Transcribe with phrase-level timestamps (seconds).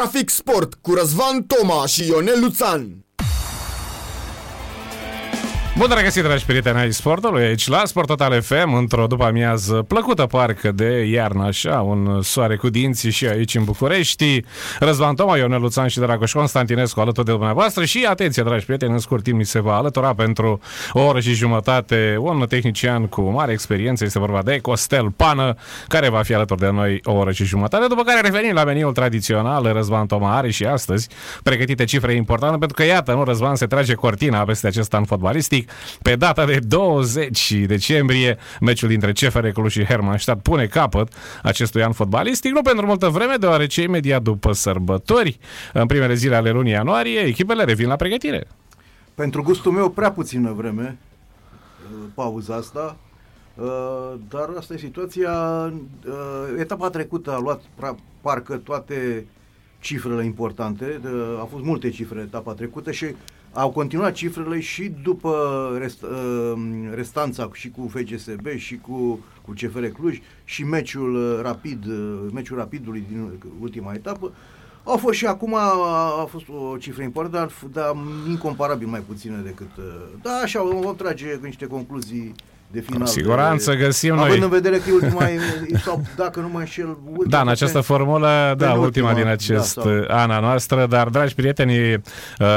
[0.00, 3.04] Trafic Sport cu Răzvan Toma și Ionel Luțan.
[5.80, 10.26] Bun regăsit, dragi prieteni ai sportului, aici la Sport Total FM, într-o după amiază plăcută
[10.26, 14.44] parcă de iarnă, așa, un soare cu dinții și aici în București.
[14.78, 17.84] Răzvan Toma, Ionel Luțan și Dragoș Constantinescu alături de dumneavoastră.
[17.84, 20.60] Și atenție, dragi prieteni, în scurt timp mi se va alătura pentru
[20.92, 25.54] o oră și jumătate un tehnician cu mare experiență, este vorba de Costel Pană,
[25.88, 28.92] care va fi alături de noi o oră și jumătate, după care revenim la meniul
[28.92, 31.08] tradițional, Răzvan Toma are și astăzi
[31.42, 35.69] pregătite cifre importante, pentru că iată, nu, Răzvan se trage cortina peste acest an fotbalistic,
[36.02, 41.12] pe data de 20 decembrie, meciul dintre CFR Cluj și Hermannstadt pune capăt
[41.42, 45.38] acestui an fotbalistic, nu pentru multă vreme, deoarece imediat după sărbători,
[45.72, 48.46] în primele zile ale lunii ianuarie, echipele revin la pregătire.
[49.14, 50.98] Pentru gustul meu, prea puțină vreme,
[52.14, 52.96] pauza asta,
[54.28, 55.32] dar asta e situația.
[56.58, 57.60] Etapa trecută a luat
[58.20, 59.26] parcă toate
[59.80, 61.00] cifrele importante,
[61.38, 63.06] au fost multe cifre etapa trecută și
[63.52, 65.32] au continuat cifrele și după
[65.78, 66.52] rest, uh,
[66.94, 72.56] restanța și cu FCSB și cu, cu CFR Cluj și meciul uh, rapid, uh, meciul
[72.56, 74.32] rapidului din ultima etapă.
[74.84, 75.72] Au fost și acum, a,
[76.20, 77.96] a fost o cifră importantă, dar
[78.28, 79.70] incomparabil mai puțină decât...
[80.22, 82.34] Da, așa, vom trage niște concluzii
[82.72, 83.00] de final.
[83.00, 84.38] Cu siguranță de, găsim având noi.
[84.38, 85.28] în vedere că e ultima,
[85.84, 86.98] sau dacă nu mă înșel...
[87.26, 90.04] Da, în această formulă, da, ultima, ultima din acest da, sau...
[90.08, 92.00] an a noastră, dar, dragi prieteni, uh,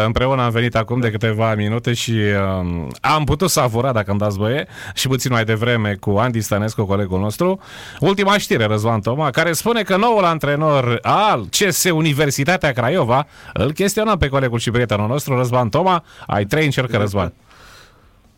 [0.05, 2.13] împreună am venit acum de câteva minute și
[2.59, 6.85] um, am putut savura, dacă îmi dați voie, și puțin mai devreme cu Andy Stănescu,
[6.85, 7.59] colegul nostru,
[7.99, 14.17] ultima știre, Răzvan Toma, care spune că noul antrenor al CS Universitatea Craiova îl chestionăm
[14.17, 16.03] pe colegul și prietenul nostru, Răzvan Toma.
[16.27, 17.33] Ai trei încercări, Răzvan.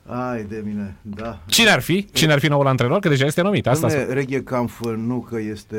[0.07, 1.37] Ai de mine, da.
[1.45, 2.07] Cine ar fi?
[2.13, 2.99] Cine ar fi noul antrenor?
[2.99, 3.67] Că deja este numit.
[3.67, 5.77] Asta Dom'le, Reghe Kampf nu că este...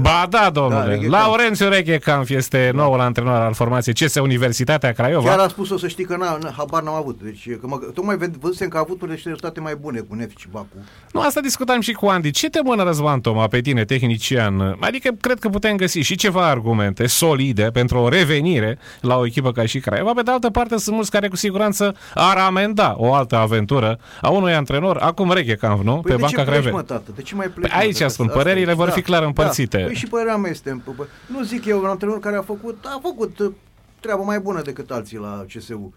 [0.00, 1.00] Ba da, domnule.
[1.02, 2.82] Da, Laurențiu Reghe Kampf este da.
[2.82, 5.28] noul antrenor al formației CS Universitatea Craiova.
[5.28, 7.20] Chiar a spus-o să știi că n-a, habar n-am avut.
[7.22, 10.46] Deci, că mă, tocmai văzusem că a avut niște rezultate mai bune cu Nef și
[10.50, 10.66] Bacu.
[11.12, 12.30] Nu, asta discutam și cu Andy.
[12.30, 14.76] Ce te mână Răzvan Toma pe tine, tehnician?
[14.80, 19.52] Adică cred că putem găsi și ceva argumente solide pentru o revenire la o echipă
[19.52, 20.12] ca și Craiova.
[20.12, 23.98] Pe de altă parte, sunt mulți care cu siguranță ar amenda o altă aventură aventură
[24.20, 26.00] a unui antrenor, acum Reghe Camp, nu?
[26.00, 26.72] Păi pe banca Craiovei.
[26.72, 27.10] Mă, tată?
[27.14, 29.26] De ce mai pleci, păi aici spun, părerile vor fi clar da.
[29.26, 29.78] împărțite.
[29.78, 29.84] Da.
[29.84, 30.82] Păi și părerea mea este,
[31.26, 33.52] nu zic eu, un antrenor care a făcut, a făcut uh,
[34.00, 35.94] treaba mai bună decât alții la CSU.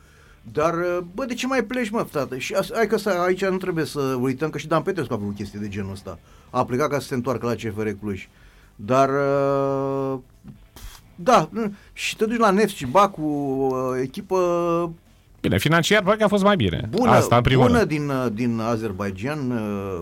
[0.52, 2.38] Dar, uh, bă, de ce mai pleci, mă, tată?
[2.38, 5.36] Și hai că să, aici nu trebuie să uităm că și Dan Petrescu a făcut
[5.36, 6.19] chestii de genul ăsta.
[6.50, 8.28] A plecat ca să se întoarcă la CFR Cluj.
[8.75, 10.19] Dar, uh,
[11.16, 11.50] da,
[11.94, 13.68] și te duci la Nefs și Bacu,
[14.01, 14.38] echipă
[15.41, 16.88] Bine, financiar poate că a fost mai bine.
[16.89, 20.01] Bună, Asta, în primul bună din, din Azerbaijan, uh,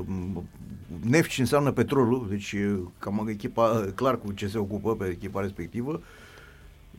[1.09, 2.55] Nefci înseamnă petrolul, deci
[2.99, 6.01] cam echipa, clar cu ce se ocupă pe echipa respectivă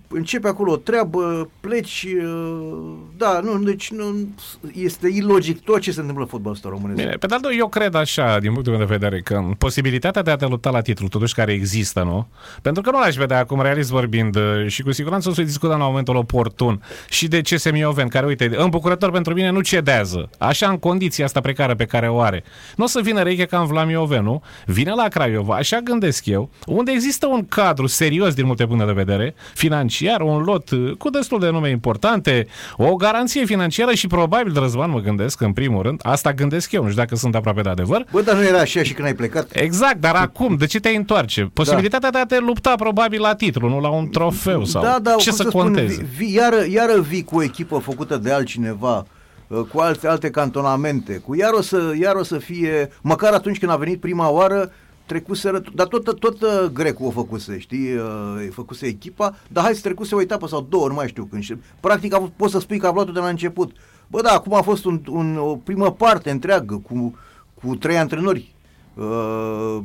[0.08, 4.28] începe acolo o treabă, pleci, uh, da, nu, deci nu,
[4.74, 7.00] este ilogic tot ce se întâmplă în fotbalul ăsta românesc.
[7.00, 10.30] Bine, pe de altă eu cred așa, din punctul meu de vedere, că posibilitatea de
[10.30, 12.26] a te lupta la titlu, totuși care există, nu?
[12.62, 15.78] Pentru că nu l-aș vedea acum, realist vorbind, uh, și cu siguranță o să discutăm
[15.78, 20.30] la momentul oportun și de ce Semioven, care, uite, îmbucurător pentru mine, nu cedează.
[20.38, 22.44] Așa, în condiția asta precară pe care o are.
[22.76, 24.42] Nu o să vină Reche ca în Vlamioven, nu?
[24.66, 28.92] Vine la Craiova, așa gândesc eu, unde există un cadru serios din multe puncte de
[28.92, 34.06] vedere, financiar, financiar, un lot uh, cu destul de nume importante, o garanție financiară și
[34.06, 37.60] probabil, Răzvan, mă gândesc, în primul rând, asta gândesc eu, nu știu dacă sunt aproape
[37.60, 38.06] de adevăr.
[38.10, 39.48] Bă, dar nu era așa și când ai plecat?
[39.52, 41.50] Exact, dar acum, de ce te întoarce?
[41.52, 42.18] Posibilitatea da.
[42.24, 45.30] de a te lupta probabil la titlu, nu la un trofeu sau da, da, ce
[45.30, 45.92] să, să conteze?
[45.92, 49.06] Spun, vi, iară, iară vii cu o echipă făcută de altcineva,
[49.46, 53.58] uh, cu alte, alte cantonamente, cu iar o, să, iar o să fie, măcar atunci
[53.58, 54.72] când a venit prima oară,
[55.08, 59.74] trecuseră, dar tot, tot, tot uh, grecul o făcuse, știi, uh, făcuse echipa, dar hai
[59.74, 61.58] să trecuse o etapă sau două, nu mai știu când.
[61.80, 63.76] Practic a, poți să spui că a luat de la început.
[64.06, 67.14] Bă, da, acum a fost un, un, o primă parte întreagă cu,
[67.62, 68.54] cu trei antrenori.
[68.94, 69.78] Uh,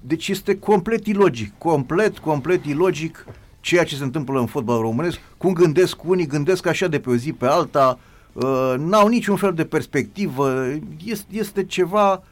[0.00, 3.26] deci este complet ilogic, complet, complet ilogic
[3.60, 5.18] ceea ce se întâmplă în fotbal românesc.
[5.36, 7.98] Cum gândesc unii, gândesc așa de pe o zi pe alta,
[8.32, 10.64] uh, n-au niciun fel de perspectivă,
[11.04, 12.22] este, este ceva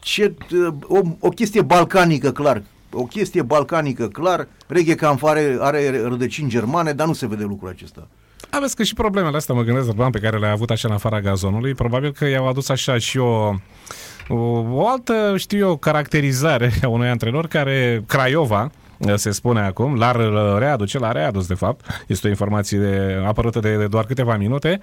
[0.00, 0.34] ce,
[0.82, 2.62] o, o chestie balcanică, clar.
[2.92, 4.46] O chestie balcanică, clar.
[4.66, 8.08] Reghe Camp are, are rădăcini germane, dar nu se vede lucrul acesta.
[8.50, 11.74] Aveți că și problemele astea, mă gândesc, pe care le-a avut așa în afara gazonului,
[11.74, 13.54] probabil că i-au adus așa și o,
[14.28, 14.36] o,
[14.70, 18.70] o altă, știu eu, caracterizare a unui antrenor care, Craiova,
[19.14, 20.16] se spune acum, l-ar
[20.58, 24.80] readuce, l-a readus de fapt, este o informație de, apărută de, de doar câteva minute,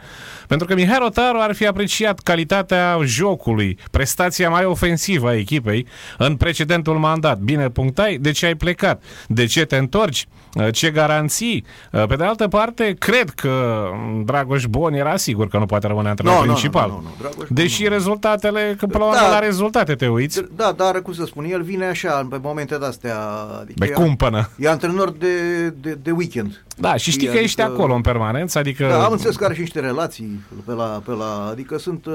[0.48, 5.88] pentru că Mihai Rotaru ar fi apreciat calitatea jocului, prestația mai ofensivă a echipei
[6.18, 7.38] în precedentul mandat.
[7.40, 9.04] Bine punctai, de ce ai plecat?
[9.28, 10.28] De ce te întorci?
[10.72, 11.66] Ce garanții?
[12.08, 13.86] Pe de altă parte, cred că
[14.26, 16.90] Dragoș Bon era sigur că nu poate rămâne antrenor Nu, nu, principal.
[16.90, 17.96] nu, nu, nu, Dragoș Deși Bon nu.
[17.98, 19.18] rezultatele, că până la Da.
[19.22, 22.78] urmă la rezultate te uiți, Da, dar cum să spun, el vine așa, pe momente
[22.78, 23.18] de-astea.
[23.62, 24.50] Adică pe e- cumpănă.
[24.58, 26.66] E antrenor de, de, de weekend.
[26.78, 28.88] Da, și știi că ești acolo în permanență, adică...
[28.88, 32.14] Da, am înțeles că are și niște relații pe la, pe la adică sunt, uh,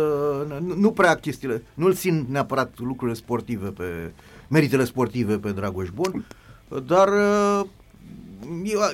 [0.67, 3.85] nu, nu prea chestiile, nu-l țin neapărat lucrurile sportive pe,
[4.49, 6.25] meritele sportive pe Dragoș Bun,
[6.87, 7.15] dar uh,
[7.57, 7.69] eu-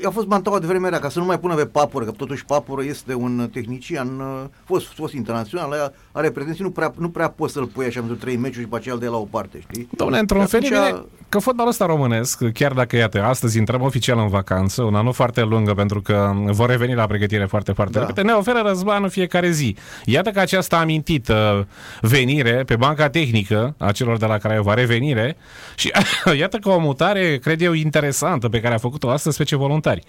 [0.06, 2.44] a fost mantaua de vremea rea, ca să nu mai pună pe Papură, că totuși
[2.44, 7.28] Papură este un tehnician, uh, fost, fost internațional, are- are pretenții, nu prea, nu prea
[7.28, 9.58] poți să-l pui așa pentru trei meciuri și după aceea îl dai la o parte,
[9.70, 9.88] știi?
[9.96, 13.58] Domnule, într-un Și fel e atunci- bine că fotbalul ăsta românesc, chiar dacă, iată, astăzi
[13.58, 17.72] intrăm oficial în vacanță, una nu foarte lungă, pentru că vor reveni la pregătire foarte,
[17.72, 18.06] foarte Da.
[18.06, 19.76] repede, ne oferă Răzvan în fiecare zi.
[20.04, 21.66] Iată că această amintită
[22.00, 25.36] venire pe banca tehnică a celor de la Craiova, revenire,
[25.76, 25.92] și
[26.38, 30.02] iată că o mutare, cred eu, interesantă pe care a făcut-o astăzi pe ce voluntari.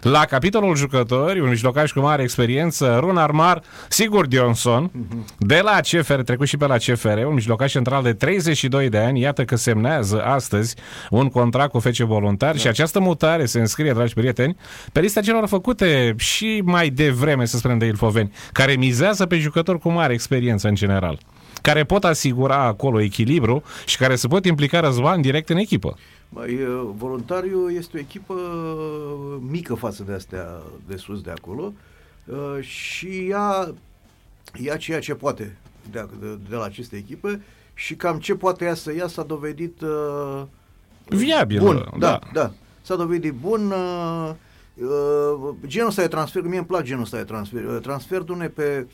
[0.00, 4.90] La capitolul jucători, un mijlocaș cu mare experiență, Runar Mar, Sigur Dionson,
[5.38, 9.20] de la CFR, trecut și pe la CFR, un mijlocaș central de 32 de ani,
[9.20, 10.76] iată că semnează astăzi
[11.10, 14.56] un contract cu fece voluntari și această mutare se înscrie, dragi prieteni,
[14.92, 19.78] pe lista celor făcute și mai devreme, să spunem, de Ilfoveni, care mizează pe jucători
[19.78, 21.18] cu mare experiență în general
[21.62, 25.96] care pot asigura acolo echilibru și care se pot implica răzvan direct în echipă.
[26.32, 28.34] Băi, uh, voluntariu este o echipă
[29.40, 31.72] mică față de astea de sus de acolo
[32.24, 33.74] uh, și ea
[34.58, 35.56] ia ceea ce poate
[35.90, 37.42] de, de, de la aceste echipe
[37.74, 40.42] și cam ce poate ea să ia s-a dovedit uh,
[41.08, 41.88] Viabil, bun.
[41.98, 41.98] da.
[41.98, 42.52] Da, da.
[42.82, 43.70] S-a dovedit bun.
[43.70, 44.30] Uh,
[44.74, 47.64] uh, genul ăsta de transfer, mie îmi place genul ăsta de transfer.
[47.64, 48.86] Uh, transfer dune pe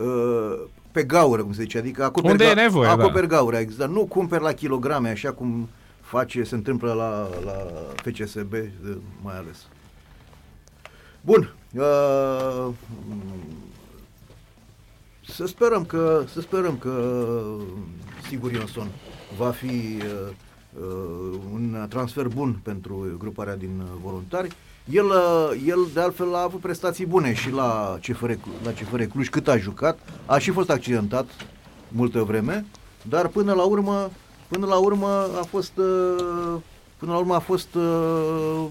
[0.00, 0.60] uh,
[0.92, 2.92] pe gaură, cum se zice, adică acoperi, Unde e nevoie, da.
[2.92, 3.90] acoperi gaură, exact.
[3.92, 5.68] Nu cumperi la kilograme, așa cum
[6.12, 7.56] face, se întâmplă la, la
[7.94, 9.66] FCSB, uh, mai ales.
[11.20, 11.54] Bun.
[11.74, 12.68] Uh,
[15.26, 17.24] să sperăm că, să sperăm că
[18.28, 18.88] sigur Ionson
[19.38, 20.34] va fi uh,
[20.80, 24.48] uh, un transfer bun pentru gruparea din uh, voluntari.
[24.90, 29.02] El, uh, el de altfel a avut prestații bune și la CFR, Clu- la CFR
[29.02, 31.26] Cluj cât a jucat, a și fost accidentat
[31.88, 32.64] multă vreme,
[33.08, 34.10] dar până la urmă,
[34.52, 36.54] până la urmă a fost uh,
[36.96, 38.64] până la urmă a fost uh,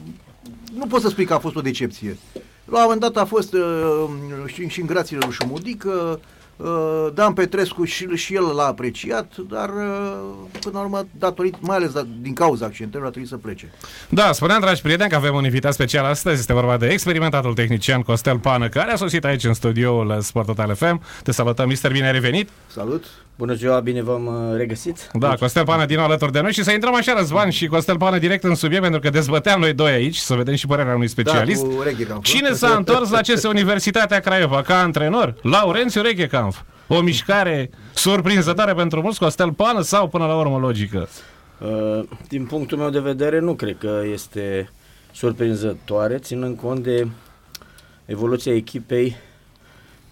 [0.77, 2.17] nu pot să spui că a fost o decepție.
[2.65, 4.05] La un moment dat a fost uh,
[4.45, 6.19] și, și în grațiile lui Șumudică,
[6.57, 10.13] uh, Dan Petrescu și, și el l-a apreciat, dar uh,
[10.59, 13.71] până la urmă, datorită, mai ales da, din cauza accidentelor, a trebuit să plece.
[14.09, 16.39] Da, spuneam, dragi prieteni, că avem un invitat special astăzi.
[16.39, 20.75] Este vorba de experimentatul tehnician Costel Pană, care a sosit aici în studioul Sport Total
[20.75, 21.01] FM.
[21.23, 22.49] Te salutăm, mister, bine ai revenit.
[22.67, 23.05] Salut!
[23.35, 25.09] Bună ziua, bine v-am uh, regăsit.
[25.13, 27.97] Da, Costel Pană din nou alături de noi și să intrăm așa, Răzvan și Costel
[27.97, 31.07] Pană direct în subiect, pentru că dezbăteam noi doi aici, să vedem și părerea unui
[31.07, 31.63] specialist.
[31.63, 32.25] Da, cu Reghecampf.
[32.29, 35.35] Cine s-a întors la CS Universitatea Craiova ca antrenor?
[35.41, 36.61] Laurențiu Rechecampf.
[36.87, 41.09] O mișcare surprinzătoare pentru mulți, Costel Pană sau până la urmă logică?
[41.57, 44.69] Uh, Din punctul meu de vedere, nu cred că este
[45.11, 47.07] surprinzătoare, ținând cont de
[48.05, 49.15] evoluția echipei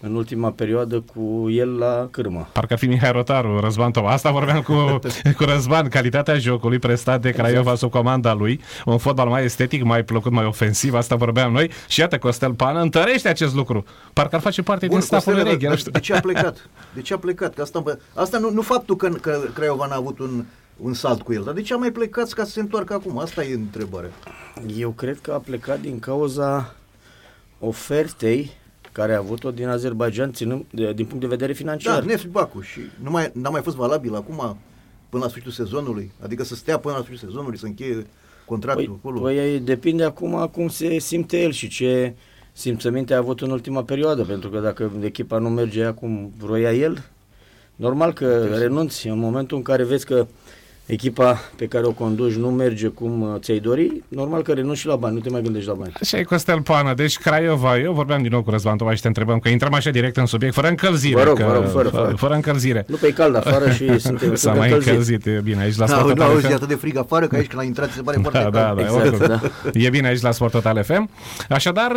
[0.00, 2.48] în ultima perioadă cu el la cârmă.
[2.52, 4.10] Parcă ar fi Mihai Rotaru, Răzvan Toma.
[4.10, 4.98] Asta vorbeam cu,
[5.38, 10.04] cu Răzvan, calitatea jocului prestat de Craiova sub comanda lui, un fotbal mai estetic, mai
[10.04, 11.70] plăcut, mai ofensiv, asta vorbeam noi.
[11.88, 13.84] Și iată, Costel Pană întărește acest lucru.
[14.12, 15.90] Parcă ar face parte din staful Costele, Reghe, dar nu știu.
[15.90, 16.68] De ce a plecat?
[16.94, 17.54] De ce a plecat?
[17.54, 17.82] Că asta,
[18.14, 20.44] asta nu, nu faptul că, că Craiova n-a avut un,
[20.76, 23.18] un salt cu el, dar de ce a mai plecat ca să se întoarcă acum?
[23.18, 24.10] Asta e întrebarea.
[24.76, 26.74] Eu cred că a plecat din cauza
[27.58, 28.58] ofertei
[29.00, 32.02] care a avut-o din Azerbaijan, ținând, de, din punct de vedere Da, financiar.
[32.02, 34.56] Neft Bacu și nu mai, n-a mai fost valabil acum
[35.08, 38.06] până la sfârșitul sezonului, adică să stea până la sfârșitul sezonului, să încheie
[38.46, 39.20] contractul Păi, acolo.
[39.20, 42.14] păi depinde acum cum se simte el și ce
[42.52, 47.04] simțăminte a avut în ultima perioadă, pentru că dacă echipa nu merge acum vroia el,
[47.76, 50.26] normal că renunți în momentul în care vezi că
[50.92, 54.86] echipa pe care o conduci nu merge cum uh, ți-ai dori, normal că renunți și
[54.86, 55.92] la bani, nu te mai gândești la bani.
[56.00, 59.06] Așa e Costel Pană, deci Craiova, eu vorbeam din nou cu Răzvan Toma și te
[59.06, 61.14] întrebăm că intrăm așa direct în subiect, fără încălzire.
[61.14, 62.14] Vă rog, că, vă rog, fără, fără.
[62.16, 62.84] fără încălzire.
[62.88, 64.88] Nu pe e cald afară și suntem S-a suntem mai încălziți.
[64.90, 66.50] încălzit, e bine aici la Da, Sport nu Total auzi, FM.
[66.52, 68.54] e atât de frig afară că aici când la intrat se pare foarte Da, cald.
[68.54, 69.26] da, da, Exact, oricum.
[69.26, 69.40] da.
[69.80, 71.10] E bine aici la Sport Total FM.
[71.48, 71.92] Așadar,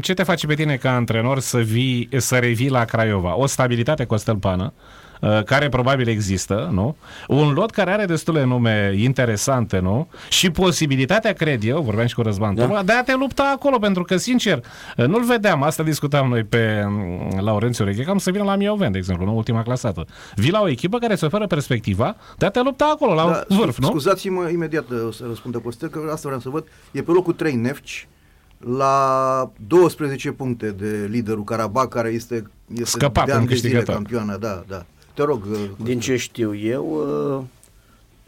[0.00, 3.36] ce te face pe tine ca antrenor să vii, să revii la Craiova?
[3.38, 4.82] O stabilitate Costel Pană, uh,
[5.44, 6.96] care probabil există, nu?
[7.28, 10.08] Un lot care are destule nume interesante, nu?
[10.28, 12.82] Și posibilitatea, cred eu, vorbeam și cu Răzvan, da.
[12.84, 14.64] de a te lupta acolo, pentru că, sincer,
[14.96, 18.92] uh, nu-l vedeam, asta discutam noi pe mm, Laurențiu Reghe, cam să vină la Mioven,
[18.92, 19.36] de exemplu, nu?
[19.36, 20.06] ultima clasată.
[20.34, 23.56] Vii la o echipă care se oferă perspectiva de a te lupta acolo, la da,
[23.56, 23.86] vârf, nu?
[23.86, 26.64] Scuzați-mă imediat uh, să răspundă Costel, că asta vreau să văd.
[26.90, 28.08] E pe locul 3 Nefci,
[28.58, 33.68] la 12 puncte de liderul Karabakh, care este, este Scăpat de ani în de zile
[33.68, 33.94] câștigător.
[33.94, 34.36] campioană.
[34.36, 34.86] Da, da.
[35.14, 35.44] Te rog.
[35.50, 36.86] uh, Din ce știu eu,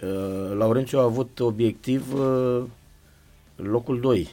[0.00, 2.62] uh, uh, Laurențiu a avut obiectiv uh,
[3.56, 4.28] locul 2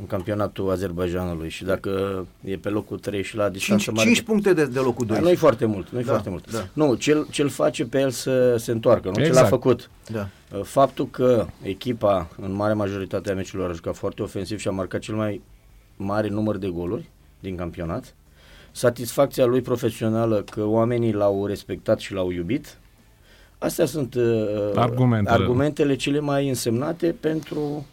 [0.00, 4.08] în campionatul Azerbaijanului și dacă e pe locul 3 și la distanță 5, mare...
[4.08, 5.16] 5 puncte de, de locul 2.
[5.16, 6.52] Da, nu-i foarte mult, nu-i Da, foarte mult.
[6.52, 6.66] da.
[6.72, 9.42] Nu, ce ce-l face pe el să se întoarcă, nu ce Exact.
[9.42, 9.90] l-a făcut.
[10.10, 10.28] Da.
[10.56, 14.70] Uh, Faptul că echipa, în mare majoritate a meciurilor, a jucat foarte ofensiv și a
[14.70, 15.40] marcat cel mai
[15.96, 17.08] mare număr de goluri
[17.40, 18.14] din campionat,
[18.72, 22.78] satisfacția lui profesională că oamenii l-au respectat și l-au iubit,
[23.58, 24.22] astea sunt uh,
[24.74, 25.42] Argumentele.
[25.42, 27.86] argumentele cele mai însemnate pentru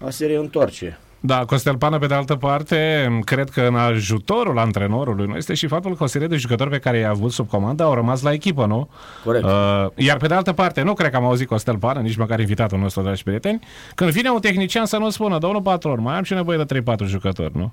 [0.00, 0.98] a se reîntoarce.
[1.24, 5.66] Da, Costel Pană, pe de altă parte, cred că în ajutorul antrenorului nu este și
[5.66, 8.32] faptul că o serie de jucători pe care i-a avut sub comandă au rămas la
[8.32, 8.88] echipă, nu?
[9.24, 9.44] Corect.
[9.44, 12.40] Uh, iar pe de altă parte, nu cred că am auzit Costel Pană, nici măcar
[12.40, 13.60] invitatul nostru, dragi prieteni,
[13.94, 17.06] când vine un tehnician să nu spună, domnul patron, mai am și nevoie de 3-4
[17.06, 17.72] jucători, nu?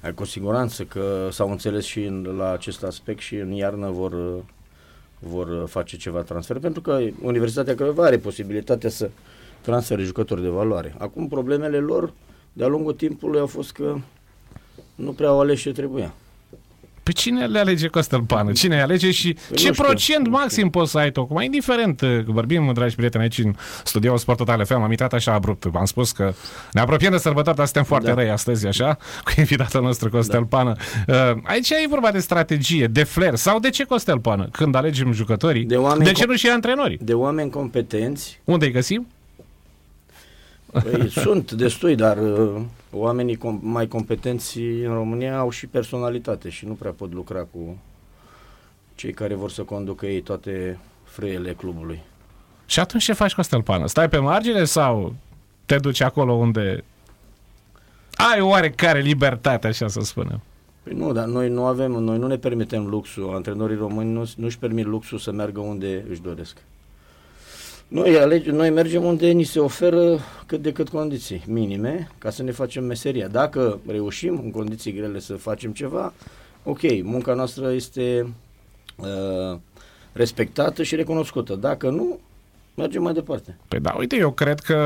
[0.00, 4.12] Ai cu siguranță că s-au înțeles și în, la acest aspect și în iarnă vor,
[4.12, 4.42] uh,
[5.18, 9.10] vor uh, face ceva transfer, pentru că Universitatea Craiova are posibilitatea să
[9.60, 10.94] transfere jucători de valoare.
[10.98, 12.12] Acum problemele lor
[12.52, 13.96] de-a lungul timpului au fost că
[14.94, 16.14] nu prea au ales ce trebuia.
[17.02, 18.52] Pe cine le alege Costel Pană?
[18.52, 21.20] Cine îi alege și Păi ce nu știu, procent nu maxim poți să ai tu?
[21.20, 23.54] Acum, indiferent, uh, vorbim, dragi prieteni, aici în
[23.84, 25.66] studioul Sport Total FM, am intrat așa abrupt.
[25.74, 26.32] Am spus că
[26.72, 28.14] ne apropiem de sărbători, dar suntem foarte Da.
[28.14, 30.72] răi astăzi, așa, cu invitatul nostru Costel Pană.
[31.06, 34.48] Uh, aici e vorba de strategie, de flair, sau de ce Costel Pană?
[34.52, 36.98] Când alegem jucătorii, De oameni de ce com- nu și antrenorii?
[37.00, 39.06] De oameni competenți, Unde îi găsim?
[40.72, 42.62] Păi, sunt destui, dar uh,
[42.92, 47.78] oamenii com- mai competenți în România au și personalitate și nu prea pot lucra cu
[48.94, 52.02] cei care vor să conducă ei toate frâiele clubului.
[52.66, 53.86] Și atunci ce faci Costel Pană?
[53.86, 55.14] Stai pe margine sau
[55.66, 56.84] te duci acolo unde
[58.14, 60.40] ai oarecare libertate, așa să spunem?
[60.82, 64.58] Păi nu, dar noi nu avem, noi nu ne permitem luxul, antrenorii români nu, nu-și
[64.58, 66.56] permit luxul să meargă unde își doresc.
[67.92, 72.42] Noi, alege, noi mergem unde ni se oferă cât de cât condiții minime ca să
[72.42, 73.28] ne facem meseria.
[73.28, 76.12] Dacă reușim în condiții grele să facem ceva,
[76.64, 78.34] ok, munca noastră este
[78.96, 79.58] uh,
[80.12, 81.54] respectată și recunoscută.
[81.54, 82.18] Dacă nu,
[82.74, 83.56] mergem mai departe.
[83.68, 84.76] Păi da, uite, eu cred că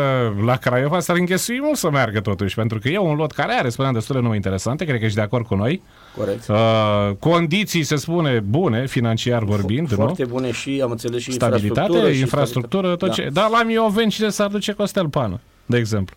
[0.45, 3.69] la Craiova s-ar înghesui mult să meargă totuși, pentru că e un lot care are,
[3.69, 5.83] spuneam, destul de nume interesante, cred că ești de acord cu noi.
[6.17, 6.49] Corect.
[6.49, 10.29] Uh, condiții, se spune, bune, financiar vorbind, Foarte nu?
[10.29, 11.71] bune și am înțeles și infrastructură.
[11.71, 13.29] Stabilitate, și infrastructură, tot stabilitate.
[13.29, 13.41] ce...
[13.41, 16.17] Dar la Mioveni cine s-ar duce Costel Pană, de exemplu?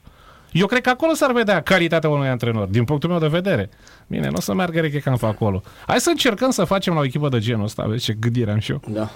[0.51, 3.69] Eu cred că acolo s-ar vedea calitatea unui antrenor, din punctul meu de vedere.
[4.07, 5.61] Bine, nu o să meargă Rechecamp acolo.
[5.87, 8.59] Hai să încercăm să facem la o echipă de genul ăsta, vezi ce gândire am
[8.59, 8.81] și eu.
[8.87, 9.09] Da.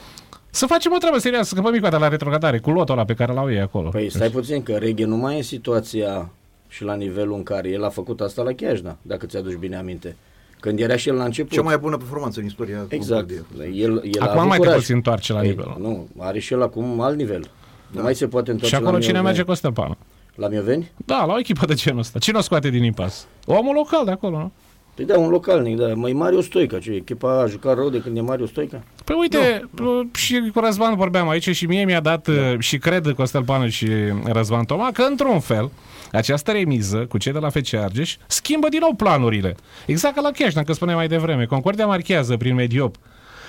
[0.55, 3.13] Să facem o treabă serioasă, să scăpăm mica de la retrogradare, cu lotul ăla pe
[3.13, 3.89] care l-au ei acolo.
[3.89, 6.29] Păi stai puțin, că Reghe nu mai e în situația
[6.67, 10.15] și la nivelul în care el a făcut asta la Chiajna, dacă ți-aduci bine aminte.
[10.59, 11.51] Când era și el la început.
[11.51, 13.31] Cea mai bună performanță în istoria Exact.
[13.31, 13.81] Concordiei.
[13.83, 14.75] El, el a Acum avut mai te curaj.
[14.79, 15.75] poți întoarce la Păi, nivelul.
[15.79, 17.49] Nu, are și el acum alt nivel.
[17.91, 19.35] Nu mai se poate Și întoarce acolo la cine Mioveni.
[19.35, 19.97] merge Costel Pană?
[20.35, 20.91] La Mioveni?
[21.05, 22.19] Da, la o echipă de genul ăsta.
[22.19, 23.27] Cine o scoate din impas?
[23.45, 24.51] Omul local de acolo, nu?
[24.95, 25.93] Păi da, un localnic, da.
[25.93, 28.83] Mai Mario Stoica, ce echipa a jucat rău de când e Mario Stoica?
[29.05, 32.59] Păi uite, uh, și cu Răzvan vorbeam aici și mie mi-a dat da.
[32.59, 33.87] și cred Costel Pană și
[34.23, 35.71] Răzvan Toma că într-un fel
[36.11, 39.55] această remiză cu cei de la FC Argeș schimbă din nou planurile.
[39.85, 41.45] Exact ca la Chiajna, că spuneam mai devreme.
[41.45, 42.95] Concordia marchează prin Mediop.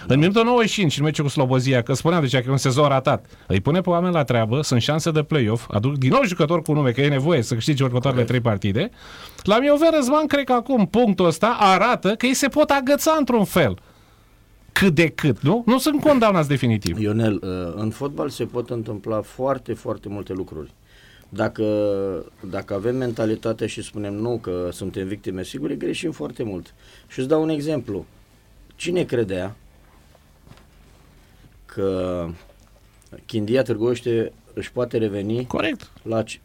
[0.06, 3.26] În minutul 95, în meciul cu Slobozia, că spuneam deja că e un sezon ratat,
[3.46, 6.72] îi pune pe oameni la treabă, sunt șanse de play-off, aduc din nou jucători cu
[6.72, 8.90] nume, că e nevoie să câștige următoarele trei partide.
[9.42, 13.44] La Mioveni Răzvan, cred că acum punctul ăsta arată că ei se pot agăța într-un
[13.44, 13.78] fel.
[14.72, 15.62] Cât de cât, nu?
[15.66, 16.98] Nu sunt condamnați definitiv.
[16.98, 20.70] Ionel, uh, în fotbal se pot întâmpla foarte, foarte multe lucruri.
[21.28, 21.64] Dacă,
[22.50, 26.74] dacă avem mentalitatea și spunem nu că suntem victime sigure, greșim foarte mult.
[27.08, 28.06] Și îți dau un exemplu.
[28.76, 29.56] Cine credea
[31.74, 32.26] că
[33.26, 35.90] Chindia Târgoiște își poate reveni Corect.
[36.02, 36.40] la, ci-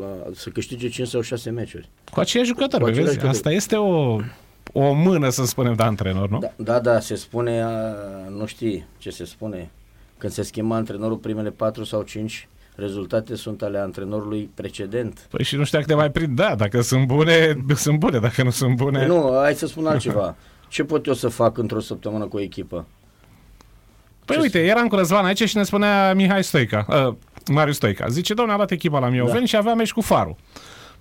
[0.00, 1.88] la, să câștige 5 sau 6 meciuri?
[2.12, 2.98] Cu aceiași jucători, Cu vezi?
[3.00, 3.36] aceiași jucători.
[3.36, 4.20] Asta este o,
[4.72, 6.38] o mână, să spunem, de antrenor, nu?
[6.38, 7.70] Da, da, da, se spune, a,
[8.38, 9.70] nu știi ce se spune,
[10.18, 15.26] când se schimba antrenorul primele 4 sau 5 rezultate sunt ale antrenorului precedent.
[15.30, 16.36] Păi și nu știu dacă te mai prind.
[16.36, 18.18] Da, dacă sunt bune, sunt bune.
[18.18, 18.98] Dacă nu sunt bune...
[18.98, 20.36] Păi nu, hai să spun altceva.
[20.68, 22.86] Ce pot eu să fac într-o săptămână cu o echipă?
[24.24, 27.14] Păi uite, eram cu Răzvan aici și ne spunea Mihai Stoica, uh,
[27.52, 28.06] Marius Stoica.
[28.08, 29.44] Zice, domnule, a luat echipa la Mioveni da.
[29.46, 30.36] și avea meci cu Farul.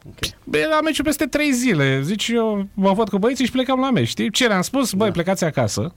[0.08, 0.18] Ok.
[0.44, 2.02] Bă, la meciul peste trei zile.
[2.02, 4.08] Zice, eu mă văd cu băieții și plecam la meci.
[4.08, 4.32] Știi?
[4.32, 4.94] Ce le-am spus?
[4.94, 5.94] Băi, plecați acasă.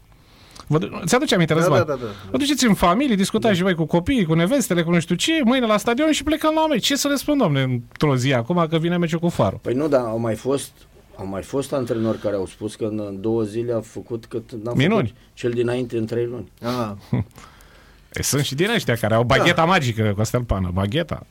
[0.67, 1.79] Vă, du- ți-aduce aminte, Da, Răzvan?
[1.79, 2.07] da, da, da.
[2.31, 3.57] Vă duceți în familie, discutați da.
[3.57, 6.53] și voi cu copiii, cu nevestele, cu nu știu ce, mâine la stadion și plecăm
[6.55, 6.85] la meci.
[6.85, 9.59] Ce să le spun, domne, într-o zi acum că vine meciul cu Farul?
[9.63, 10.71] Păi nu, dar au mai fost
[11.17, 14.73] au mai fost antrenori care au spus că în două zile a făcut cât n-a
[14.73, 15.07] Minuni.
[15.09, 16.53] făcut cel dinainte în trei luni.
[16.63, 16.93] Ah,
[18.13, 19.65] E, sunt și din ăștia care au bagheta da.
[19.65, 21.27] magică, Costel Pană, bagheta.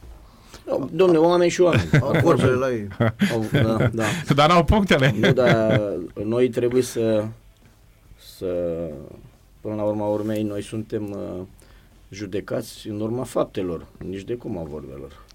[0.65, 1.89] No, domne, oameni și oameni.
[2.01, 2.87] au vorbele la ei.
[3.31, 4.03] Au, da, da.
[4.35, 5.13] Dar n-au punctele.
[5.19, 5.81] Nu, dar
[6.23, 7.25] noi trebuie să,
[8.37, 8.45] să
[9.61, 11.41] până la urma urmei, noi suntem uh,
[12.09, 15.25] judecați în urma faptelor, nici de cum a vorbelor.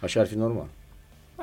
[0.00, 0.66] Așa ar fi normal.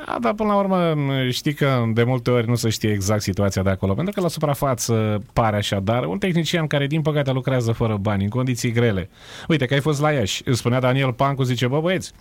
[0.05, 0.95] Da, dar până la urmă
[1.29, 4.27] știi că de multe ori nu se știe exact situația de acolo, pentru că la
[4.27, 9.09] suprafață pare așa, dar un tehnician care din păcate lucrează fără bani, în condiții grele.
[9.47, 12.11] Uite că ai fost la Iași, îți spunea Daniel Pancu, zice, bă băieți,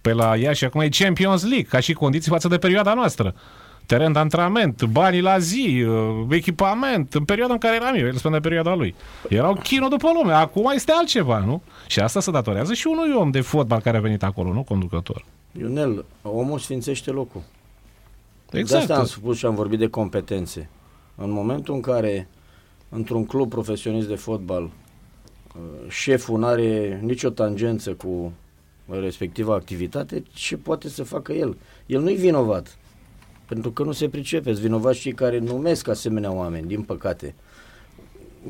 [0.00, 3.34] pe la Iași acum e Champions League, ca și condiții față de perioada noastră.
[3.86, 8.14] Teren de antrenament, banii la zi, uh, echipament, în perioada în care eram eu, el
[8.14, 8.94] spune perioada lui.
[9.28, 11.62] Erau chino după lume, acum este altceva, nu?
[11.86, 15.24] Și asta se datorează și unui om de fotbal care a venit acolo, nu conducător.
[15.58, 17.42] Ionel, omul sfințește locul.
[18.50, 18.86] Exact.
[18.86, 20.68] De asta am spus și am vorbit de competențe.
[21.14, 22.28] În momentul în care
[22.88, 28.32] într-un club profesionist de fotbal uh, șeful nu are nicio tangență cu
[28.88, 31.56] respectiva activitate, ce poate să facă el?
[31.86, 32.76] El nu-i vinovat.
[33.46, 34.50] Pentru că nu se pricepe.
[34.50, 37.34] Sunt vinovați cei care numesc asemenea oameni, din păcate.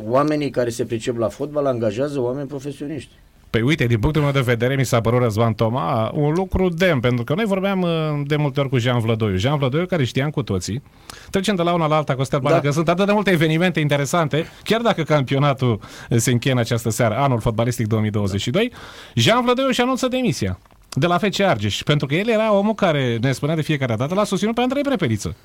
[0.05, 3.13] Oamenii care se pricep la fotbal angajează oameni profesioniști.
[3.51, 7.01] Păi uite, din punctul meu de vedere, mi s-a părut Răzvan Toma un lucru demn,
[7.01, 7.91] pentru că noi vorbeam uh,
[8.25, 9.37] de multe ori cu Jean Vlădoiu.
[9.37, 10.83] Jean Vlădoiu, care știam cu toții,
[11.31, 12.61] trecem de la una la alta, Costel Bana, Da.
[12.61, 15.81] că sunt atât de multe evenimente interesante, chiar dacă campionatul
[16.17, 18.73] se încheie în această seară, anul fotbalistic 2022,
[19.15, 20.59] Jean Vlădoiu și anunță demisia
[20.93, 24.15] de la FC Argeș, pentru că el era omul care ne spunea de fiecare dată,
[24.15, 25.37] l-a susținut pe Andrei Prepeliță.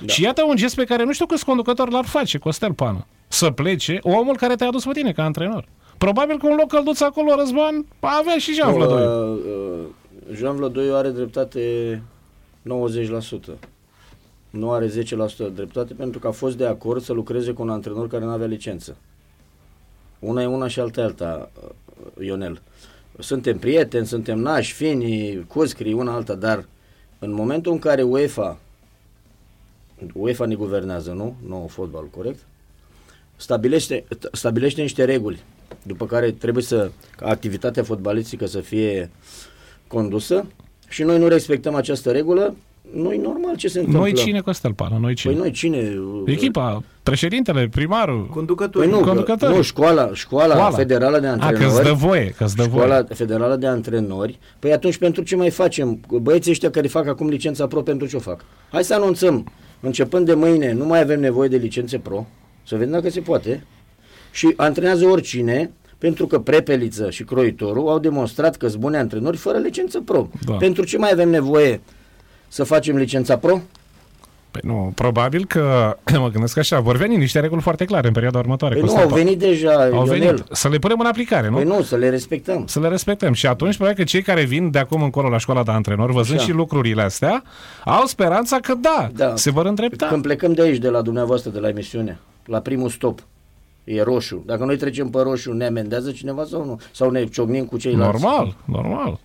[0.00, 0.12] Da.
[0.12, 3.06] Și iată un gest pe care nu știu câți conducători l-ar face, Costel Pană.
[3.28, 5.64] Să plece omul care te-a adus pe tine ca antrenor.
[5.98, 9.32] Probabil că un loc călduț acolo, Răzvan, avea și Jean Vlădoiu.
[9.32, 12.02] Uh, uh, Jean Vlădoiu are dreptate
[12.62, 13.58] 90%.
[14.50, 14.90] Nu are 10%
[15.54, 18.46] dreptate pentru că a fost de acord să lucreze cu un antrenor care nu avea
[18.46, 18.96] licență.
[20.18, 22.62] Una e una și alta e alta, uh, Ionel.
[23.18, 26.64] Suntem prieteni, suntem nași, fini, cuscri, una alta, dar
[27.18, 28.58] în momentul în care UEFA,
[30.14, 31.36] UEFA ne guvernează, nu?
[31.46, 32.38] Nu fotbal, corect?
[33.36, 35.40] Stabilește, stabilește niște reguli
[35.88, 39.10] după care trebuie să ca activitatea fotbalistică să fie
[39.86, 40.46] condusă
[40.88, 42.54] și noi nu respectăm această regulă,
[42.94, 44.00] nu e normal ce se întâmplă.
[44.02, 44.98] Noi cine, Costel Pană?
[45.00, 45.32] Noi cine?
[45.32, 45.92] Păi noi cine?
[46.24, 48.26] Echipa, președintele, primarul.
[48.26, 48.88] Conducători.
[48.88, 49.54] Păi nu, că, conducători.
[49.54, 50.70] nu școala, școala, Școala.
[50.76, 51.84] federală de A, că îți antrenori.
[51.84, 53.04] dă voie, că îți dă Școala voie.
[53.14, 54.38] federală de antrenori.
[54.58, 56.00] Păi atunci pentru ce mai facem?
[56.20, 58.44] Băieții ăștia care fac acum licența pro, pentru ce o fac?
[58.72, 59.46] Hai să anunțăm.
[59.80, 62.26] Începând de mâine, nu mai avem nevoie de licențe pro.
[62.66, 63.66] Să vedem dacă se poate.
[64.30, 69.58] Și antrenează oricine, pentru că Prepeliță și Croitorul au demonstrat că sunt buni antrenori fără
[69.58, 70.28] licență pro.
[70.46, 70.54] Da.
[70.54, 71.80] Pentru ce mai avem nevoie
[72.48, 73.60] să facem licența pro?
[74.50, 78.38] Păi nu, probabil că, mă gândesc așa, vor veni niște reguli foarte clare în perioada
[78.38, 78.74] următoare.
[78.74, 79.24] Păi nu, Costel au Pană.
[79.24, 80.18] venit deja, Au Ionel.
[80.18, 80.44] venit.
[80.50, 81.54] Să le punem în aplicare, nu?
[81.56, 82.66] Păi nu, să le respectăm.
[82.66, 83.32] Să le respectăm.
[83.32, 86.38] Și atunci, probabil că cei care vin de acum încolo la școala de antrenori, văzând
[86.38, 86.46] Așa.
[86.48, 87.42] și lucrurile astea,
[87.84, 89.36] au speranța că da, Da.
[89.36, 90.06] se vor îndrepta.
[90.06, 93.20] Când plecăm de aici, de la dumneavoastră, de la emisiune, la primul stop,
[93.88, 94.42] e roșu.
[94.46, 96.80] Dacă noi trecem pe roșu, ne amendează cineva sau nu?
[96.92, 98.22] Sau ne ciocnim cu ceilalți?
[98.22, 99.18] Normal, normal.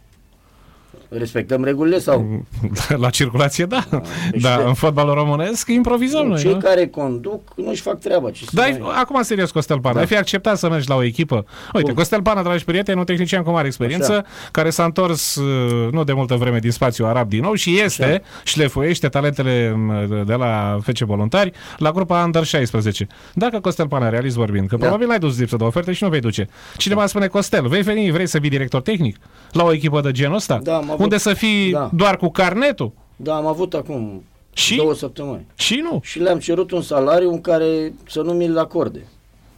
[1.17, 2.43] Respectăm regulile sau?
[3.04, 3.84] La circulație, da.
[4.32, 6.58] deci Dar de- în fotbalul românesc improvizăm noi, Cei nu?
[6.60, 8.30] care conduc nu-și fac treaba.
[8.32, 9.99] Ce să Dar mai- acum serios, Costel Pana, da.
[9.99, 11.45] ai fi acceptat să mergi la o echipă?
[11.73, 11.93] Uite, Cum?
[11.95, 14.23] Costel Pana, dragi prieteni, un tehnician cu mare experiență, Așa.
[14.52, 18.04] care s-a întors uh, nu de multă vreme din spațiul arab din nou și este,
[18.04, 18.21] Așa.
[18.43, 23.08] șlefuiește talentele m, de la FC Voluntari la grupa Under 16.
[23.34, 24.82] Dacă Costel Pana, realist vorbind, că Da.
[24.82, 26.47] probabil n-ai dus lipsă de oferte și nu vei duce.
[26.78, 29.17] Cineva spune, Costel, vei veni, vrei să fii director tehnic
[29.52, 30.60] la o echipă de genul ăsta?
[30.63, 31.89] Da, am avut- unde să fii Da.
[31.94, 32.92] doar cu carnetul?
[33.16, 34.76] Da, am avut acum Și?
[34.76, 35.46] două săptămâni.
[35.56, 36.00] Și nu.
[36.04, 39.06] Și le-am cerut un salariu în care să nu mi-l acorde.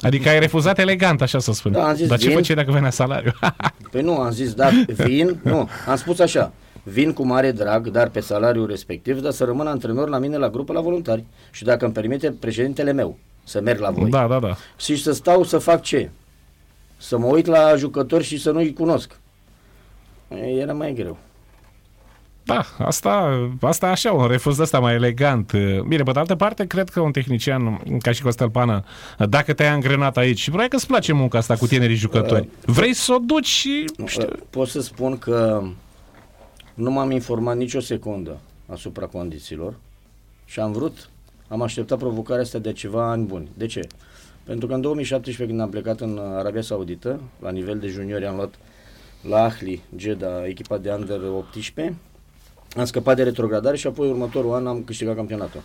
[0.02, 1.72] Adică ai refuzat elegant, așa să spun.
[1.72, 2.36] Da, am zis, Dar ce vin.
[2.36, 3.32] făceai dacă venea salariu?
[3.92, 6.52] Păi nu, am zis, da, vin, nu, am spus așa,
[6.84, 10.50] vin cu mare drag, dar pe salariul respectiv, dar să rămân antrenor la mine la
[10.50, 11.24] grupă la voluntari.
[11.52, 14.10] Și dacă îmi permite președintele meu să merg la voi.
[14.10, 14.56] da, da, da.
[14.78, 16.10] Și să stau să fac ce?
[16.98, 19.20] Să mă uit la jucători și să nu-i cunosc.
[20.30, 21.18] E, Era mai greu.
[22.46, 25.52] Da, asta, asta așa, un refuz de ăsta mai elegant.
[25.88, 28.84] Bine, pe de altă parte, cred că un tehnician ca și Costel Pană,
[29.30, 32.94] dacă te-ai angrenat aici și vrei că îți place munca asta cu tinerii jucători, vrei
[32.94, 33.86] să o duci și...
[34.06, 35.64] Știu, Pot să spun că
[36.74, 38.38] nu m-am informat nicio secundă
[38.72, 39.74] asupra condițiilor
[40.46, 41.10] și am vrut,
[41.48, 43.50] am așteptat provocarea asta de ceva ani buni.
[43.54, 43.88] De ce?
[44.44, 48.36] Pentru că în 2017, când am plecat în Arabia Saudită, la nivel de juniori, am
[48.36, 48.54] luat
[49.22, 51.96] la Ahli, Jeddah, echipa de Under 18,
[52.76, 55.62] am scăpat de retrogradare și apoi următorul an am câștigat campionatul.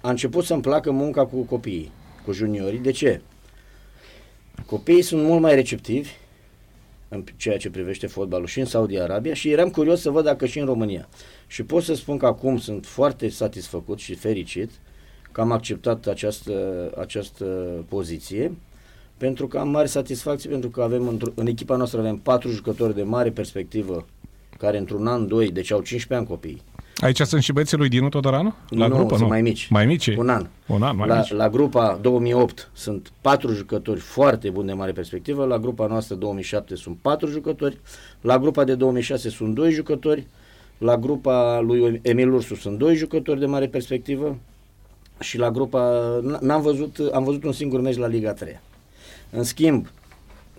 [0.00, 1.92] A început să-mi placă munca cu copiii,
[2.24, 2.78] cu juniorii.
[2.78, 3.20] De ce?
[4.66, 6.10] Copiii sunt mult mai receptivi
[7.08, 10.46] în ceea ce privește fotbalul și în Saudi Arabia și eram curios să văd dacă
[10.46, 11.08] și în România.
[11.46, 14.70] Și pot să spun că acum sunt foarte satisfăcut și fericit
[15.32, 17.44] că am acceptat această, această
[17.88, 18.56] poziție
[19.16, 23.02] pentru că am mare satisfacție pentru că avem în echipa noastră avem patru jucători de
[23.02, 24.06] mare perspectivă
[24.58, 26.62] care într-un an, doi, deci au 15 ani copii.
[27.00, 28.54] Aici sunt și băieții lui Dinu Todoranu?
[28.68, 29.26] La nu, grupă, sunt nu?
[29.26, 29.68] mai mici.
[29.68, 30.06] Mai mici?
[30.06, 30.46] Un an.
[30.66, 31.32] Un an, mai la, mici.
[31.32, 36.74] La grupa 2008 sunt patru jucători foarte buni de mare perspectivă, la grupa noastră 2007
[36.74, 37.78] sunt patru jucători,
[38.20, 40.26] la grupa de 2006 sunt doi jucători,
[40.78, 44.36] la grupa lui Emil Ursu sunt doi jucători de mare perspectivă
[45.20, 48.60] și la grupa, n-am văzut, am văzut un singur meci la Liga 3.
[49.30, 49.86] În schimb,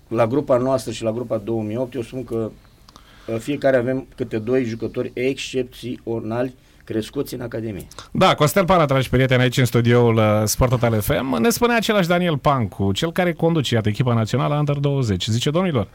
[0.07, 2.51] la grupa noastră și la grupa 2008, eu spun că
[3.37, 7.87] fiecare avem câte doi jucători excepționali crescuți în Academie.
[8.11, 12.07] Da, Costel Pana, dragi prieteni, aici în studioul uh, Sport Total FM, ne spune același
[12.07, 15.25] Daniel Pancu, cel care conduce, iată, echipa națională Under 20.
[15.27, 15.87] Zice, domnilor,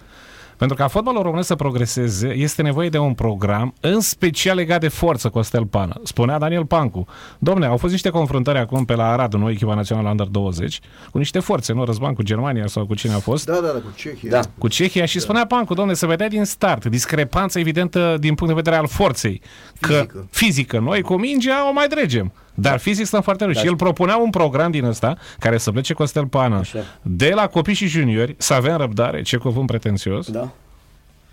[0.57, 4.88] pentru ca fotbalul românesc să progreseze, este nevoie de un program, în special legat de
[4.88, 6.01] forță, Costel Pană.
[6.03, 7.07] Spunea Daniel Pancu.
[7.38, 11.19] Domne, au fost niște confruntări acum pe la Arad, noi, echipa națională Under 20, cu
[11.19, 13.47] niște forțe, nu răzban cu Germania sau cu cine a fost.
[13.47, 14.31] Da, da, da, cu Cehia.
[14.31, 14.40] Da.
[14.59, 15.21] Cu Cehia și da.
[15.21, 19.40] spunea Pancu, domne, se vedea din start, discrepanță evidentă din punct de vedere al forței.
[19.81, 22.33] Că fizică, fizică noi cu mingea o mai dregem.
[22.55, 23.53] Dar fizic stăm foarte rău.
[23.53, 23.61] Da.
[23.61, 26.79] Și el propunea un program din ăsta, care să plece Costel Pană, Așa.
[27.03, 30.31] de la copii și juniori, să avem răbdare, ce cuvânt pretențios.
[30.31, 30.51] Da.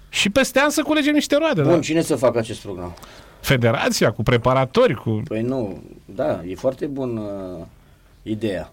[0.09, 1.61] Și peste an să culegem niște roade.
[1.61, 1.79] Bun, da?
[1.79, 2.93] cine să facă acest program?
[3.39, 5.21] Federația, cu preparatori, cu...
[5.27, 7.65] Păi nu, da, e foarte bun uh,
[8.23, 8.71] ideea.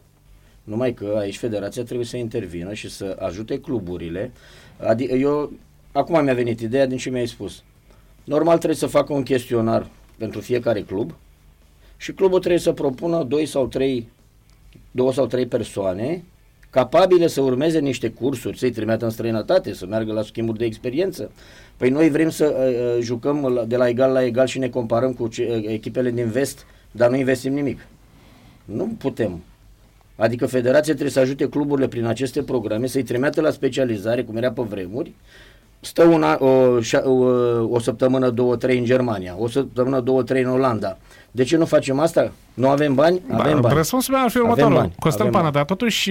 [0.64, 4.32] Numai că aici federația trebuie să intervină și să ajute cluburile.
[4.86, 5.52] Adică eu,
[5.92, 7.62] acum mi-a venit ideea din ce mi-ai spus.
[8.24, 11.14] Normal trebuie să facă un chestionar pentru fiecare club,
[11.98, 14.08] și clubul trebuie să propună doi sau trei,
[14.90, 16.24] două sau trei persoane
[16.70, 21.30] capabile să urmeze niște cursuri, să-i trimită în străinătate, să meargă la schimburi de experiență.
[21.76, 25.12] Păi noi vrem să uh, uh jucăm de la egal la egal și ne comparăm
[25.12, 27.86] cu ce, uh, echipele din vest, dar nu investim nimic.
[28.64, 29.42] Nu putem.
[30.16, 34.50] Adică federația trebuie să ajute cluburile prin aceste programe, să-i trimită la specializare, cum era
[34.50, 35.12] pe vremuri,
[35.80, 37.12] stă una, o, o,
[37.70, 40.98] o săptămână, două, trei în Germania, o săptămână, două, trei în Olanda,
[41.30, 42.32] de ce nu facem asta?
[42.54, 43.20] Nu avem bani?
[43.30, 43.74] Avem ba, bani.
[43.74, 44.90] Răspunsul meu ar fi următorul.
[44.98, 46.10] Costel Pana, dar totuși,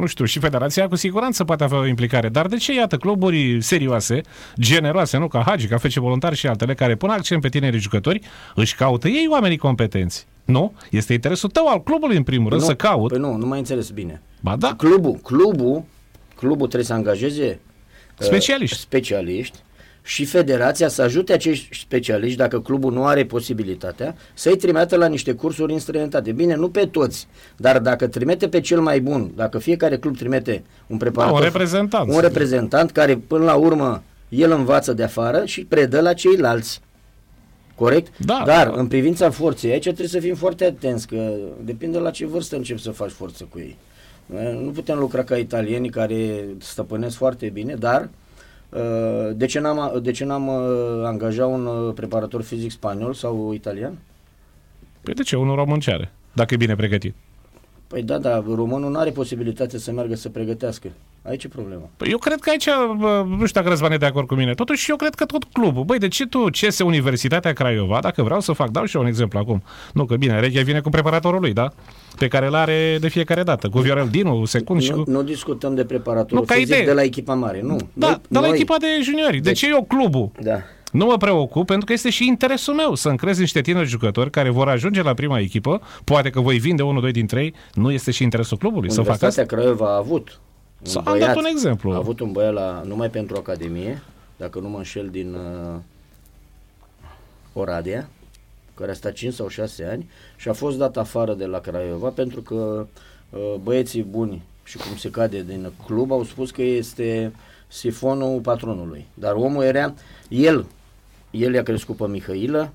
[0.00, 2.28] nu știu, și federația cu siguranță poate avea o implicare.
[2.28, 4.20] Dar de ce, iată, cluburi serioase,
[4.60, 8.20] generoase, nu ca Hagi, ca Fece Voluntari și altele, care pun accent pe tinerii jucători,
[8.54, 10.26] își caută ei oamenii competenți?
[10.44, 10.72] Nu?
[10.90, 13.10] Este interesul tău al clubului, în primul rând, nu, să caut.
[13.10, 14.22] Păi nu, nu mai înțeles bine.
[14.40, 14.74] Ba da.
[14.76, 15.82] Clubul, clubul,
[16.34, 17.60] clubul trebuie să angajeze
[18.18, 18.74] specialiști.
[18.76, 19.58] Uh, specialiști
[20.08, 25.32] și federația să ajute acești specialiști, dacă clubul nu are posibilitatea, să-i trimită la niște
[25.32, 26.32] cursuri în străinătate.
[26.32, 30.62] Bine, nu pe toți, dar dacă trimite pe cel mai bun, dacă fiecare club trimite
[30.86, 35.44] un preparator, da, un reprezentant, un reprezentant care până la urmă el învață de afară
[35.44, 36.80] și predă la ceilalți.
[37.74, 38.18] Corect?
[38.18, 38.80] Da, Dar da.
[38.80, 41.32] în privința forței, aici trebuie să fim foarte atenți, că
[41.64, 43.76] depinde la ce vârstă începi să faci forță cu ei.
[44.62, 48.08] Nu putem lucra ca italienii care stăpânesc foarte bine, dar Uh,
[49.32, 53.98] de ce n-am, de ce n-am uh, angajat un uh, preparator fizic spaniol sau italian?
[55.00, 55.36] Păi de ce?
[55.36, 57.14] Unul român ce are, dacă e bine pregătit.
[57.86, 60.88] Păi da, dar românul nu are posibilitate să meargă să pregătească.
[61.28, 61.90] Aici e problema.
[61.96, 62.68] Păi eu cred că aici,
[63.28, 65.84] nu știu dacă Răzvan e de acord cu mine, totuși eu cred că tot clubul.
[65.84, 69.08] Băi, de ce tu, CS Universitatea Craiova, dacă vreau să fac, dau și eu un
[69.08, 69.62] exemplu acum.
[69.92, 71.72] Nu, că bine, Regia vine cu preparatorul lui, da?
[72.16, 75.02] Pe care îl are de fiecare dată, cu Viorel Dinu, secund nu, și cu...
[75.06, 76.84] Nu discutăm de preparatorul nu, fizic idee.
[76.84, 77.76] de la echipa mare, nu.
[77.92, 78.50] Da, noi, de la noi...
[78.54, 79.36] echipa de juniori.
[79.36, 80.30] De deci, ce eu clubul?
[80.42, 80.58] Da.
[80.92, 84.50] Nu mă preocup pentru că este și interesul meu să încrezi niște tineri jucători care
[84.50, 85.80] vor ajunge la prima echipă.
[86.04, 87.54] Poate că voi vinde unul, doi dintre ei.
[87.74, 89.42] Nu este și interesul clubului să facă asta?
[89.42, 90.40] Craiova a avut
[90.96, 91.92] un am dat un exemplu.
[91.92, 94.02] A avut un băiat la, numai pentru Academie,
[94.36, 95.80] dacă nu mă înșel, din uh,
[97.52, 98.08] Oradea,
[98.74, 102.08] care a stat 5 sau 6 ani și a fost dat afară de la Craiova
[102.08, 102.86] pentru că
[103.30, 107.32] uh, băieții buni și cum se cade din club au spus că este
[107.68, 109.06] sifonul patronului.
[109.14, 109.94] Dar omul era,
[110.28, 110.66] el
[111.30, 112.72] el i-a crescut pe Mihailă,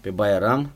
[0.00, 0.70] pe Baieram.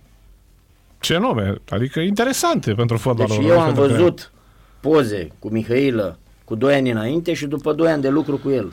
[1.00, 1.54] Ce nume?
[1.68, 4.33] Adică interesante pentru fotbalul Deci eu am văzut
[4.80, 6.18] poze cu Mihailă
[6.50, 8.72] cu 2 ani înainte și după 2 ani de lucru cu el.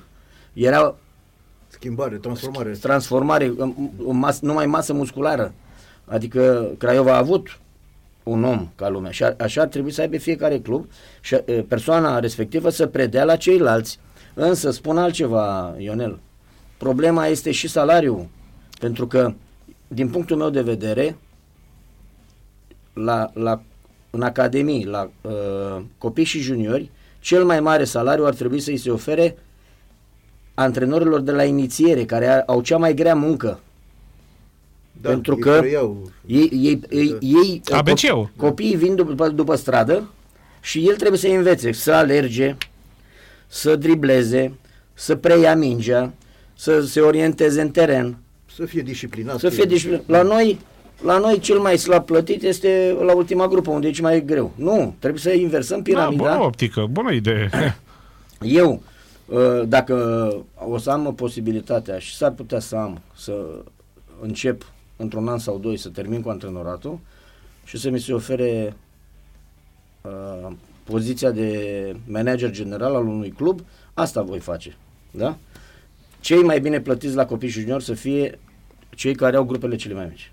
[0.53, 0.95] Era
[1.67, 2.71] Schimbare, transformare.
[2.71, 3.53] transformare,
[4.05, 5.53] o mas, numai masă musculară.
[6.05, 7.59] Adică Craiova a avut
[8.23, 10.85] un om ca lumea și a, așa ar trebui să aibă fiecare club
[11.21, 13.99] și e, persoana respectivă să predea la ceilalți.
[14.33, 16.19] Însă spun altceva, Ionel.
[16.77, 18.27] Problema este și salariul.
[18.79, 19.33] Pentru că,
[19.87, 21.17] din punctul meu de vedere,
[22.93, 23.61] la, la,
[24.09, 28.77] în academii, la uh, copii și juniori, cel mai mare salariu ar trebui să îi
[28.77, 29.37] se ofere
[30.53, 33.59] antrenorilor de la inițiere, care a- au cea mai grea muncă.
[35.01, 36.11] Da, pentru ei că preiau.
[36.25, 38.25] ei, ei, ei, ei ABC-ul.
[38.27, 40.09] cop- copiii vin după, după stradă
[40.61, 42.55] și el trebuie să învețe să alerge,
[43.47, 44.51] să dribleze,
[44.93, 46.13] să preia mingea,
[46.55, 48.17] să se orienteze în teren,
[48.55, 49.39] Să fie disciplinat.
[49.39, 50.03] să fie disciplinat.
[50.07, 50.59] La noi,
[51.01, 54.51] la noi cel mai slab plătit este la ultima grupă, unde e cel mai greu.
[54.55, 56.23] Nu, trebuie să inversăm Da, piramida.
[56.23, 57.49] bună optică, bună idee.
[58.41, 58.81] Eu,
[59.25, 59.95] uh, dacă
[60.67, 63.33] o să am posibilitatea și s-ar putea să am, să
[64.21, 66.99] încep într-un an sau doi să termin cu antrenoratul
[67.63, 68.75] și să mi se ofere
[70.01, 70.51] uh,
[70.83, 73.59] poziția de manager general al unui club,
[73.93, 74.75] asta voi face.
[75.11, 75.37] Da?
[76.19, 78.39] Cei mai bine plătiți la copii și juniori să fie
[78.89, 80.31] cei care au grupele cele mai mici.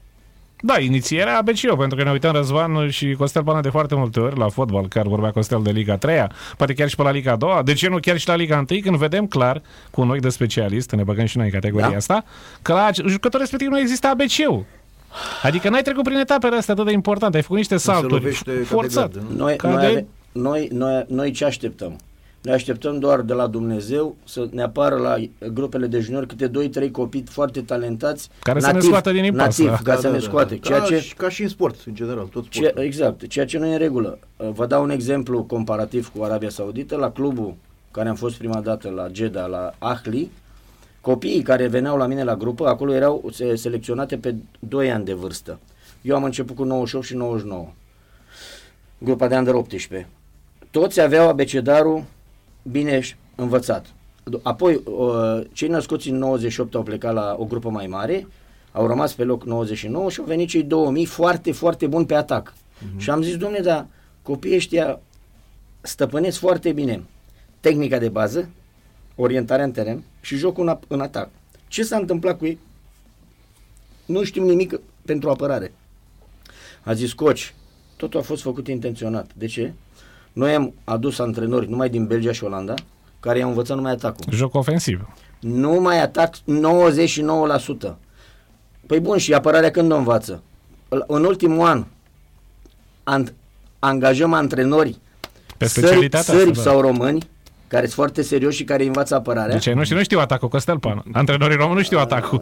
[0.66, 4.38] Da, inițierea ABC-ul, pentru că ne uităm Răzvan și Costel Pana de foarte multe ori
[4.38, 7.60] la fotbal, chiar vorbea Costel de Liga 3 poate chiar și pe la Liga 2
[7.64, 10.90] de ce nu chiar și la Liga 1 când vedem clar, cu noi de specialist,
[10.90, 11.96] ne băgăm și noi în categoria Da.
[11.96, 12.24] asta,
[12.62, 14.64] că la jucătorul respectiv nu există ABC-ul.
[15.42, 18.50] Adică n-ai trecut prin etapele astea atât de importante, ai făcut niște se salturi lovește
[18.50, 19.12] ca de forțat.
[19.12, 19.36] gard, nu?
[19.36, 21.96] Noi, Ca noi, de- ave- noi, noi, noi ce așteptăm?
[22.44, 25.16] Noi așteptăm doar de la Dumnezeu să ne apară la
[25.52, 26.50] grupele de juniori câte
[26.86, 29.92] 2-3 copii foarte talentați Care să ne scoată din impas, nativ, da.
[29.92, 30.58] ca să ne scoate.
[30.58, 32.82] Ceea ca, ce, și- ca și în sport, în general, tot ce, sportul.
[32.82, 34.18] exact, ceea ce nu e în regulă.
[34.36, 36.96] Uh, Vă dau un exemplu comparativ cu Arabia Saudită.
[36.96, 37.54] La clubul
[37.90, 40.30] care am fost prima dată la Jeddah, la Ahli,
[41.00, 45.12] copiii care veneau la mine la grupă, acolo erau se- selecționate pe 2 ani de
[45.12, 45.58] vârstă.
[46.02, 47.68] Eu am început cu 98 și 99.
[48.98, 50.08] Grupa de under 18.
[50.70, 52.04] Toți aveau abecedarul
[52.70, 53.86] bine ș- învățat.
[54.30, 58.26] D- Apoi, uh, cei născuți în 98 au plecat la o grupă mai mare,
[58.72, 62.54] au rămas pe loc 99 și au venit cei 2000 foarte, foarte buni pe atac.
[62.96, 63.86] Și am zis, domne, dar
[64.22, 65.00] copiii ăștia
[65.80, 67.02] stăpânesc foarte bine
[67.60, 68.48] tehnica de bază,
[69.16, 71.28] orientarea în teren și jocul în, ap- în atac.
[71.68, 72.58] Ce s-a întâmplat cu ei?
[74.06, 75.72] Nu știm nimic pentru apărare.
[76.82, 77.54] A zis coci,
[77.96, 79.30] totul a fost făcut intenționat.
[79.34, 79.72] De ce?
[80.34, 82.74] Noi am adus antrenori numai din Belgia și Olanda,
[83.20, 84.24] care i-au învățat numai atacul.
[84.32, 85.08] Joc ofensiv.
[85.40, 87.96] Numai atac 99%.
[88.86, 90.42] Păi bun, și apărarea când o învață?
[90.88, 91.84] În- În ultimul an
[93.02, 93.26] an,
[93.78, 94.98] angajăm antrenori
[95.58, 96.70] Pe sârbi, specialitatea sârbi asta, da.
[96.70, 97.28] sau români
[97.74, 99.52] care sunt foarte serioși și care învață apărarea.
[99.52, 101.02] Deci nu știu, nu știu atacul, Costel Pana.
[101.12, 102.40] Antrenorii români nu știu atacul.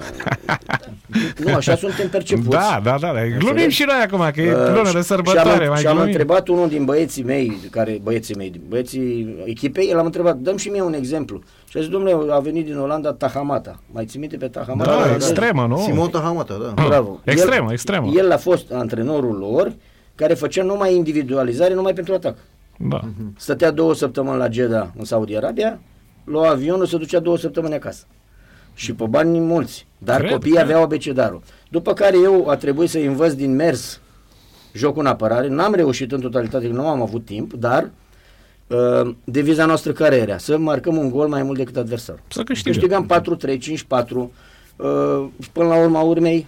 [1.45, 2.49] Nu, așa suntem percepuți.
[2.49, 3.13] Da, da, da.
[3.13, 3.21] da.
[3.39, 5.49] Glumim și noi acum, că e Uh, lună și- de sărbătoare.
[5.55, 6.11] Și am, mai și am glumim.
[6.11, 10.83] întrebat unul din băieții mei, care băieții mei, băieții echipei, l-am întrebat, dăm și mie
[10.83, 11.43] un exemplu.
[11.69, 13.81] Și a zis, domnule, a venit din Olanda Tahamata.
[13.93, 14.91] Mai ții minte pe Tahamata?
[14.91, 15.79] Da, Da, da, extremă, nu?
[15.79, 16.83] Simon Tahamata, da.
[16.87, 17.21] Bravo.
[17.25, 18.11] Extremă, el, extremă.
[18.15, 19.73] El a fost antrenorul lor
[20.15, 22.37] care făcea numai individualizare, numai pentru atac.
[22.77, 23.01] Da.
[23.37, 25.81] Stătea două săptămâni la Jeddah, în Saudi Arabia,
[26.25, 28.05] lua avionul, se ducea două săptămâni acasă.
[28.75, 29.87] Și pe bani mulți.
[29.99, 30.65] Dar Cred, copiii cred.
[30.65, 31.43] aveau abecedarul.
[31.71, 34.01] După care eu a trebuit să învăț din mers
[34.73, 35.49] jocul în apărare.
[35.49, 37.91] N-am reușit în totalitate, că nu am avut timp, dar
[38.67, 40.39] uh, deviza noastră care era?
[40.39, 42.21] Să marcăm un gol mai mult decât adversarul.
[42.29, 42.79] Să câștige.
[42.79, 43.11] Câștigam
[43.49, 43.59] 4-3, 5-4
[44.17, 44.29] uh,
[45.41, 46.47] și până la urma urmei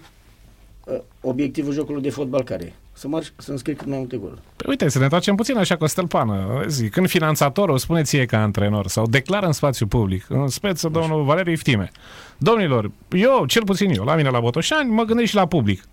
[0.84, 2.72] uh, obiectivul jocului de fotbal care e?
[2.96, 4.40] Să, marci, să înscrii cât mai multe goluri.
[4.56, 6.64] Păi uite, să ne întoarcem puțin așa cu Stelpană.
[6.66, 11.24] Zic, când finanțatorul spune ție ca antrenor sau declară în spațiu public, în speță domnul
[11.24, 11.90] Valeriu Iftime,
[12.38, 15.84] domnilor, eu, cel puțin eu, la mine la Botoșani, mă gândesc și la public,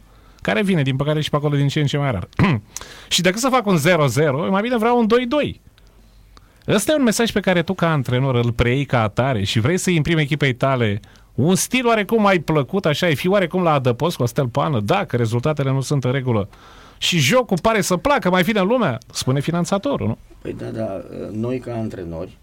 [0.42, 2.28] care vine, din păcate, și pe acolo din ce în ce mai rar.
[3.10, 3.82] și decât să fac un 0-0,
[4.50, 5.08] mai bine vreau un
[5.56, 5.60] 2-2.
[6.68, 9.78] Ăsta e un mesaj pe care tu, ca antrenor, îl preiei ca atare și vrei
[9.78, 11.00] să-i imprimi echipei tale
[11.34, 15.16] un stil oarecum mai plăcut, așa, e fi oarecum la adăpost cu o stelpană, dacă
[15.16, 16.50] rezultatele nu sunt în regulă
[17.02, 20.18] și jocul pare să placă mai fine în lumea, spune finanțatorul, nu?
[20.42, 22.38] Păi da, da, noi ca antrenori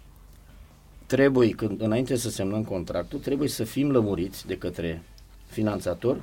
[1.06, 5.02] trebuie, când, înainte să semnăm contractul, trebuie să fim lămuriți de către
[5.46, 6.16] finanțator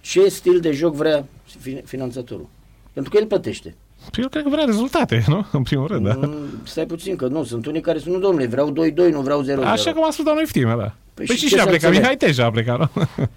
[0.00, 1.24] ce stil de joc vrea
[1.60, 2.46] fi- finanțatorul.
[2.92, 3.74] Pentru că el plătește.
[4.10, 5.46] Păi eu cred că vrea rezultate, nu?
[5.52, 6.14] În primul rând, da.
[6.14, 9.44] Mm, Stai puțin, că nu, sunt unii care sunt, nu domnule, vreau 2-2, nu vreau
[9.44, 9.46] 0-0.
[9.64, 10.74] Așa cum a spus domnul Iftime, da.
[10.74, 11.88] Păi, Păi păi și și ce cine a să plecat?
[11.88, 12.00] înțeleg?
[12.00, 12.88] Mihai Teja a plecat, nu?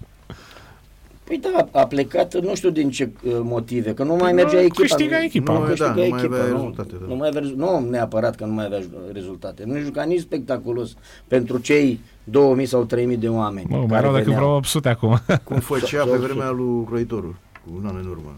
[1.24, 4.58] Păi da, a plecat, nu știu din ce uh, motive, că nu mai mergea Nu,
[4.62, 4.80] echipa.
[4.80, 5.52] câștiga nu- echipa.
[5.52, 7.06] Nu, Nu, câștiga da, nu mai echipa, avea nu, rezultate, da.
[7.08, 8.80] nu mai avea, rezu- nu neapărat că nu mai avea
[9.12, 9.62] rezultate.
[9.66, 10.94] Nu juca nici spectaculos
[11.28, 13.66] pentru cei 2000 sau 3000 de oameni.
[13.70, 14.44] Mă, mai care rău decât veneau.
[14.44, 15.16] vreo 800 acum.
[15.44, 18.34] Cum făcea pe Sau- vremea lui Croitorul, cu un an în urmă.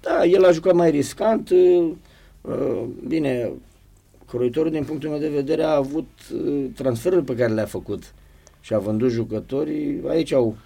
[0.00, 1.50] Da, el a jucat mai riscant.
[1.50, 1.88] uh,
[2.40, 3.50] uh, Bine,
[4.28, 8.02] Croitorul, din punctul meu de vedere, a avut uh, transferul pe care le-a făcut
[8.60, 10.00] și a vândut jucătorii.
[10.08, 10.56] Aici au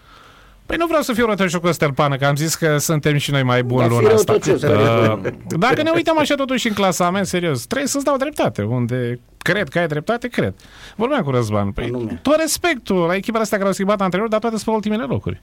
[0.72, 3.42] Păi nu vreau să fiu rătășul cu Stelpană, că am zis că suntem și noi
[3.42, 4.32] mai buni Dar fi luna rău asta.
[4.32, 8.04] tot ce să Uh, vezi, Dacă ne uităm așa totuși în clasament, serios, trebuie să-ți
[8.04, 8.62] dau dreptate.
[8.62, 10.54] Unde cred că ai dreptate, cred.
[10.96, 11.70] Vorbeam cu Răzvan.
[11.70, 12.18] Păi, Anume.
[12.22, 15.42] tot respectul la echipa asta care au schimbat antrenori, dar toate sunt pe ultimele locuri.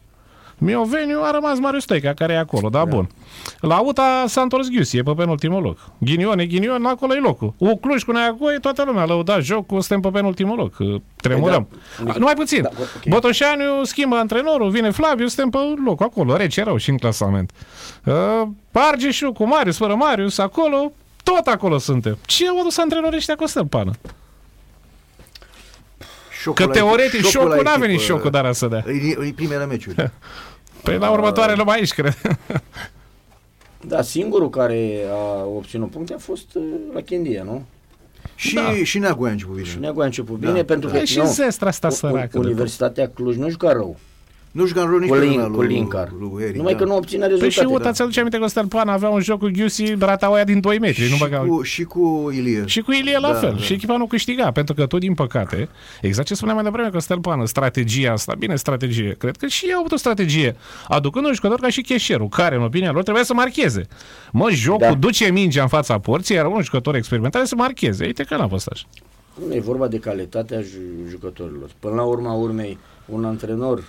[0.62, 3.10] Mioveniu a rămas Marius Stoica, care e acolo, da, bun.
[3.60, 5.78] La UTA s-a întors Ghiusi, e pe penultimul loc.
[5.98, 7.54] Ghinion e Ghinion, acolo e locul.
[7.58, 11.02] U Cluj cu Neagoi, toată lumea a lăudat jocul, suntem pe penultimul loc.
[11.16, 11.68] Tremurăm.
[12.04, 12.14] da.
[12.18, 12.62] Numai puțin.
[12.62, 13.06] Da, ok.
[13.08, 17.52] Botoșaniu schimbă antrenorul, vine Flaviu, suntem pe locul acolo, rece rău și în clasament.
[18.06, 18.14] Uh,
[18.72, 20.92] Argeșu cu Marius, fără Marius, acolo,
[21.24, 22.18] tot acolo suntem.
[22.26, 23.92] Ce au adus antrenorii ăștia Costel Pană?
[26.42, 28.84] Șocul Că la teoretic echipă- șocul la n-a venit echipă, șocul, dar să dea.
[28.86, 29.96] În, în primele meciuri.
[30.84, 32.18] Păi la următoare luăm aici, cred.
[33.82, 36.64] Da, singurul care a obținut puncte a fost uh,
[36.94, 37.66] la Chendia, nu?
[38.36, 38.74] și, Da.
[38.84, 39.68] și Neagoia a început bine.
[39.68, 40.48] Și Neagoa a început Da.
[40.52, 42.28] bine pentru că E și nu, zestra asta U- săracă.
[42.32, 43.98] de Universitatea Cluj nu juca rău
[44.52, 46.10] Nu juca în rău nici cu, pe Lin, vremea cu lui- Linkar.
[46.20, 46.78] lui Harry, Numai da.
[46.80, 47.74] că nu obține Păi și rezultate.
[47.74, 51.02] Uta, ți-aduce aminte că Stelpan avea un joc cu Ghiusi, rata oia din 2 metri,
[51.02, 51.38] nu și, băga...
[51.38, 52.64] cu, și cu Ilie.
[52.66, 53.52] Și cu Ilie la Da, fel.
[53.52, 53.58] da.
[53.58, 55.70] Și echipa nu câștiga, pentru că tot din păcate,
[56.02, 59.74] exact ce spuneam mai devreme că Stelpană, strategia asta, bine strategie, cred că și ei
[59.74, 60.56] au avut o strategie,
[60.88, 63.88] aducând un jucător ca și Cheșerul, care, în opinia lor, trebuia să marcheze.
[64.32, 64.94] Mă, jocul Da.
[64.94, 68.06] duce mingea în fața porții, iar un jucător experimentat să marcheze.
[68.06, 68.86] Uite că n-a fost așa.
[69.48, 71.70] Nu e vorba de calitatea ju- jucătorilor.
[71.80, 73.84] Până la urma urmei, un antrenor, uh,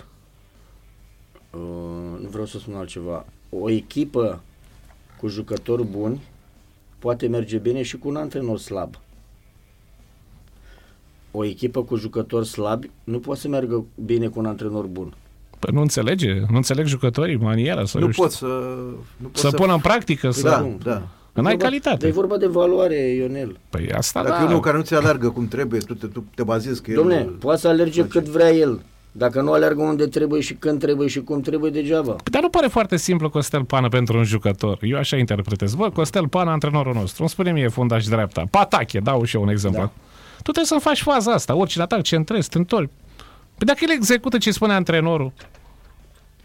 [2.21, 4.41] nu vreau să spun altceva, o echipă
[5.19, 6.21] cu jucători buni
[6.99, 8.95] poate merge bine și cu un antrenor slab.
[11.31, 15.13] O echipă cu jucători slabi nu poate să meargă bine cu un antrenor bun.
[15.59, 18.45] Păi nu înțelege, nu înțeleg jucătorii, maniera să, Nu eu știu, pot să...
[19.17, 20.49] Nu pot să pună în practică, să...
[20.49, 21.07] Da, da.
[21.33, 22.07] Că n-ai E vorba- calitate.
[22.07, 23.57] E vorba de valoare, Ionel.
[23.69, 24.43] Păi asta Dacă da.
[24.43, 27.15] e unul care nu ți alergă cum trebuie, tu te, tu te bazezi că Domne,
[27.15, 27.25] el...
[27.29, 28.19] poate să alerge face.
[28.19, 28.81] cât vrea el.
[29.11, 32.15] Dacă nu alergă unde trebuie și când trebuie și cum trebuie, degeaba.
[32.23, 34.77] Dar nu pare foarte simplu Costel Pană pentru un jucător.
[34.81, 35.73] Eu așa interpretez.
[35.75, 37.21] Bă, Costel Pană, antrenorul nostru.
[37.21, 38.43] Îmi spune mie fundaș dreapta.
[38.51, 39.81] Patache, dau și eu un exemplu.
[39.81, 39.91] Da.
[40.35, 41.55] Tu trebuie să-mi faci faza asta.
[41.55, 42.89] Oricine atac, centrezi, te întorci.
[43.57, 45.31] Păi dacă el execută ce spune antrenorul,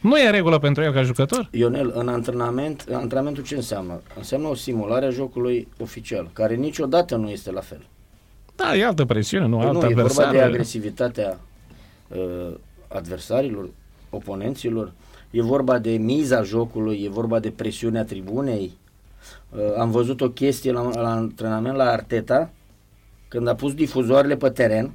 [0.01, 1.49] nu e în regulă pentru el ca jucător?
[1.53, 4.01] Ionel, în antrenament, antrenamentul ce înseamnă?
[4.17, 7.87] Înseamnă o simulare a jocului oficial, care niciodată nu este la fel.
[8.57, 10.49] Da, e altă presiune, nu, Păi altă nu, e vorba de adversar.
[10.49, 11.39] agresivitatea
[12.09, 12.55] uh,
[12.89, 13.69] adversarilor,
[14.11, 14.93] oponenților,
[15.31, 18.73] e vorba de miza jocului, e vorba de presiunea tribunei.
[19.51, 22.51] Uh, am văzut o chestie la, la antrenament la Arteta,
[23.29, 24.91] când a pus difuzoarele pe teren,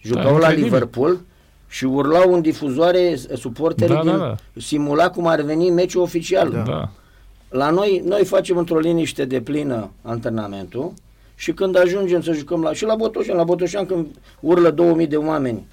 [0.00, 0.62] jucau la incredibil.
[0.62, 1.20] Liverpool
[1.68, 4.34] și urlau în difuzoare suporterii Da, din, da, da.
[4.56, 6.62] simula cum ar veni meciul oficial.
[6.66, 6.90] Da.
[7.48, 10.92] La noi, noi facem într-o liniște de plină antrenamentul
[11.34, 14.06] și când ajungem să jucăm la, și la Botoșan, la Botoșan când
[14.40, 15.66] urlă 2000 de oameni,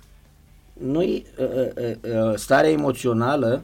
[0.79, 3.63] noi, uh, uh, uh, starea emoțională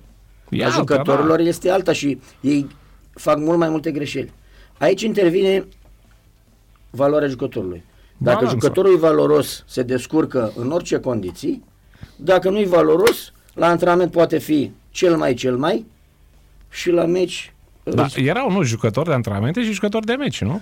[0.50, 1.44] E a alta, jucătorilor da.
[1.44, 2.68] este alta și ei
[3.14, 4.32] fac mult mai multe greșeli.
[4.78, 5.66] Aici intervine
[6.90, 7.84] valoarea jucătorului.
[8.18, 8.60] Dacă Balanța.
[8.60, 11.64] jucătorul e valoros, se descurcă în orice condiții,
[12.16, 15.86] dacă nu e valoros, la antrenament poate fi cel mai cel mai
[16.70, 20.62] și la meci Da, erau nu jucători de antrenamente și jucători de meci, nu?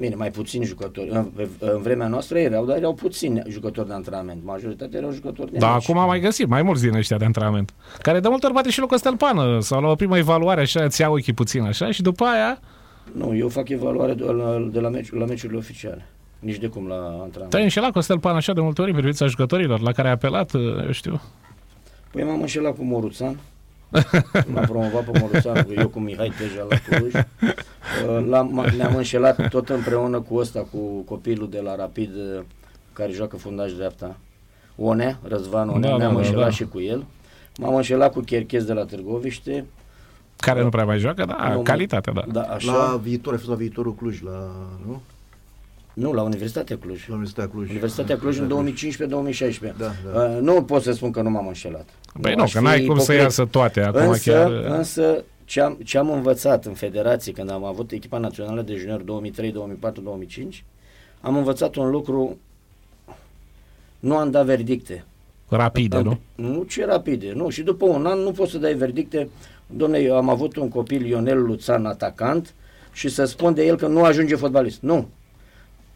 [0.00, 1.08] Bine, mai puțini jucători.
[1.08, 4.44] În, în vremea noastră erau, dar erau puțini jucători de antrenament.
[4.44, 5.82] Majoritatea erau jucători de Da, meci.
[5.84, 7.74] acum am mai găsit mai mulți din ăștia de antrenament.
[7.98, 11.00] Care de multe ori bate și locul Stelpană sau la o primă evaluare așa, îți
[11.00, 12.60] iau ochii puțin așa și după aia
[13.12, 16.06] Nu, eu fac evaluare de la, de la, meci, la meciurile oficiale.
[16.38, 17.50] Nici de cum la antrenament.
[17.50, 20.54] te-ai înșelat Costel Pan așa de multe ori în privința jucătorilor la care ai apelat,
[20.54, 21.20] eu știu.
[22.12, 23.36] Păi m-am înșelat cu Moruțan.
[24.52, 27.12] M-am promovat pe Moruțan, cu eu cu Mihai Teja la Cluj.
[28.08, 32.42] Uh, L-am, ne-am înșelat tot împreună cu ăsta, cu copilul de la Rapid, uh,
[32.92, 34.16] care joacă fundaș dreapta.
[34.76, 36.50] One, Răzvan One, Da, da, ne-am da, înșelat da.
[36.50, 37.04] și cu el.
[37.58, 39.66] M-am înșelat cu Cherchez de la Târgoviște.
[40.36, 42.24] Care nu prea mai joacă, da, Nu, calitatea, da.
[42.32, 42.72] Da, așa.
[42.72, 44.50] La viitor, ai fost la viitorul Cluj, la,
[44.86, 45.02] nu?
[45.96, 47.08] Nu, la Universitatea Cluj.
[47.08, 47.68] La Universitatea Cluj.
[47.70, 48.74] Universitatea Cluj în
[49.72, 49.76] 2015-2016.
[49.78, 50.20] Da, da.
[50.20, 51.88] Uh, nu pot să spun că nu m-am înșelat.
[52.20, 53.20] Păi Nu, nu, aș că fi n-ai cum să ipocrit.
[53.22, 54.50] iasă toate acum însă, chiar.
[54.50, 59.00] Însă, ce am, ce am învățat în federație, când am avut echipa națională de junior
[59.00, 60.64] 2003, 2004, 2005,
[61.20, 62.38] am învățat un lucru,
[63.98, 65.04] nu am dat verdicte.
[65.48, 66.18] Rapide, nu?
[66.34, 67.48] Nu ce rapide, nu.
[67.48, 69.28] Și după un an nu poți să dai verdicte
[69.66, 72.54] domne, eu am avut un copil Ionel Luțan atacant
[72.92, 74.80] și să spun de el că nu ajunge fotbalist.
[74.80, 75.08] Nu.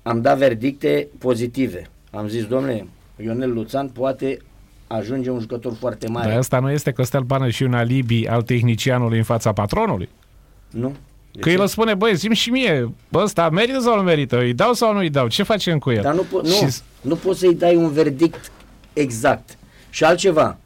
[0.02, 1.90] Am dat verdicte pozitive.
[2.10, 2.86] Am zis, domnule,
[3.24, 4.38] Ionel Luțan poate
[4.86, 6.28] ajunge un jucător foarte mare.
[6.28, 10.08] Dar asta nu este Costel Pană și un alibi al tehnicianului în fața patronului?
[10.70, 10.94] Nu.
[11.32, 11.54] De Că ce?
[11.54, 14.38] el îți spune, băi, zi și mie, bă, ăsta merită sau nu merită?
[14.38, 15.28] Îi dau sau nu îi dau?
[15.28, 16.02] Ce facem cu el?
[16.02, 16.66] Dar nu, po- nu, Și,
[17.00, 18.52] nu poți să-i dai un verdict
[18.92, 19.58] exact.
[19.90, 20.56] Și altceva.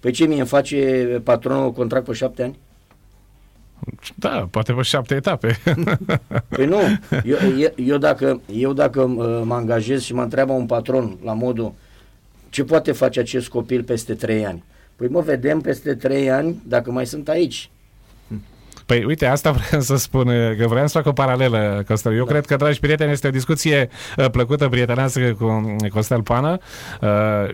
[0.00, 0.76] Pe ce mie îmi face
[1.24, 2.58] patronul contract pe șapte ani?
[4.14, 5.58] Da, poate pe șapte etape.
[6.48, 6.80] Păi nu,
[7.24, 11.32] eu, eu, eu dacă, eu dacă uh, mă angajez și mă întreabă un patron la
[11.32, 11.74] modul
[12.50, 14.64] ce poate face acest copil peste 3 ani?
[14.96, 17.70] Păi mă vedem peste 3 ani dacă mai sunt aici.
[18.86, 20.24] Păi uite, asta vreau să spun,
[20.58, 22.16] că vreau să fac o paralelă, Costel.
[22.16, 22.30] Eu da.
[22.30, 26.58] cred că, dragi prieteni, este o discuție uh, plăcută, prietenească cu Costel Pană
[27.00, 27.08] uh,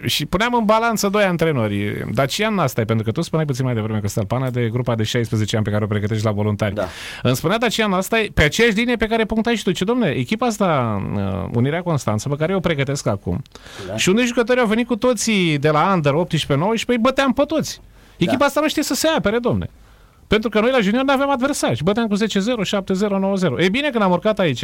[0.04, 2.04] și puneam în balanță doi antrenori.
[2.12, 5.56] Dacian Nastai, pentru că tu spuneai puțin mai devreme, Costel Pană, de grupa de 16
[5.56, 6.74] ani pe care o pregătești la voluntari.
[6.74, 6.86] Da.
[7.22, 10.46] Îmi spunea Dacian Nastai, pe aceeași linie pe care punctai și tu, ce domne, echipa
[10.46, 13.42] asta, uh, Unirea Constanță, pe care eu o pregătesc acum,
[13.86, 13.96] Da.
[13.96, 17.80] și unde jucătorii au venit cu toții de la Under 18-19, îi băteam pe toți.
[18.16, 18.44] Echipa Da.
[18.44, 19.70] asta nu știe să se apere, domne.
[20.32, 23.64] Pentru că noi la junior nu aveam adversari și băteam cu 10-0, 7-0, 9-0.
[23.64, 24.60] E bine când am urcat aici,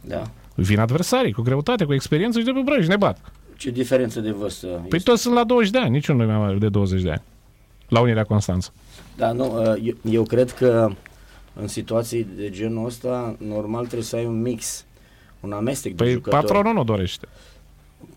[0.00, 0.22] Da.
[0.54, 3.18] vin adversarii cu greutate, cu experiență și de pe brăj, ne bat.
[3.56, 5.10] Ce diferență de vârstă Păi este?
[5.10, 7.22] toți sunt la 20 de ani, niciunul nu e mai mare de 20 de ani.
[7.88, 8.72] La Unirea Constanță.
[9.16, 10.90] Da, nu, uh, eu, eu cred că
[11.60, 14.84] în situații de genul ăsta, normal trebuie să ai un mix,
[15.40, 16.42] un amestec de Păi jucători.
[16.42, 17.28] patronul nu dorește.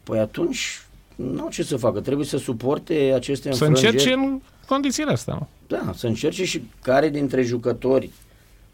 [0.04, 0.82] Păi atunci,
[1.16, 3.94] nu ce să facă, trebuie să suporte aceste Să înfrângeri.
[3.94, 4.42] încerce în
[4.74, 5.34] condițiile astea.
[5.34, 5.48] nu?
[5.68, 8.10] Da, să încerce și care dintre jucători,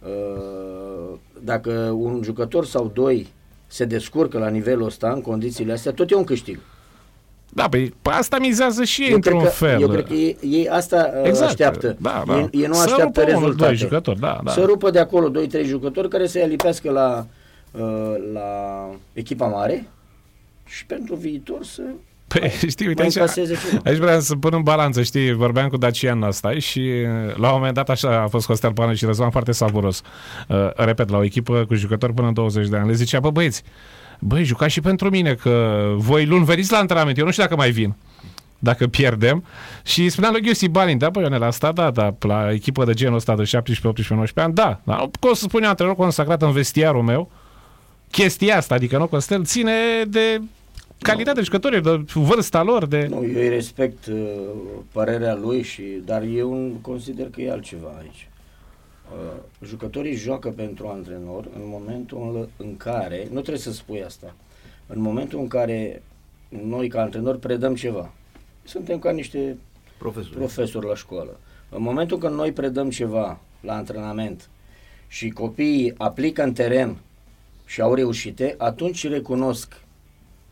[0.03, 3.27] uh, dacă un jucător sau doi
[3.67, 6.59] se descurcă la nivelul ăsta, în condițiile astea, tot e un câștig.
[7.49, 9.81] Da, păi pe asta mizează și ei Eu cred, într-un că, fel.
[9.81, 11.49] eu cred că ei, ei asta uh, exact.
[11.49, 11.97] așteaptă.
[11.99, 12.37] Da, da.
[12.37, 13.69] Ei, ei nu să așteaptă rupă unul, rezultate.
[13.69, 14.51] doi jucători, da, da.
[14.51, 17.25] Să rupă de acolo 2-3 jucători care să-i alipească la,
[17.71, 18.49] uh, la
[19.13, 19.87] echipa mare
[20.65, 21.81] și pentru viitor să
[22.27, 23.81] Păi, știi, uite, mai aici, încaseze ceva.
[23.83, 27.53] aici vreau să pun în balanță, știi, vorbeam cu Dacian asta și uh, la un
[27.55, 30.01] moment dat așa a fost Costel Pană și Răzvan foarte savuros.
[30.47, 32.87] Uh, repet, la o echipă cu jucători până în 20 de ani.
[32.87, 33.63] Le zicea, bă băieți,
[34.19, 37.55] băi, jucați și pentru mine, că voi luni veniți la antrenament, eu nu știu dacă
[37.55, 37.95] mai vin
[38.59, 39.43] dacă pierdem.
[39.83, 43.15] Și spuneam lui Ghiusi Balin, da, băi, Ionel, asta da, da, la echipă de genul
[43.15, 46.41] ăsta de 17, 18, 19 ani, da, da, nu pot să spun eu antrenor consacrat
[46.41, 47.31] în vestiarul meu,
[48.11, 49.71] chestia asta, adică nu, Costel, ține
[50.07, 50.41] de
[50.99, 53.07] calitatea jucătorilor, de vârsta lor, de...
[53.09, 54.17] Nu, eu îi respect uh,
[54.91, 58.29] părerea lui, și, dar eu nu consider că e altceva aici.
[59.11, 64.35] Uh, jucătorii joacă pentru antrenor în momentul în care, nu trebuie să spui asta,
[64.87, 66.03] în momentul în care
[66.49, 68.11] noi ca antrenori predăm ceva.
[68.63, 69.57] Suntem ca niște
[69.97, 70.33] Profesor.
[70.35, 71.39] profesori la școală.
[71.69, 74.49] În momentul când noi predăm ceva la antrenament
[75.07, 76.97] și copiii aplică în teren
[77.65, 79.81] și au reușite, atunci recunosc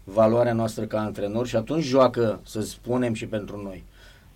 [0.08, 3.84] valoarea noastră ca antrenor și atunci joacă, să spunem, și pentru noi.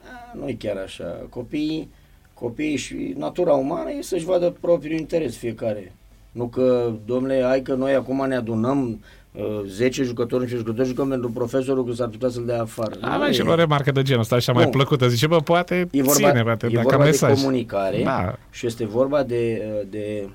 [0.04, 1.26] A, nu e chiar așa.
[1.30, 1.90] Copiii,
[2.34, 5.94] copiii și natura umană e să-și vadă propriul interes fiecare.
[6.32, 11.10] Nu că, domnule, hai că noi acum ne adunăm uh, 10 jucători și jucători jucăm
[11.10, 12.96] pentru profesorul că s-ar putea să-l dea afară.
[13.02, 13.44] Nu Avem și e.
[13.50, 14.70] o remarcă de genul ăsta așa mai Nu.
[14.70, 15.08] plăcută.
[15.08, 17.34] Zice, bă, poate E vorba, ține, poate, e dacă vorba mesaj.
[17.36, 18.36] de comunicare Da.
[18.52, 20.30] și este vorba de, de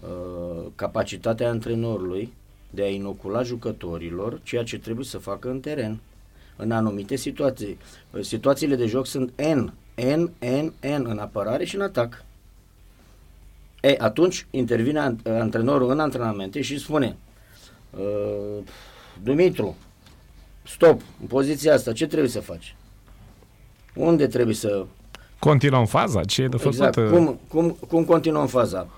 [0.00, 2.32] uh, capacitatea antrenorului
[2.70, 6.00] de a inocula jucătorilor ceea ce trebuie să facă în teren
[6.56, 7.78] în anumite situații.
[8.10, 9.72] Uh, Situațiile de joc sunt N,
[10.16, 12.24] N, N, N în apărare și în atac.
[13.80, 17.16] E, atunci intervine ant- antrenorul în antrenamente și spune
[17.90, 18.62] uh,
[19.22, 19.76] Dumitru,
[20.62, 22.76] stop, în poziția asta, ce trebuie să faci?
[23.94, 24.86] Unde trebuie să
[25.38, 26.72] Continuăm faza, ce e de făcut?
[26.72, 27.10] Exact.
[27.10, 28.88] Cum, cum, cum continuăm faza?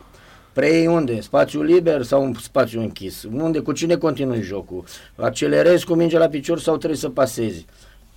[0.52, 1.20] Preiei unde?
[1.20, 3.26] Spațiu liber sau un spațiu închis?
[3.32, 3.58] Unde?
[3.58, 4.84] Cu cine continui jocul?
[5.16, 7.66] Accelerezi cu mingea la picior sau trebuie să pasezi?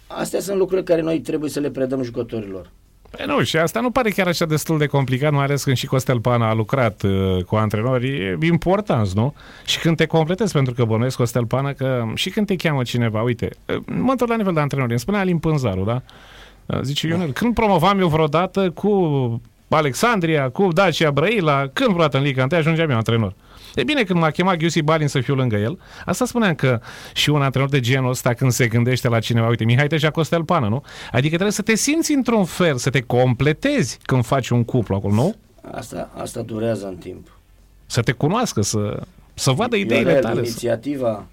[0.07, 2.69] Astea sunt lucruri care noi trebuie să le predăm jucătorilor.
[3.17, 5.85] Păi nu, și asta nu pare chiar așa destul de complicat, mai ales când și
[5.85, 9.33] Costel Pana a lucrat uh, cu antrenori e important, nu?
[9.65, 13.21] Și când te completezi, pentru că bănuiesc Costel Pana că și când te cheamă cineva,
[13.21, 16.01] uite, uh, mă întorc la nivel de antrenori, îmi spunea Alin Pânzaru, da?
[16.65, 18.89] Uh, Zice, Ionel, când promovam eu vreodată cu
[19.75, 23.33] Alexandria, cu Dacia Brăila, când vreodată în Liga 1 ajungeam eu antrenor.
[23.75, 26.79] E bine, când m-a chemat Giusi Balin să fiu lângă el, asta spuneam că
[27.13, 30.43] și un antrenor de genul ăsta când se gândește la cineva, uite, Mihai Teja Costel
[30.43, 30.83] Pană, nu?
[31.11, 35.13] Adică trebuie să te simți într-un fel, să te completezi când faci un cuplu acolo,
[35.13, 35.35] nu?
[35.71, 37.37] Asta, asta durează în timp.
[37.85, 39.03] Să te cunoască, să,
[39.33, 40.35] să vadă ideile Ionel, tale.
[40.43, 40.47] Să...
[40.47, 41.25] inițiativa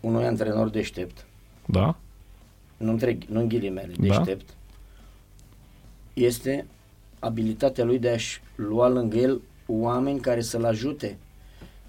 [0.00, 1.24] unui antrenor deștept,
[1.66, 1.96] Da?
[2.76, 4.16] nu între, nu în ghilimele, Da.
[4.16, 4.50] deștept,
[6.14, 6.66] este
[7.20, 11.18] abilitatea lui de a-și lua lângă el oameni care să-l ajute.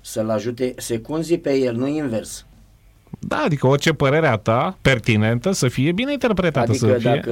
[0.01, 2.45] Să-l ajute secunzii pe el, nu invers.
[3.19, 6.69] Da, adică orice părere a ta pertinentă să fie bine interpretată.
[6.69, 7.09] Adică să fie...
[7.09, 7.31] dacă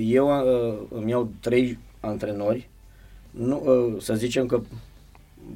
[0.00, 2.68] eu uh, îmi iau trei antrenori,
[3.30, 4.60] nu, uh, să zicem că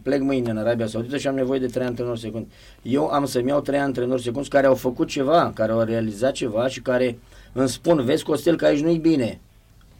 [0.03, 2.47] plec mâine în Arabia Saudită și am nevoie de trei antrenori secund.
[2.83, 6.69] Eu am să-mi iau trei antrenori secunzi care au făcut ceva, care au realizat ceva
[6.69, 7.19] și care
[7.53, 9.41] îmi spun, vezi Costel că aici nu-i bine.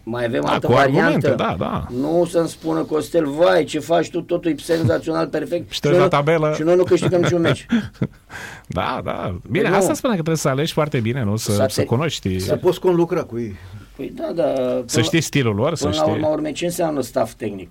[0.03, 1.01] Mai avem Da, altă cu variantă.
[1.03, 1.87] argumente, da, da.
[2.01, 5.71] Nu să-mi spună Costel, vai, ce faci tu, totul e senzațional, perfect.
[5.73, 6.53] Și te uiți noi la nu- tabelă.
[6.55, 7.67] Și noi nu câștigăm niciun meci.
[8.67, 9.39] Da, da.
[9.51, 9.75] Bine, nu.
[9.75, 11.37] asta spune că trebuie să alegi foarte bine, nu?
[11.37, 13.55] Să, Să să te- cunoști, Să poți conlucra cu ei.
[13.97, 14.83] Păi da, da.
[14.87, 16.15] să știi stilul lor, să Până la știi...
[16.15, 17.71] urma urmei, ce înseamnă staff tehnic?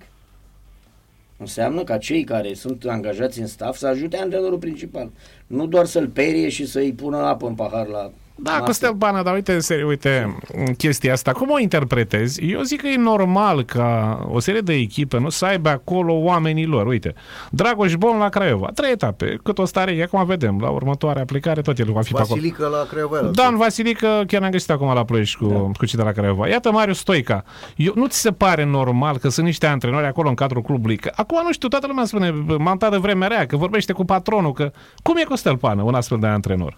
[1.36, 5.10] Înseamnă ca cei care sunt angajați în staff să ajute antrenorul principal.
[5.46, 8.10] Nu doar să-l perie și să-i pună apă în pahar la
[8.42, 8.64] Da, masă.
[8.64, 10.36] Costel Bana, dar uite, seri, uite,
[10.76, 12.44] chestia asta, cum o interpretezi?
[12.44, 16.66] Eu zic că e normal ca o serie de echipe nu să aibă acolo oamenii
[16.66, 16.86] lor.
[16.86, 17.14] Uite,
[17.50, 21.78] Dragoș Bon la Craiova, trei etape, cât o stare, acum vedem, la următoarea aplicare tot
[21.78, 22.34] el va fi pe acolo.
[22.34, 23.20] Vasilică la Craiova.
[23.20, 25.56] Dan Vasilică, chiar ne-am găsit acum la Ploiești cu, da.
[25.56, 26.48] cu cei de la Craiova.
[26.48, 27.44] Iată Marius Stoica.
[27.76, 30.96] Eu, nu ți se pare normal că sunt niște antrenori acolo în cadrul clubului?
[30.96, 34.04] Că, acum nu știu, toată lumea spune, m-am dat de vremea rea, că vorbește cu
[34.04, 34.72] patronul, că
[35.02, 36.76] cum e Costel Pană, un astfel de antrenor?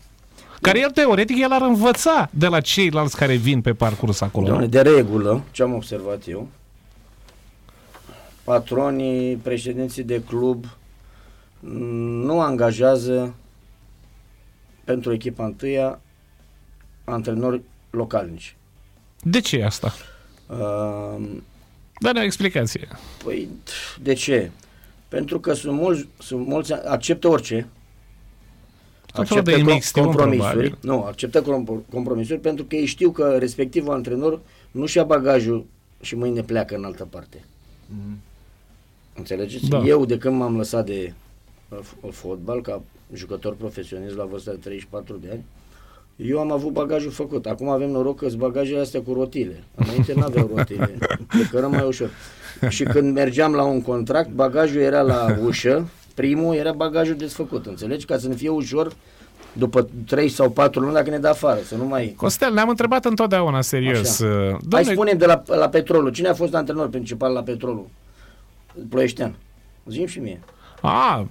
[0.63, 4.47] Care el, teoretic, el ar învăța de la ceilalți care vin pe parcurs acolo.
[4.47, 4.71] Doamne, nu?
[4.71, 6.49] de regulă, ce am observat eu,
[8.45, 10.65] patronii, președinții de club
[11.61, 11.69] m,
[12.25, 13.35] nu angajează
[14.85, 16.01] pentru echipa întâia
[17.05, 17.61] antrenori
[17.91, 18.57] localnici.
[19.23, 19.95] De ce e asta?
[20.47, 21.27] Uh,
[22.01, 22.89] Dă-ne o explicație.
[23.25, 23.49] Păi,
[24.01, 24.51] de ce?
[25.09, 27.67] Pentru că sunt mulți, sunt mulți acceptă orice.
[29.13, 30.51] Tot felul de com- imixtiuni, compromisuri.
[30.53, 30.79] probabil.
[30.81, 34.41] Nu, acceptă com- compromisuri pentru că ei știu că respectivul antrenor
[34.71, 35.65] nu-și ia bagajul
[36.01, 37.45] și mâine pleacă în altă parte.
[39.15, 39.69] Înțelegeți?
[39.69, 39.79] Da.
[39.79, 41.13] Eu, de când m-am lăsat de
[41.69, 42.83] uh, f- fotbal ca
[43.15, 45.45] jucător profesionist la vârsta de 34 de ani,
[46.17, 47.47] eu am avut bagajul făcut.
[47.47, 49.63] Acum avem noroc că sunt bagajele astea cu rotile.
[49.75, 50.99] Înainte nu aveau rotile.
[51.29, 52.11] Plecărăm mai ușor.
[52.69, 58.05] Și când mergeam la un contract, bagajul era la ușă, primul era bagajul desfăcut, înțelegi?
[58.07, 58.93] Ca să ne fie ușor
[59.53, 62.15] după 3 sau 4 luni dacă ne dă afară, să nu mai...
[62.17, 64.21] Costel, ne-am întrebat întotdeauna serios.
[64.21, 64.31] Așa.
[64.31, 66.11] uh, Hai Domne, spunem de la, la Petrolul.
[66.13, 67.87] Cine a fost antrenor principal la Petrolul?
[68.89, 69.35] Ploieștean.
[69.87, 70.41] Zim și mie.
[70.81, 71.27] a,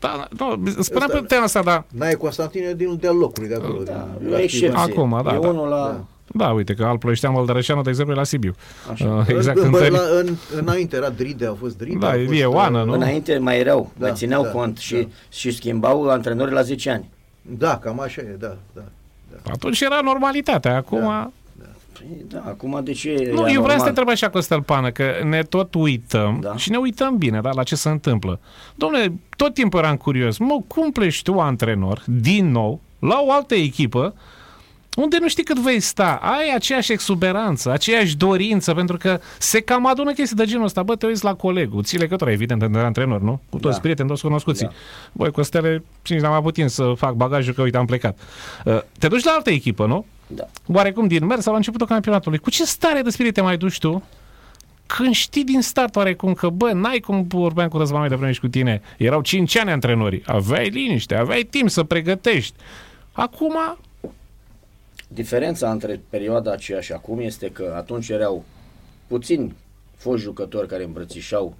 [0.00, 3.82] da, nu, spuneam Ăsta- pe tema asta, dar N-ai Constantine din de locului de acolo.
[3.82, 4.68] Da, din- e o la excepție.
[4.78, 4.90] Știvan.
[4.90, 5.48] Acum, da, E da.
[5.48, 5.76] unul la...
[5.86, 6.04] Da.
[6.26, 8.54] Da, uite că al Ploieștean Măldărășeanu, de exemplu, e la Sibiu.
[8.92, 9.04] Așa.
[9.08, 9.90] Uh, exact Bă, în bă, tări.
[9.90, 11.98] la, în, înainte era Dride, a fost Dride.
[11.98, 12.92] Da, a fost, Ilie Oană, uh, nu?
[12.92, 14.80] Înainte mai erau, Da, mai țineau da, cont da.
[14.80, 17.10] și, și schimbau antrenorii la 10 ani.
[17.42, 18.82] Da, cam așa e, da, da.
[19.52, 21.00] Atunci era normalitatea, acum...
[21.00, 21.30] Da.
[21.92, 23.88] Păi, da, acum de ce Nu, e eu vreau să te anormal?
[23.88, 26.56] întreb așa, Costel Pană, că ne tot uităm Da.
[26.56, 28.40] și ne uităm bine da, la ce se întâmplă.
[28.74, 30.38] Domnule, tot timpul eram curios.
[30.38, 34.14] Mă, cum pleci tu antrenor, din nou, la o altă echipă,
[34.96, 39.86] unde nu știi cât vei sta, ai aceeași exuberanță, aceeași dorință, pentru că se cam
[39.86, 40.82] adună chestii de genul ăsta.
[40.82, 43.40] Bă, te uiți la colegul, ții legătura, evident, de antrenor, nu?
[43.50, 43.80] Cu toți Da.
[43.80, 44.66] prieteni, toți cunoscuții.
[44.66, 44.72] Da.
[45.12, 48.18] Băi, Costele, și n-am avut timp să fac bagajul, că uite, am plecat.
[48.64, 50.04] Uh, Te duci la altă echipă, nu?
[50.26, 50.44] Da.
[50.66, 52.38] oarecum din mers sau la începutul campionatului.
[52.38, 54.02] Cu ce stare de spirit te mai duci tu?
[54.86, 58.40] Când știi din start oarecum că, bă, n-ai cum vorbeam cu Răzvan mai devreme și
[58.40, 58.82] cu tine.
[58.96, 60.22] Erau 5 ani antrenori.
[60.26, 62.54] Aveai liniște, aveai timp să pregătești.
[63.12, 63.56] Acum,
[65.08, 68.44] Diferența între perioada aceea și acum este că atunci erau
[69.06, 69.54] puțini
[69.96, 71.54] foști jucători care îmbrățișau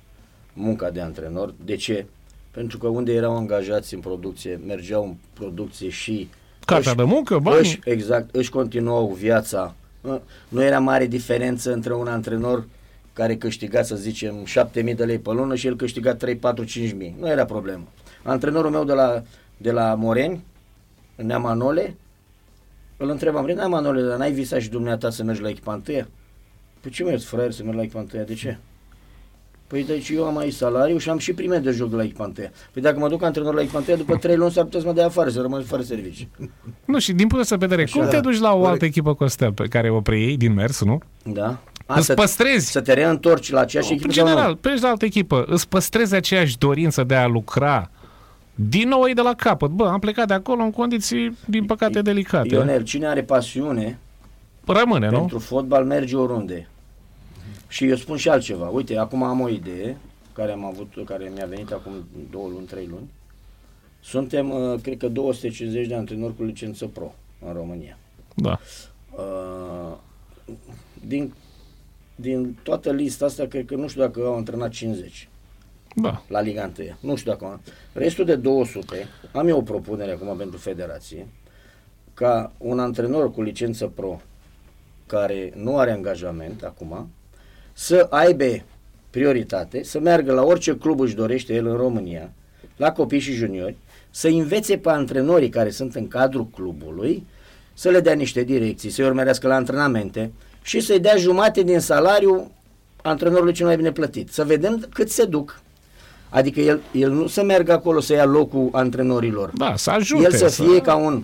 [0.53, 1.55] munca de antrenor.
[1.65, 2.07] De ce?
[2.51, 6.29] Pentru că unde erau angajați în producție, mergeau în producție și
[6.65, 7.59] cartea își- de muncă, bani.
[7.59, 9.75] își, exact, își continuau viața.
[10.49, 12.67] Nu era mare diferență între un antrenor
[13.13, 17.15] care câștiga, să zicem, 7.000 de lei pe lună și el câștiga 3, 4, 5.000.
[17.19, 17.85] Nu era problemă.
[18.23, 19.23] Antrenorul meu de la,
[19.57, 20.45] de la Moreni,
[21.17, 21.97] în Neamanole,
[22.97, 26.09] îl întrebam, Rina Manole, dar n-ai visat și dumneata să mergi la echipa întâia?
[26.81, 28.23] Păi ce mergi, fraier, să mergi la echipa întâia?
[28.23, 28.59] De ce?
[29.67, 32.25] Păi deci eu am aici salariu și am și prime de joc de la echipa
[32.25, 32.51] întâia.
[32.73, 34.93] Păi dacă mă duc antrenor la echipa întâia, după 3 luni s-ar putea să mă
[34.93, 36.29] dea afară, să rămân fără servicii.
[36.85, 38.21] Nu, și din punctul de vedere, Așa, cum te da.
[38.21, 38.83] duci la o altă Corect.
[38.83, 40.99] echipă, Costel, pe care o preiei din mers, nu?
[41.25, 41.59] Da?
[41.87, 42.71] A, Îți să, păstrezi.
[42.71, 44.57] să te reîntorci la aceeași În echipă sau general, nu?
[44.57, 47.91] pleci la altă echipă, îți păstrezi aceeași dorință de a lucra
[48.55, 49.71] din nou ei de la capăt.
[49.71, 52.55] Bă, am plecat de acolo în condiții, din păcate, delicate.
[52.55, 53.99] Ionel, cine are pasiune
[54.67, 55.19] Rămâne, nu?
[55.19, 56.69] pentru fotbal merge oriunde.
[57.69, 58.69] Și eu spun și altceva.
[58.69, 59.97] Uite, acum am o idee
[60.33, 61.93] care am avut, care mi-a venit acum
[62.31, 63.11] două luni, trei luni.
[64.01, 67.15] Suntem, uh, cred că 250 de antrenori cu licență pro
[67.47, 67.99] în România.
[68.35, 68.59] Da.
[69.11, 69.97] Uh,
[71.07, 71.33] din
[72.17, 75.29] din toată lista asta, cred că nu știu dacă au antrenat 50
[75.95, 76.23] Da.
[76.29, 76.87] la Liga 1.
[77.01, 77.61] Nu știu dacă am.
[77.93, 81.27] Restul de 200, am eu o propunere acum pentru federație,
[82.15, 84.21] ca un antrenor cu licență pro,
[85.07, 87.09] care nu are angajament acum,
[87.73, 88.63] să aibă
[89.11, 92.33] prioritate, să meargă la orice club își dorește el în România,
[92.77, 93.77] la copii și juniori,
[94.11, 97.27] să învețe pe antrenorii care sunt în cadrul clubului,
[97.75, 100.33] să le dea niște direcții, să-i urmărească la antrenamente
[100.63, 102.51] și să-i dea jumate din salariu
[103.03, 104.33] antrenorului cel mai bine plătit.
[104.33, 105.63] Să vedem cât se duc.
[106.35, 109.51] Adică el, el nu să meargă acolo să ia locul antrenorilor.
[109.55, 110.23] Da, să ajute.
[110.23, 111.23] El să fie ca un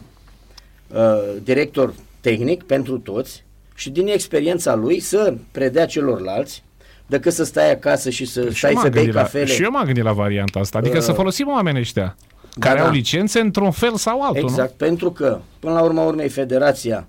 [0.88, 0.98] uh,
[1.42, 3.44] director tehnic pentru toți
[3.74, 6.62] și din experiența lui să predea celorlalți
[7.06, 9.44] decât să stai acasă și să Și stai eu m-am să bei gândit la, cafele.
[9.44, 10.78] și eu m-am gândit la varianta asta.
[10.78, 12.16] Adică Uh, să folosim oamenii ăștia
[12.58, 12.84] care da.
[12.84, 17.06] au licențe într-un fel sau altul, Exact, pentru că, până la urma urmei, federația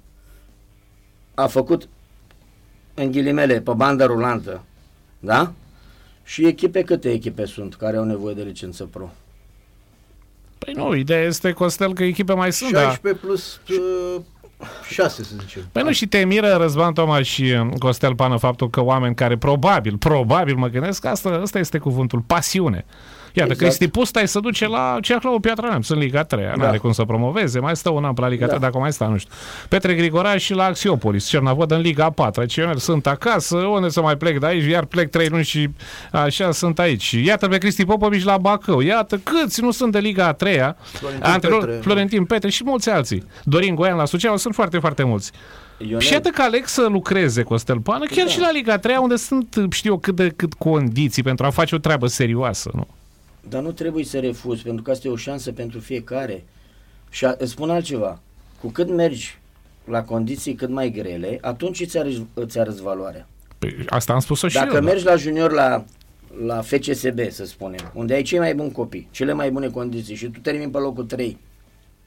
[1.34, 1.88] a făcut,
[2.94, 4.62] în ghilimele, pe bandă rulantă,
[5.20, 5.52] da?
[6.32, 9.04] Și echipe, câte echipe sunt care au nevoie de licență pro?
[9.04, 9.12] nu?
[10.58, 12.82] Păi nu, ideea este, Costel, că echipe mai sunt, da.
[12.82, 14.22] 16 plus uh,
[14.90, 15.62] 6, să zicem.
[15.72, 19.38] Păi nu și te miră Răzvan Toma și uh, Costel Pană faptul că oameni care
[19.38, 22.86] probabil, probabil mă gândesc, asta, asta este cuvântul, pasiune.
[23.34, 23.58] Iată, Exact.
[23.60, 26.54] Cristi Pusta se duce la Ceahlau Piatra Neamț, în Liga 3, Da.
[26.56, 28.48] nu are cum să promoveze, mai stă un an pe la Liga Da.
[28.48, 29.34] 3, dacă mai stă, nu știu.
[29.70, 34.18] Petre Grigoraș și la Axiopolis, Cernavod în Liga 4, Cioner sunt acasă, unde să mai
[34.18, 35.70] plec de aici, iar plec 3 luni și
[36.12, 37.12] așa sunt aici.
[37.12, 40.54] Iată pe Cristi Popovici la Bacău, iată câți nu sunt de Liga a 3
[40.92, 41.80] Florentin antrenor, Petre.
[41.82, 43.24] Florentin Petre și mulți alții.
[43.44, 45.32] Dorin Goian la Suceava, sunt foarte, foarte mulți.
[45.78, 48.32] Ionel, Și iată că aleg să lucreze Costel Pană, chiar Da.
[48.32, 51.76] și la Liga 3, unde sunt, știu eu, cât de cât condiții pentru a face
[51.76, 52.88] o treabă serioasă, nu?
[53.50, 56.44] Dar nu trebuie să refuzi, pentru că asta e o șansă pentru fiecare.
[57.10, 58.20] Și a, îți spun altceva.
[58.62, 59.38] Cu cât mergi
[59.86, 63.28] la condiții cât mai grele, atunci îți arăți, îți arăți valoarea.
[63.60, 64.80] Păi, asta am spus-o și Dacă eu.
[64.80, 64.86] da.
[64.86, 65.86] mergi la junior la,
[66.46, 70.26] la FCSB, să spunem, unde ai cei mai buni copii, cele mai bune condiții și
[70.30, 71.38] tu termini pe locul 3,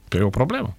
[0.08, 0.76] Păi e o problemă.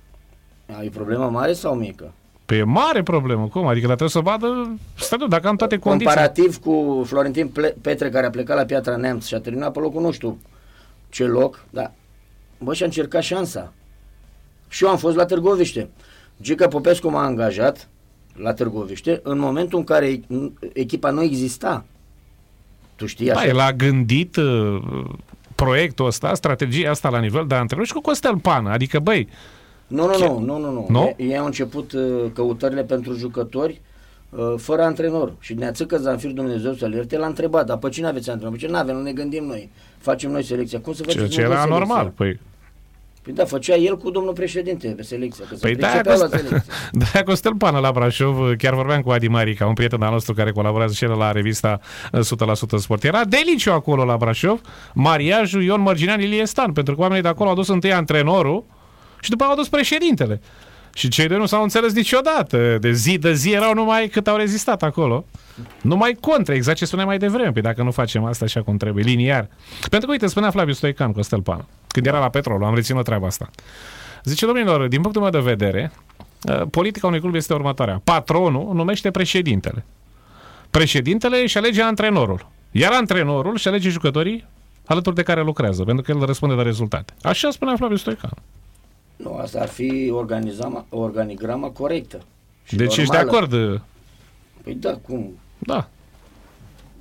[0.78, 2.14] ai problemă mare sau mică?
[2.46, 3.48] Păi e mare problemă.
[3.48, 3.68] Cum?
[3.68, 6.14] Adică dar trebuie să vadă statul, dacă am toate condițiile.
[6.14, 9.80] Comparativ cu Florentin Ple- Petre, care a plecat la Piatra Neamț și a terminat pe
[9.80, 10.38] locul nu știu
[11.10, 11.92] ce loc, da.
[12.58, 13.74] Bă, și-a încercat șansa.
[14.68, 15.90] Și eu am fost la Târgoviște.
[16.42, 17.88] Gica Popescu m-a angajat
[18.36, 20.20] la Târgoviște în momentul în care
[20.74, 21.86] echipa nu exista.
[22.96, 23.48] Tu știi Da, așa?
[23.48, 24.82] el a gândit uh,
[25.56, 28.70] proiectul ăsta, strategia asta la nivel de antrenor și cu Costel Pană.
[28.70, 29.28] Adică, băi,
[29.88, 30.86] Nu, nu, nu, nu, nu, nu.
[30.90, 31.16] Nu?
[31.18, 33.82] Ei, ei au început uh, căutările pentru jucători
[34.30, 35.34] uh, fără antrenor.
[35.40, 38.58] Și Neațăcă Zanfir Dumnezeu să-l ierte, l-a întrebat, dar pe cine aveți antrenor?
[38.58, 39.70] Ce nu avem, nu ne gândim noi.
[39.98, 40.80] Facem noi selecția.
[40.80, 41.78] Cum să ce, faceți ce voi era selecția?
[41.78, 42.12] normal.
[42.16, 42.40] Păi,
[43.26, 46.22] Păi da, făcea el cu domnul președinte pe selecția, că se Păi da, pricepeau la
[46.22, 46.74] Costel, selecție.
[47.14, 50.52] da, Costel Pană la Brașov, chiar vorbeam cu Adi Marica, un prieten al nostru care
[50.52, 51.80] colaborează și el la revista
[52.12, 52.20] uh,
[52.76, 53.04] 100% Sport.
[53.04, 54.62] Era deliciu acolo la Brașov,
[54.94, 58.64] mariajul Ion Mărginean Ilie Stan, pentru că oamenii de acolo au dus întâi antrenorul
[59.20, 60.42] și după au adus președintele.
[60.94, 62.78] Și cei doi nu s-au înțeles niciodată.
[62.78, 65.26] De zi de zi erau numai cât au rezistat acolo.
[65.82, 67.52] Numai contra, exact ce spuneam mai devreme.
[67.52, 69.48] Păi dacă nu facem asta așa cum trebuie, liniar.
[69.90, 73.28] Pentru că, uite, spunea Flaviu Stoican Costel Pană, când era la petrol, am reținut treaba
[73.28, 73.50] asta.
[74.24, 75.92] Zice, domnilor, din punctul meu de vedere,
[76.50, 78.02] uh, politica unui club este următoarea.
[78.04, 79.86] Patronul numește președintele.
[80.70, 82.48] Președintele își alege antrenorul.
[82.72, 84.46] Iar antrenorul își alege jucătorii
[84.86, 87.14] alături de care lucrează, pentru că el răspunde de rezultate.
[87.22, 88.34] Așa spunea Flaviu Stoican.
[89.16, 92.22] Nu, asta ar fi organizama, organigrama corectă.
[92.64, 93.38] și Deci ești de normală.
[93.38, 93.54] acord?
[93.74, 93.80] uh,
[94.64, 95.38] Păi da, cum?
[95.60, 95.90] Da.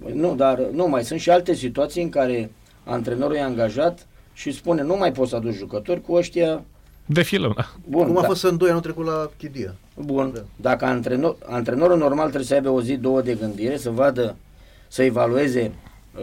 [0.03, 2.51] Păi Nu, dar nu, mai sunt și alte situații în care
[2.85, 6.63] antrenorul e angajat și spune nu mai poți să aduci jucători cu ăștia.
[7.07, 7.67] Defilăm, da.
[7.89, 9.75] Bun, Cum a da, fost în 2 anul trecut la Chidia.
[9.97, 10.31] bun.
[10.35, 10.41] Da.
[10.57, 14.37] Dacă antrenor, antrenorul normal trebuie să aibă o zi, două de gândire, să vadă,
[14.89, 15.73] să evalueze
[16.17, 16.23] uh,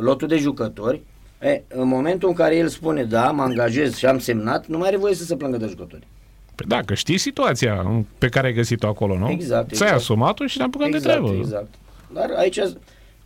[0.00, 1.02] lotul de jucători,
[1.42, 4.88] e, în momentul în care el spune da, mă angajez și am semnat, nu mai
[4.88, 6.06] are voie să se plângă de jucători.
[6.54, 9.30] Păi da, că știi situația pe care ai găsit-o acolo, nu?
[9.30, 9.92] Exact, Ți-ai exact.
[9.92, 11.38] asumat-o și ne apucăm de exact, treabă.
[11.38, 11.74] exact.
[12.12, 12.60] Dar aici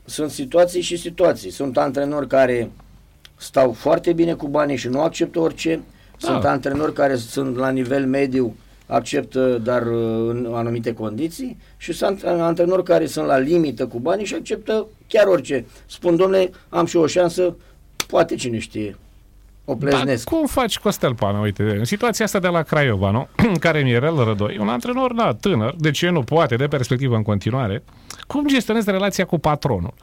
[0.04, 1.50] sunt situații și situații.
[1.50, 2.70] Sunt antrenori care
[3.36, 5.80] stau foarte bine cu banii și nu acceptă orice.
[6.20, 6.28] Da.
[6.28, 8.56] Sunt antrenori care sunt la nivel mediu,
[8.86, 11.56] acceptă, dar uh, în anumite condiții.
[11.76, 15.64] Și sunt antrenori care sunt la limită cu banii și acceptă chiar orice.
[15.86, 17.56] Spun, domnule, am și o șansă,
[18.06, 18.96] poate cine știe.
[19.64, 20.28] O Dar pleznesc.
[20.28, 21.38] cum faci Costel Pană?
[21.38, 23.28] Uite, în situația asta de la Craiova, nu?
[23.60, 27.82] care Mirel Rădoi, un antrenor, da, tânăr, de ce nu poate, de perspectivă în continuare,
[28.26, 29.94] cum gestionezi relația cu patronul?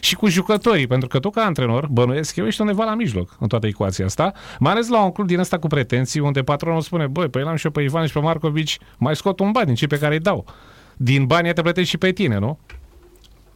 [0.00, 3.48] Și cu jucătorii, pentru că tu ca antrenor, bănuiesc eu, ești undeva la mijloc în
[3.48, 7.06] toată ecuația asta, mai ales la un club din ăsta cu pretenții, unde patronul spune,
[7.06, 9.74] băi, păi l-am și eu pe Ivan și pe Marcovici, mai scot un ban din
[9.74, 10.44] cei pe care îi dau.
[10.96, 12.58] Din banii te plătești și pe tine, nu?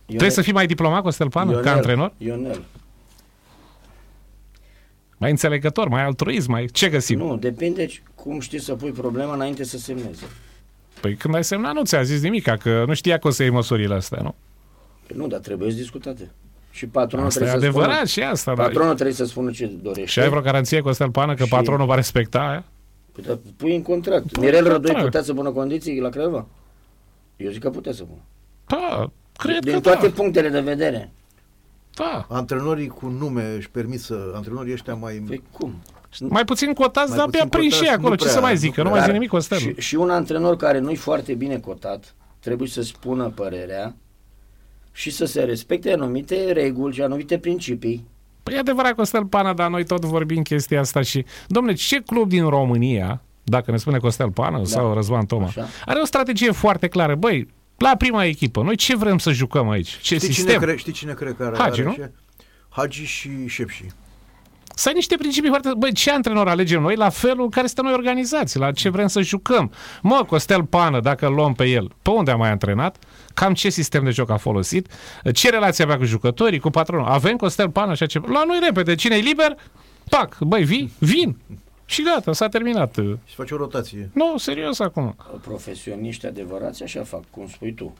[0.07, 2.13] Trebuie să fii mai diplomat, Costel Pană, ca antrenor?
[2.19, 2.61] Ionel.
[5.25, 7.19] Mai înțelegător, mai altruism, mai ce găsim?
[7.19, 10.25] Nu, depinde cum știi să pui problema înainte să semneze.
[11.01, 13.51] Păi când ai semnat nu ți-a zis nimic, că nu știa că o să iei
[13.53, 14.35] măsurile astea, nu?
[15.07, 16.31] Păi nu, dar trebuie să discutate.
[16.71, 18.53] Și patronul asta e trebuie adevărat să și asta.
[18.53, 18.95] Patronul dar...
[18.95, 20.11] trebuie să spună ce dorește.
[20.11, 22.65] Și ai vreo garanție, Costel Pană, că Și- patronul va respecta aia?
[23.13, 24.33] Păi, dar pui în contract.
[24.33, 25.05] Pui Mirel în Rădoi contract.
[25.05, 26.47] putea să pună condiții la Craiova?
[27.37, 28.21] Eu zic că putea să pună.
[28.67, 30.13] Da, cred Din că toate da.
[30.15, 31.13] punctele de vedere.
[31.95, 32.27] Da.
[32.29, 34.33] Antrenorii cu nume își permit să...
[34.35, 35.15] Antrenorii ăștia mai...
[35.27, 35.75] Păi cum?
[36.21, 38.09] Mai puțin cotați, Mai dar puțin abia prinși cotați, și acolo.
[38.09, 38.75] nu Ce prea, să mai nu zic?
[38.75, 38.91] Că nu prea.
[38.91, 39.59] mai Dar zic nimic, Costel.
[39.59, 43.95] Și, și un antrenor care nu-i foarte bine cotat trebuie să spună părerea
[44.93, 48.07] și să se respecte anumite reguli și anumite principii.
[48.43, 51.25] Păi e adevărat, Costel Pana, dar noi tot vorbim chestia asta și...
[51.47, 54.65] Domnule, ce club din România, dacă ne spune Costel Pană da.
[54.65, 55.67] sau Răzvan Toma, Așa.
[55.87, 57.15] are o strategie foarte clară.
[57.15, 59.89] Băi, la prima echipă, noi ce vrem să jucăm aici?
[59.89, 60.61] Ce Știi cine, sistem?
[60.61, 61.57] cre, știi cine cred că are?
[61.57, 61.95] Hagi, are nu?
[61.95, 62.11] ce?
[62.69, 63.85] Hagi și Șepși.
[64.77, 65.71] Să ai niște principii foarte...
[65.77, 69.07] Băi, ce antrenor alegem noi la felul în care suntem noi organizați, la ce vrem
[69.07, 69.73] să jucăm?
[70.03, 72.97] Mă, Costel Pană, dacă îl luăm pe el, pe unde a mai antrenat?
[73.35, 74.89] Cam ce sistem de joc a folosit?
[75.33, 77.07] Ce relație avea cu jucătorii, cu patronul?
[77.07, 78.21] Avem Costel Pană așa ce...
[78.27, 79.57] La noi repede, cine e liber?
[80.09, 80.93] Pac, băi, vii?
[80.99, 81.37] Vin!
[81.85, 82.95] Și gata, s-a terminat.
[83.25, 84.11] Și face o rotație.
[84.15, 85.17] Nu, serios acum.
[85.43, 87.95] Profesioniști adevărați așa fac, cum spui tu.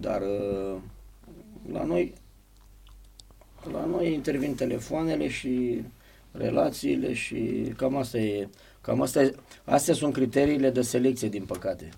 [0.00, 0.76] Dar uh,
[1.72, 2.12] la noi
[3.72, 5.82] la noi intervin telefoanele și
[6.32, 7.36] relațiile și
[7.76, 8.48] cam asta e
[8.80, 9.34] cam asta e,
[9.64, 11.88] astea sunt criteriile de selecție din păcate.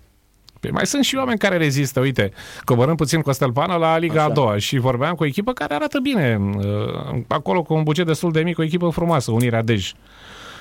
[0.59, 1.99] Păi mai sunt și oameni care rezistă.
[1.99, 2.31] Uite,
[2.63, 4.29] coborâm puțin Costel Pană la Liga Așa.
[4.31, 6.39] a doua și vorbeam cu o echipă care arată bine.
[6.55, 9.91] uh, Acolo cu un buget destul de mic, o echipă frumoasă, Unirea Dej.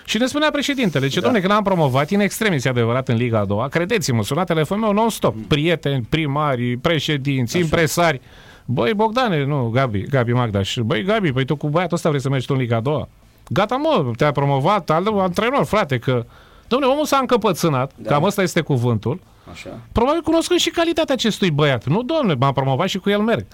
[0.07, 1.25] Și ne spunea președintele, ce da.
[1.25, 4.85] domne, când am promovat, în extremis e adevărat în Liga a doua, credeți-mă, suna telefonul
[4.85, 8.21] meu non-stop, prieteni, primari, președinți, impresari.
[8.65, 10.77] Băi, Bogdane, nu, Gabi, Gabi Magdaș.
[10.85, 13.09] Băi, Gabi, păi tu cu băiatul ăsta vrei să mergi tu în Liga a doua?
[13.49, 16.25] Gata, mă, te-a promovat, al antrenor, frate, că...
[16.69, 18.09] Domnule, omul s-a încăpățânat, da.
[18.09, 18.15] Da.
[18.15, 19.21] cam ăsta este cuvântul.
[19.51, 19.79] Așa?
[19.93, 21.87] Probabil cunoscând și calitatea acestui băiat.
[21.87, 23.47] Nu, domnule, m-am promovat și cu el merg.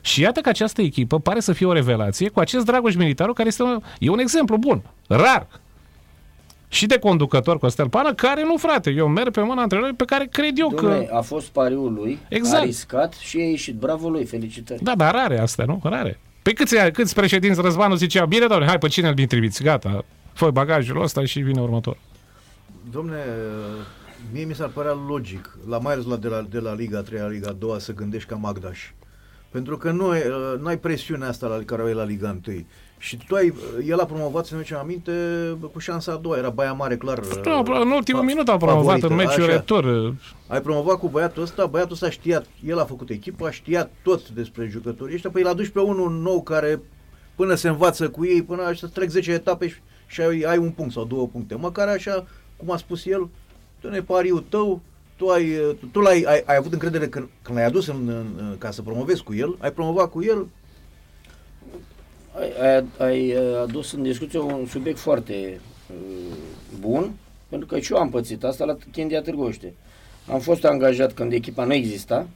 [0.00, 3.48] Și iată că această echipă pare să fie o revelație cu acest Dragoș Militaru, care
[3.48, 5.46] este un, e un exemplu bun, rar.
[6.68, 10.26] Și de conducător Costel Pană, care nu, frate, eu merg pe mâna antrenorului pe care
[10.30, 11.08] cred eu Dom'le, că...
[11.12, 12.62] a fost pariul lui, Exact.
[12.62, 13.74] a riscat și a ieșit.
[13.74, 14.82] Bravo lui, felicitări.
[14.82, 15.80] Da, dar rare astea, nu?
[15.82, 16.18] Rare.
[16.42, 19.62] Pe câți, câți președinți Răzvanu zicea, bine, doamne, hai, pe cine îl trimiți?
[19.62, 21.96] Gata, fă bagajul ăsta și vine următor.
[22.90, 23.24] Domne,
[24.32, 27.20] mie mi s-ar părea logic, la mai ales la, de, la, de la Liga 3
[27.20, 28.78] la Liga 2 să gândești ca Magdaș.
[29.50, 32.66] Pentru că nu ai, uh, n-ai presiunea asta la care o ai la Liga 1.
[32.98, 33.52] Și tu ai,
[33.86, 35.12] el a promovat, să ne ducem aminte,
[35.72, 37.20] cu șansa a doua, era Baia Mare, clar.
[37.44, 39.28] Nu, uh, în ultimul fa- minut au promovat în favorită.
[39.28, 39.52] meciul Așa.
[39.52, 40.14] retur.
[40.46, 44.66] Ai promovat cu băiatul ăsta, băiatul ăsta știa, el a făcut echipa, știa tot despre
[44.70, 46.80] jucătorii ăștia, păi l-a dus pe unul nou care
[47.34, 49.76] până se învață cu ei, până să trec 10 etape și,
[50.06, 51.54] și ai, ai un punct sau două puncte.
[51.54, 52.26] Măcar așa,
[52.56, 53.28] cum a spus el,
[53.80, 54.80] tu ne pariul tău,
[55.16, 58.54] tu, ai, tu, tu l-ai, ai, ai avut încredere când, când l-ai adus în, în,
[58.58, 60.46] ca să promovezi cu el, ai promovat cu el,
[62.40, 65.60] Ai, ai, ai uh, adus în discuție un subiect foarte
[65.90, 66.36] uh,
[66.80, 67.12] bun,
[67.48, 69.74] pentru că și eu am pățit asta la Chindia Târgoște.
[70.26, 72.28] Am fost angajat când echipa nu exista.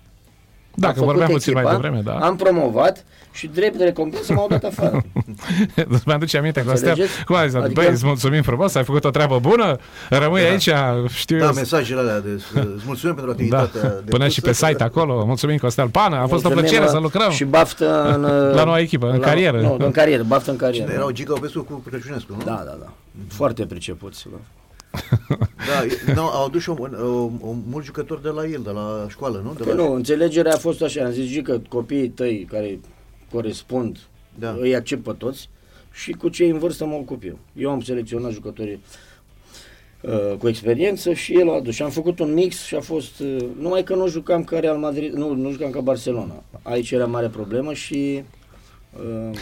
[0.74, 2.26] Da, am că făcut vorbeam puțin mai echipa, devreme, da.
[2.26, 5.02] Am promovat și drept de recompensă m-au dat afară.
[5.94, 6.88] Îți mai aduce aminte, Costel?
[6.88, 7.24] Înțelegeți?
[7.24, 7.58] Cum ai zis?
[7.58, 9.76] Adică- Băi, îți mulțumim frumos, ai făcut o treabă bună,
[10.08, 10.48] rămâi Da.
[10.48, 10.70] aici,
[11.14, 11.52] știu da, eu.
[11.52, 12.28] mesajele alea de,
[12.76, 14.64] îți mulțumim pentru Da, activitatea până și depusă.
[14.64, 15.24] pe site acolo.
[15.26, 16.16] Mulțumim, Costel Pană.
[16.16, 17.30] A fost o Mulțumim, plăcere uh, să lucrăm.
[17.30, 18.24] Și baftă în...
[18.24, 19.60] uh, La noua echipă, în carieră.
[19.60, 20.84] Nu, în carieră, baftă în carieră.
[20.84, 22.44] Cine erau Gica Opescu cu Crăciunescu, nu?
[22.44, 22.92] Da, da, da.
[23.28, 24.26] Foarte pricepuți.
[24.30, 24.36] bă.
[25.68, 29.06] Da, e- no, au adus o, o, o, mulți jucători de la el, de la
[29.08, 29.52] școală, nu?
[29.52, 31.04] De Păi la nu, înțelegerea a fost așa.
[31.04, 32.80] Am zis că copiii tăi care
[33.32, 33.98] corespund,
[34.38, 34.50] Da.
[34.50, 34.56] da.
[34.60, 35.48] îi accept pe toți
[35.92, 37.38] și cu cei în vârstă mă ocup eu.
[37.56, 38.80] Eu am selecționat jucătorii
[40.00, 41.74] uh, cu experiență și el a adus.
[41.74, 43.20] Și am făcut un mix și a fost...
[43.20, 46.42] Uh, numai că nu jucam ca Real Madrid, nu, nu jucam ca Barcelona.
[46.62, 48.22] Aici era mare problemă și...
[48.96, 49.38] Uh,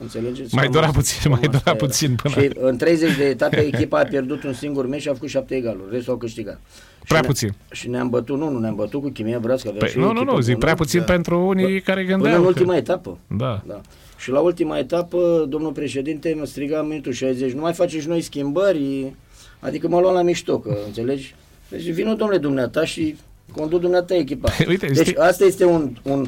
[0.00, 0.54] înțelegeți?
[0.54, 1.76] Mai Cam dura asta- puțin, cam mai asta dura era.
[1.86, 5.12] puțin până- Și în 30 de etape echipa a pierdut un singur meci și a
[5.12, 5.90] făcut șapte egaluri.
[5.94, 6.60] Restul au câștigat.
[7.06, 7.54] Prea și ne- puțin.
[7.70, 10.00] Și ne-am bătut, nu, nu ne-am bătut cu Chimia Braț, că avea Păi, și o
[10.00, 10.64] nu, nu, echipă nu, zic bună.
[10.64, 11.04] prea puțin Da.
[11.04, 12.36] pentru unii care Până gândeau.
[12.36, 13.18] în că- ultima etapă.
[13.36, 13.62] Da.
[13.66, 13.80] Da.
[14.18, 18.20] Și la ultima etapă, domnul președinte mă striga în minutul 60, nu mai faceți noi
[18.20, 19.14] schimbări,
[19.60, 21.34] adică mă luam la mișto, că înțelegi?
[21.68, 23.16] Deci vină domnule dumneata și
[23.56, 24.50] conduc dumneata echipa.
[24.68, 26.26] Uite, deci știi- asta este un, un,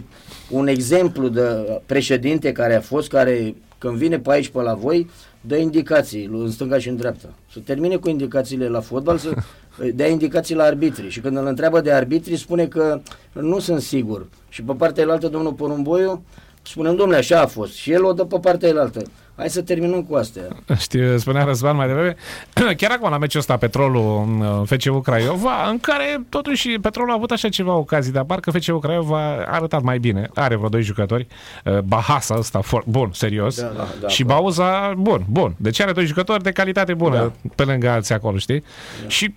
[0.51, 1.43] un exemplu de
[1.87, 5.11] președinte care a fost, care când vine pe aici pe la voi,
[5.41, 7.29] dă indicații în stânga și în dreapta.
[7.53, 9.35] Să termine cu indicațiile la fotbal, să
[9.95, 11.09] dea indicații la arbitri.
[11.11, 13.01] Și când îl întreabă de arbitri, spune că
[13.33, 14.27] nu sunt sigur.
[14.49, 16.23] Și pe partea elaltă, domnul Porumboiu,
[16.62, 17.73] spune, domnule, așa a fost.
[17.75, 19.03] Și el o dă pe partea elaltă.
[19.37, 20.43] Hai să terminăm cu astea.
[20.78, 22.16] Știu, spunea Răzvan mai devreme,
[22.76, 27.49] chiar acum la meciul ăsta Petrolul FCU Craiova, în care totuși Petrolul a avut așa
[27.49, 30.28] ceva ocazii, dar parcă FCU Craiova a arătat mai bine.
[30.35, 31.26] Are vreo doi jucători.
[31.64, 33.61] Uh, Bahasa ăsta, for, bun, serios.
[33.61, 34.35] Da, da, da, și da.
[34.35, 35.55] Bauza, bun, bun.
[35.57, 37.51] Deci are doi jucători de calitate bună Da.
[37.55, 38.62] pe lângă alții acolo, știi?
[39.07, 39.35] Și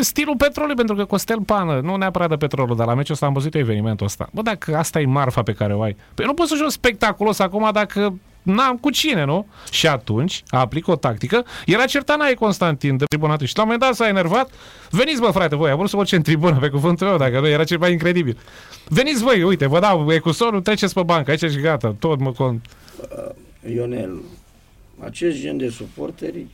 [0.00, 3.32] stilul petrolului, pentru că Costel Pană, nu neapărat de petrolul, dar la meciul ăsta am
[3.32, 4.28] văzut eu evenimentul ăsta.
[4.32, 7.38] Bă, dacă asta e marfa pe care o ai, păi nu poți să joci spectaculos
[7.38, 9.46] acum dacă n-am cu cine, nu?
[9.70, 11.44] Și atunci aplică o tactică.
[11.66, 14.50] Era Certanaie Constantin de tribunat și la un moment dat s-a enervat.
[14.90, 17.48] Veniți, bă, frate, voi, am vrut să urce în tribună pe cuvântul meu, dacă nu,
[17.48, 18.38] era ceva incredibil.
[18.88, 22.60] Veniți voi, uite, vă dau ecusonul, treceți pe bancă, aici și gata, tot mă con...
[23.74, 24.20] Ionel,
[24.98, 26.46] acest gen de suporteri,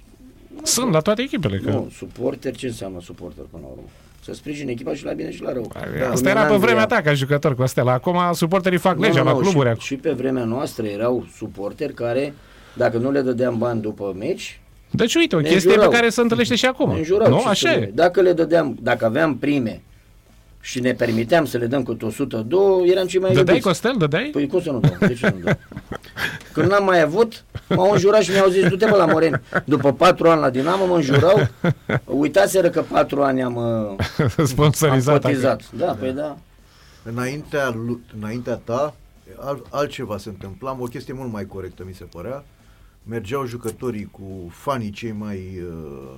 [0.63, 1.59] Sunt la toate echipele.
[1.59, 1.71] Că...
[1.71, 3.89] nu, suporter, ce înseamnă suporter până la urmă?
[4.27, 5.73] Să sprijine echipa și la bine și la rău.
[5.75, 6.59] Asta Cum era în pe Anglia.
[6.59, 7.93] vremea ta ca jucător cu Stella.
[7.93, 9.53] Acum suporterii fac legea la cluburi.
[9.53, 9.81] și, acum.
[9.81, 12.35] și pe vremea noastră erau suporteri care,
[12.75, 14.61] dacă nu le dădeam bani după meci,
[14.91, 15.91] Deci uite, o Ne chestie înjurau.
[15.91, 16.91] pe care se întâlnește și acum.
[16.93, 17.31] ne înjurau.
[17.31, 17.39] nu?
[17.41, 17.79] ce Așa să e.
[17.81, 19.81] le- Dacă le dădeam, dacă aveam prime
[20.67, 23.67] și ne permiteam să le dăm câte 102, eram cei mai Dădeai iubiți.
[23.67, 23.95] Costel?
[23.99, 24.29] Dădeai?
[24.33, 24.97] Păi cum să nu dau?
[24.99, 25.59] De ce nu dau?
[26.53, 29.41] Când n-am mai avut, m-au înjurat și mi-au zis, du-te bă la Moreni.
[29.65, 31.49] După patru ani la Dinamo mă înjurau.
[32.05, 33.57] Uitaseră că patru ani am,
[34.19, 35.23] uh, am Sponsorizat.
[35.23, 35.71] cotizat.
[35.73, 36.37] Da, păi da.
[37.03, 38.95] Înaintea, lu- înaintea ta,
[39.41, 42.45] al, altceva se întâmpla, o chestie mult mai corectă, mi se părea.
[43.03, 46.17] Mergeau jucătorii cu fanii cei mai uh,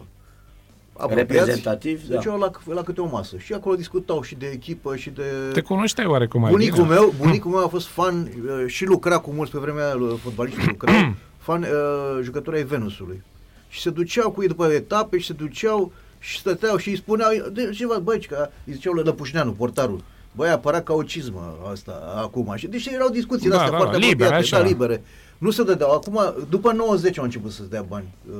[0.98, 1.32] apropiați.
[1.32, 2.14] Reprezentativ, da.
[2.14, 3.36] Deci la, la câte o masă.
[3.36, 5.22] Și acolo discutau și de echipă și de...
[5.52, 6.94] Te cunoșteai oarecum mai Bunicul bine?
[6.94, 10.14] meu, bunicul meu a fost fan uh, și lucra cu mulți pe vremea aia, uh,
[10.22, 10.94] fotbaliști lucrau,
[11.46, 13.22] fan uh, jucători ai Venusului.
[13.68, 17.30] Și se duceau cu ei după etape și se duceau și stăteau și îi spuneau,
[17.52, 20.00] de ceva, băi, că îi ziceau lui Lăpușneanu, portarul,
[20.32, 22.52] băi, a apărat ca o cizmă asta acum.
[22.56, 24.62] Și deși erau discuții Da, astea da, foarte libere, apropiate, așa.
[24.62, 25.02] da, libere.
[25.38, 25.92] Nu se dădeau.
[25.92, 28.08] Acum, după 90 au început să-ți dea bani.
[28.30, 28.36] Uh,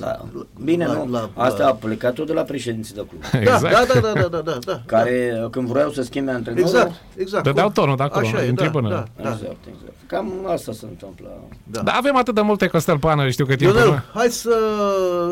[0.00, 0.20] La,
[0.64, 1.08] bine, la- nu?
[1.10, 3.22] la- Asta la- a plecat tot de la președinții de club.
[3.32, 3.72] Da, Exact.
[3.92, 4.80] da, da, da, da, da, da, da.
[4.86, 7.44] Care, când vreau să schimbe antrenorul, Exact, exact.
[7.44, 8.88] Dădeau Cum- tonul de acolo, Așa e, în da, tribună.
[8.88, 9.90] Da, da, Exact, exact.
[10.06, 11.26] Cam asta se întâmplă.
[11.64, 11.80] da.
[11.80, 13.76] Da, avem atât de multe Costel Pană, știu că timpul...
[13.76, 14.50] Ionel, hai să,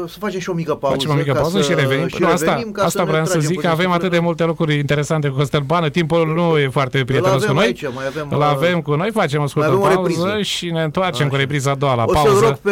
[0.08, 0.96] să facem și o mică pauză.
[0.96, 2.06] Facem o mică ca pauză și revenim.
[2.06, 3.90] Și nu, asta, revenim ca asta să ne vreau să tragem zic, că puțin avem
[3.90, 4.24] atât de sufletul.
[4.26, 5.88] multe lucruri interesante cu Costel Pană.
[5.88, 7.64] Timpul nu e foarte prietenos avem cu noi.
[7.64, 10.42] aici, mai avem, Îl uh, avem cu noi, facem o scurtă avem o pauză repriză.
[10.42, 11.42] și ne întoarcem cu Așa.
[11.42, 12.44] repriza a doua la O să pauză.
[12.44, 12.70] rog pe,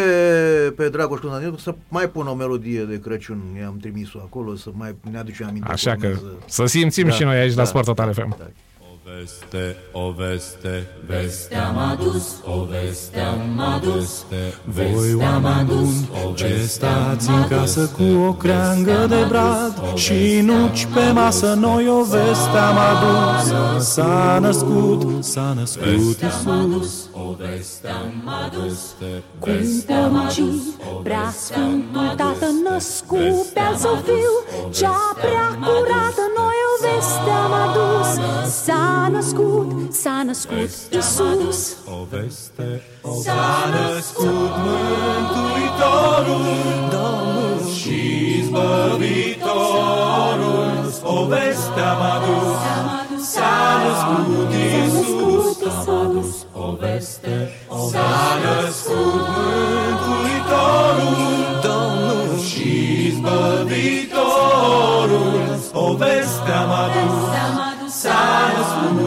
[0.77, 3.43] pe Dragoș Constantin să mai pună o melodie de Crăciun.
[3.61, 5.69] I-am trimis-o acolo să mai ne aducem aminte.
[5.71, 6.37] Așa cum că urmează.
[6.47, 8.37] să simțim Da, și noi aici la da, Sport Total FM.
[8.39, 8.47] da.
[8.81, 14.25] O veste, o veste, veste, Te-am adus, o veste am adus,
[14.65, 21.11] voi oameni buni ce stați în casă cu o creangă de brad și nuci pe
[21.13, 23.87] masă, noi o veste am adus.
[23.87, 27.08] S-a născut, s-a născut Iisus.
[27.29, 28.95] O veste am adus,
[29.39, 29.51] Cum
[29.87, 30.63] poruncit,
[31.03, 34.35] prea sfântul Tată născut pe-al său fiu,
[34.71, 38.11] cea prea curată, noi o veste am adus.
[38.65, 41.77] S-a născut, s-a născut Isus.
[41.87, 42.83] O veste,
[43.23, 46.47] s-a născut Mântuitorul,
[46.95, 47.99] Domnul și
[48.39, 49.77] Izbăvitorul.
[51.03, 55.57] O veste am adus, s-a născut Iisus.
[55.67, 56.47] Isus.
[56.53, 57.51] o veste,
[57.91, 58.11] S-a
[58.45, 61.17] născut Mântuitorul,
[61.63, 62.69] Domnul și
[63.07, 64.19] Izbăvitorul.
[65.73, 67.19] O veste am adus,
[68.01, 68.23] s-a
[68.57, 68.98] născut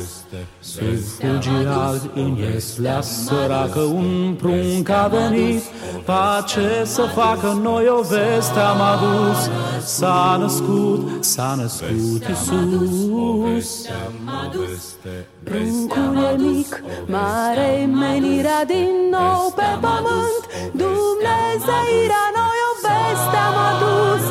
[0.00, 0.24] am adus,
[0.60, 5.62] Sub fulgii albi în ieslea săracă un prunc a venit.
[6.04, 9.50] Pace să facă noi o veste am adus.
[9.84, 13.88] S-a născut, s-a născut Iisus.
[15.44, 20.42] Pruncul e mic, mare menirea din nou pe pământ.
[20.72, 22.49] Dumnezeirea noi
[23.10, 24.24] o veste am adus.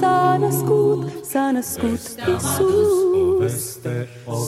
[0.00, 2.00] S-a născut, s-a născut
[2.36, 3.78] Isus.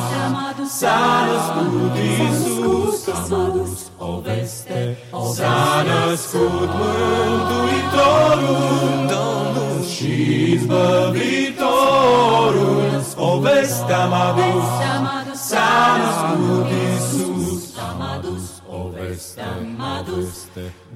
[0.79, 3.91] s-a născut Iisus Isus.
[3.99, 4.99] o veste,
[5.35, 8.57] S-a născut Mântuitorul,
[9.09, 9.44] Domnul
[10.05, 11.63] și Izbăvitorul.
[13.17, 14.65] O veste am adus,
[15.33, 17.77] s-a născut Iisus.
[17.79, 20.35] am adus, o veste am adus,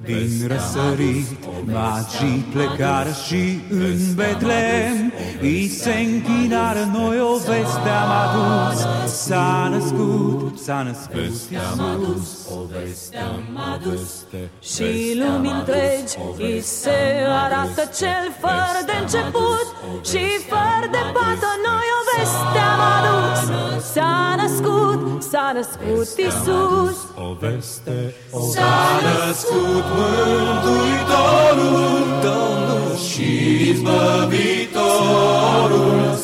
[0.05, 1.27] Din răsărit,
[1.65, 8.79] magii plecară și în Betlem I se închinară, noi o veste am adus.
[9.13, 11.51] S-a născut, s-a născut.
[11.51, 14.25] Iisus o veste am adus
[14.73, 16.99] Și lumii întregi îi se
[17.43, 19.67] arată cel fără de început
[20.09, 23.39] Și fără de pată noi o veste am adus.
[23.93, 26.97] S-a născut, s-a născut Iisus.
[27.27, 28.75] O veste, o S-a
[29.05, 31.77] născut Mântuitorul
[32.25, 33.29] Domnul și
[33.69, 34.79] Izbăvitorul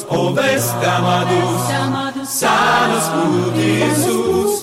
[0.08, 1.64] O veste am adus
[2.30, 2.60] S-a
[2.92, 4.54] născut Iisus.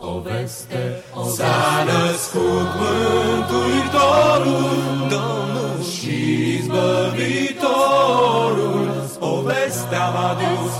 [0.00, 1.02] O veste
[1.36, 4.68] S-a născut Mântuitorul
[5.14, 6.16] Domnul și
[6.58, 7.66] Izbăvitorul
[9.18, 10.72] O veste am adus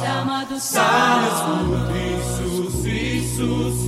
[0.63, 3.86] S-a născut Iisus, Iisus, Iisus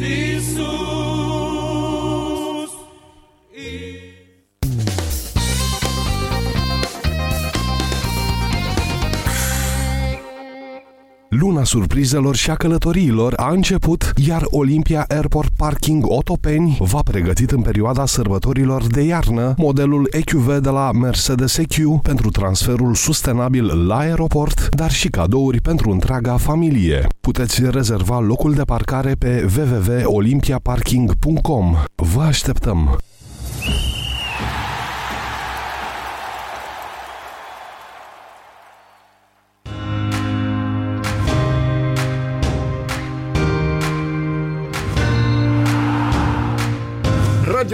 [11.69, 18.07] surprizelor și a călătoriilor a început, iar Olympia Airport Parking Otopeni va pregătit în perioada
[18.07, 24.91] sărbătorilor de iarnă modelul EQV de la Mercedes EQ pentru transferul sustenabil la aeroport, dar
[24.91, 27.07] și cadouri pentru întreaga familie.
[27.21, 31.77] Puteți rezerva locul de parcare pe www.olympiaparking.com.
[31.95, 32.99] Vă așteptăm!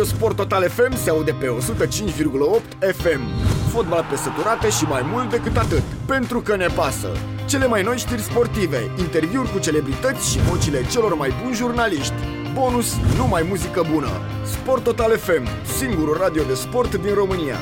[0.05, 3.21] Radio Sport Total FM se aude pe 105,8 FM.
[3.73, 5.83] Fotbal pe săturate și mai mult decât atât.
[6.07, 7.09] Pentru că ne pasă.
[7.45, 12.15] Cele mai noi știri sportive, interviuri cu celebrități și vocile celor mai buni jurnaliști.
[12.53, 14.11] Bonus, numai muzică bună.
[14.45, 15.49] Sport Total FM,
[15.79, 17.57] singurul radio de sport din România.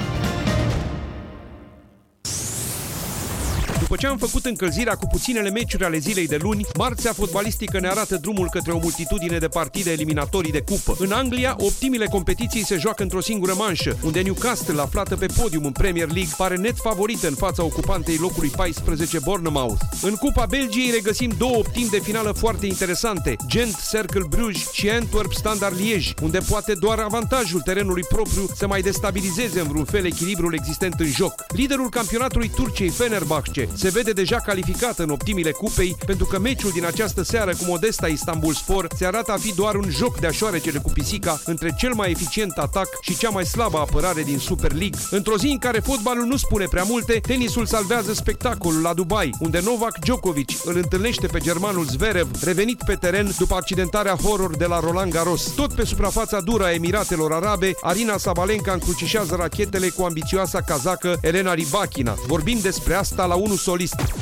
[3.92, 7.88] După ce am făcut încălzirea cu puținele meciuri ale zilei de luni, marțea fotbalistică ne
[7.88, 10.96] arată drumul către o multitudine de partide eliminatorii de cupă.
[10.98, 15.72] În Anglia, optimile competiții se joacă într-o singură manșă, unde Newcastle, aflată pe podium în
[15.72, 19.80] Premier League, pare net favorită în fața ocupantei locului 14 Bournemouth.
[20.02, 25.32] În Cupa Belgiei regăsim două optimi de finală foarte interesante, Gent Cercle Bruges și Antwerp
[25.32, 30.54] Standard Liege, unde poate doar avantajul terenului propriu să mai destabilizeze în vreun fel echilibrul
[30.54, 31.44] existent în joc.
[31.48, 36.84] Liderul campionatului Turciei, Fenerbahce, se vede deja calificat în optimile cupei pentru că meciul din
[36.84, 40.78] această seară cu Modesta Istanbul Spor se arată a fi doar un joc de așoarecele
[40.78, 45.00] cu pisica între cel mai eficient atac și cea mai slabă apărare din Super League.
[45.10, 49.60] Într-o zi în care fotbalul nu spune prea multe, tenisul salvează spectacolul la Dubai, unde
[49.60, 54.80] Novak Djokovic îl întâlnește pe germanul Zverev, revenit pe teren după accidentarea horror de la
[54.80, 55.42] Roland Garros.
[55.42, 61.54] Tot pe suprafața dură a Emiratelor Arabe, Arina Sabalenka încrucișează rachetele cu ambițioasa kazacă Elena
[61.54, 62.14] Rybakina.
[62.26, 64.14] Vorbim despre asta la 1 solist.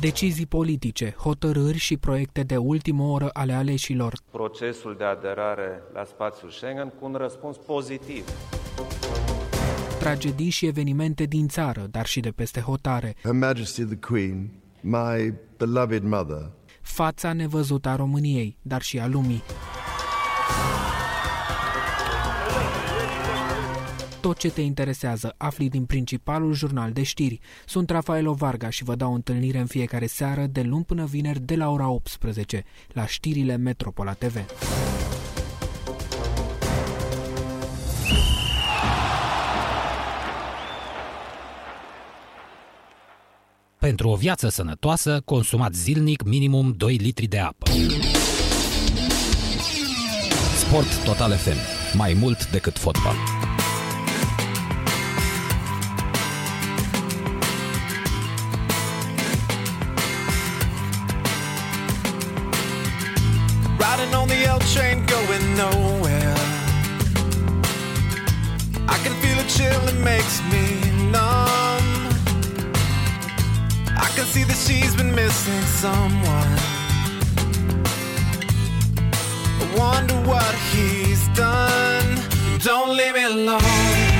[0.00, 4.12] Decizii politice, hotărâri și proiecte de ultimă oră ale aleșilor.
[4.30, 8.24] procesul de aderare la spațiul Schengen cu un răspuns pozitiv.
[9.98, 13.14] Tragedii și evenimente din țară, dar și de peste hotare.
[13.22, 14.50] Her Majesty the Queen,
[14.80, 16.50] my beloved mother,
[16.80, 19.42] Fața nevăzută a României, dar și a lumii.
[24.22, 27.40] Tot ce te interesează afli din principalul jurnal de știri.
[27.66, 31.40] Sunt Rafaelo Varga și vă dau o întâlnire în fiecare seară de luni până vineri
[31.40, 34.36] de la ora 18 la știrile Metropola TV.
[43.78, 47.70] Pentru o viață sănătoasă, consumați zilnic minimum 2 litri de apă.
[50.56, 51.56] Sport Total FM.
[51.96, 53.14] Mai mult decât fotbal.
[69.92, 71.86] That makes me numb.
[73.96, 76.52] I can see that she's been missing someone.
[79.60, 82.18] I wonder what he's done.
[82.62, 84.11] Don't leave me alone.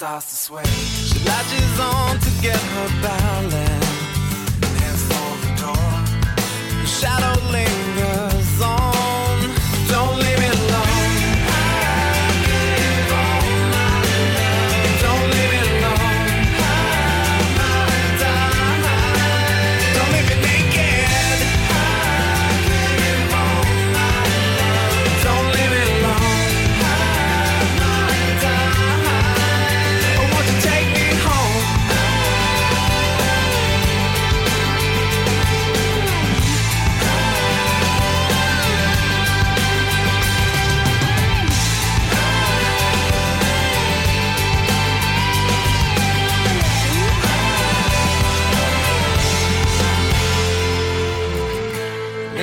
[0.00, 0.64] Starts to sway.
[0.64, 3.54] She latches on to get her balance
[4.64, 5.92] and heads for the door.
[6.80, 7.89] The shadow lingers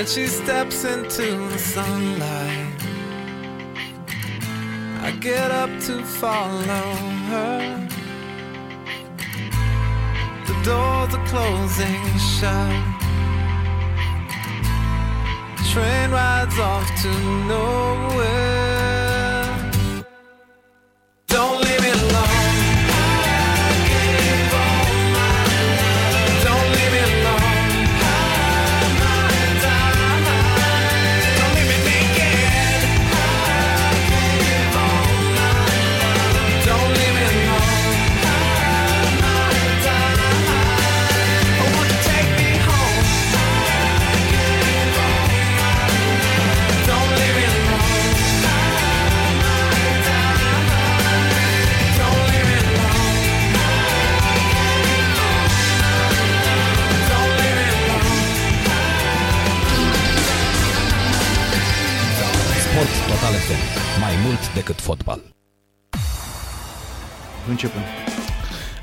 [0.07, 2.73] she steps into the sunlight.
[5.01, 6.87] I get up to follow
[7.31, 7.87] her.
[10.47, 12.03] The doors are closing
[12.37, 12.83] shut.
[15.57, 17.11] The train rides off to
[17.47, 17.86] nowhere.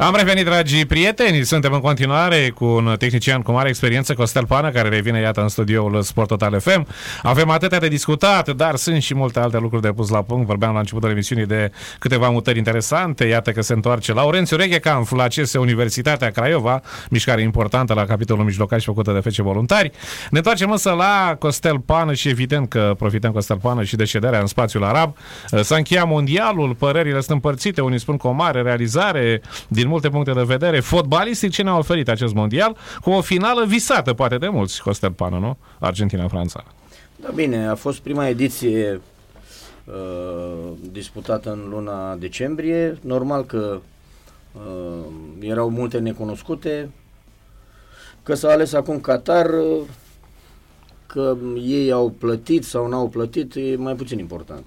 [0.04, 4.70] Am revenit, dragi prieteni, suntem în continuare cu un tehnician cu mare experiență, Costel Pană,
[4.70, 6.86] care revine, iată, în studioul Sport Total FM.
[7.22, 10.46] Avem atâtea de discutat, dar sunt și multe alte lucruri de pus la punct.
[10.46, 13.24] Vorbeam la începutul emisiunii de câteva mutări interesante.
[13.24, 16.80] Iată că se întoarce Laurențiu Reghecanf la CS Universitatea Craiova,
[17.10, 19.90] mișcare importantă la capitolul mijlocaș făcută de fece voluntari.
[20.30, 24.40] Ne întoarcem însă la Costel Pană și evident că profităm Costel Pană și de șederea
[24.40, 25.16] în spațiul arab.
[25.62, 30.32] S-a încheiat mondialul, părerile sunt împărțite, unii spun cu o mare realizare din multe puncte
[30.32, 30.80] de vedere.
[30.80, 35.38] Fotbalistic ce ne-a oferit acest mondial cu o finală visată, poate de mulți, Costel Pană,
[35.38, 35.56] nu?
[35.78, 36.64] Argentina-Franța.
[37.16, 39.00] Da, bine, a fost prima ediție
[39.84, 42.98] uh, disputată în luna decembrie.
[43.00, 43.80] Normal că
[44.52, 45.04] uh,
[45.40, 46.90] erau multe necunoscute.
[48.22, 49.80] Că s-a ales acum Qatar, uh,
[51.06, 54.66] că ei au plătit sau n-au plătit, e mai puțin important.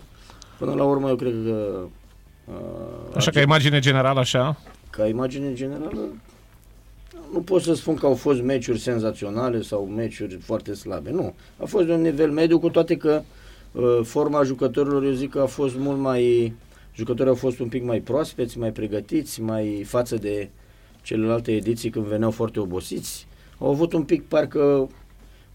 [0.57, 1.79] Până la urmă, eu cred că...
[2.45, 4.57] Uh, Așa ca imagine generală, așa?
[4.97, 5.99] Ca imagine generală,
[7.33, 11.11] nu pot să spun că au fost meciuri senzaționale sau meciuri foarte slabe.
[11.11, 11.33] Nu.
[11.57, 13.21] A fost de un nivel mediu, cu toate că
[13.71, 16.53] uh, forma jucătorilor, eu zic că a fost mult mai...
[16.95, 20.49] Jucătorii au fost un pic mai proaspeți, mai pregătiți, mai față de
[21.01, 23.27] celelalte ediții când veneau foarte obosiți.
[23.57, 24.89] Au avut un pic parcă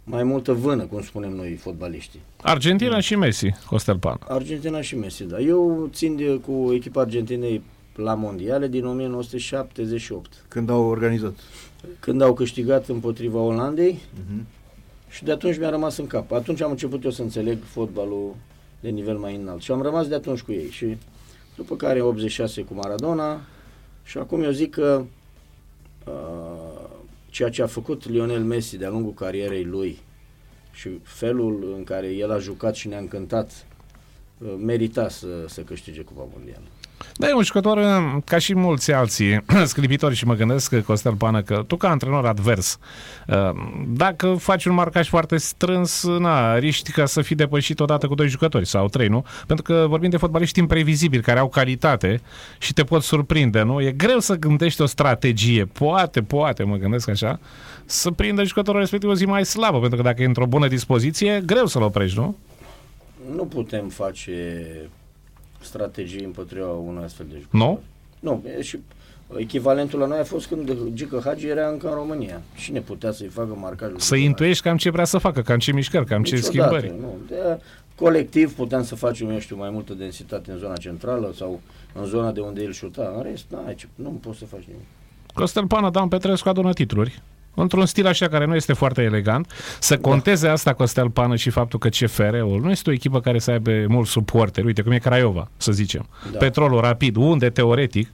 [0.05, 2.21] mai multă vână, cum spunem noi fotbaliștii.
[2.43, 4.19] Argentina și Messi, Costel Pană.
[4.29, 5.39] Argentina și Messi, da.
[5.39, 7.63] Eu țin de, cu echipa Argentinei
[7.95, 10.45] la mondiale din 1978.
[10.49, 11.35] Când au organizat?
[12.01, 14.47] Când au câștigat împotriva Olandei Mhm.
[15.09, 16.33] și de atunci mi-a rămas în cap.
[16.33, 18.35] Atunci am început eu să înțeleg fotbalul
[18.81, 20.97] de nivel mai înalt și am rămas de atunci cu ei și
[21.57, 23.41] după care 86 cu Maradona
[24.05, 25.05] și acum eu zic că
[26.07, 26.89] uh,
[27.31, 29.99] ceea ce a făcut Lionel Messi de-a lungul carierei lui
[30.73, 33.67] și felul în care el a jucat și ne-a încântat
[34.39, 36.65] uh, merita să, să câștige Cupa Mondială.
[37.15, 41.43] Da, e un jucător uh, ca și mulți alții sclipitori și mă gândesc, Costel Pană,
[41.43, 42.79] că tu ca antrenor advers,
[43.29, 43.51] uh,
[43.87, 48.29] dacă faci un marcaj foarte strâns, na, riști ca să fii depășit odată cu doi
[48.29, 49.25] jucători sau trei, nu?
[49.47, 52.21] Pentru că vorbim de fotbaliști imprevizibili, care au calitate
[52.59, 53.81] și te pot surprinde, nu?
[53.81, 57.41] E greu să gândești o strategie, poate, poate, mă gândesc așa,
[57.85, 61.43] să prindă jucătorul respectiv o zi mai slabă, pentru că dacă e într-o bună dispoziție,
[61.47, 62.37] greu să-l oprești, nu?
[63.37, 64.43] Nu putem face
[65.63, 67.61] strategii împotriva unui astfel de jucător.
[67.61, 67.81] Nu?
[68.21, 68.79] Nu, e și
[69.37, 72.43] echivalentul la noi a fost când Gică Hagi era încă în România.
[72.55, 73.99] Și ne putea să-i facă marcajul.
[73.99, 77.01] Să intuiești cam ce vrea să facă, cam ce mișcări, cam ce Niciodată, schimbări.
[77.01, 77.17] Nu.
[77.29, 77.61] De,
[77.95, 81.61] colectiv puteam să facem, eu știu, mai multă densitate în zona centrală sau
[81.93, 83.13] în zona de unde el șuta.
[83.17, 84.87] În rest, n-ai ce, nu poți să faci nimic.
[85.35, 87.23] Costel Pană, Dan Petrescu adună titluri.
[87.55, 89.53] Într-un stil așa care nu este foarte elegant.
[89.81, 93.51] Să conteze asta Costel Pană și faptul că CFR-ul nu este o echipă care să
[93.51, 94.67] aibă mulți suporteri.
[94.67, 96.07] Uite cum e Craiova, să zicem.
[96.33, 96.39] Da.
[96.39, 98.09] Petrolul rapid, unde teoretic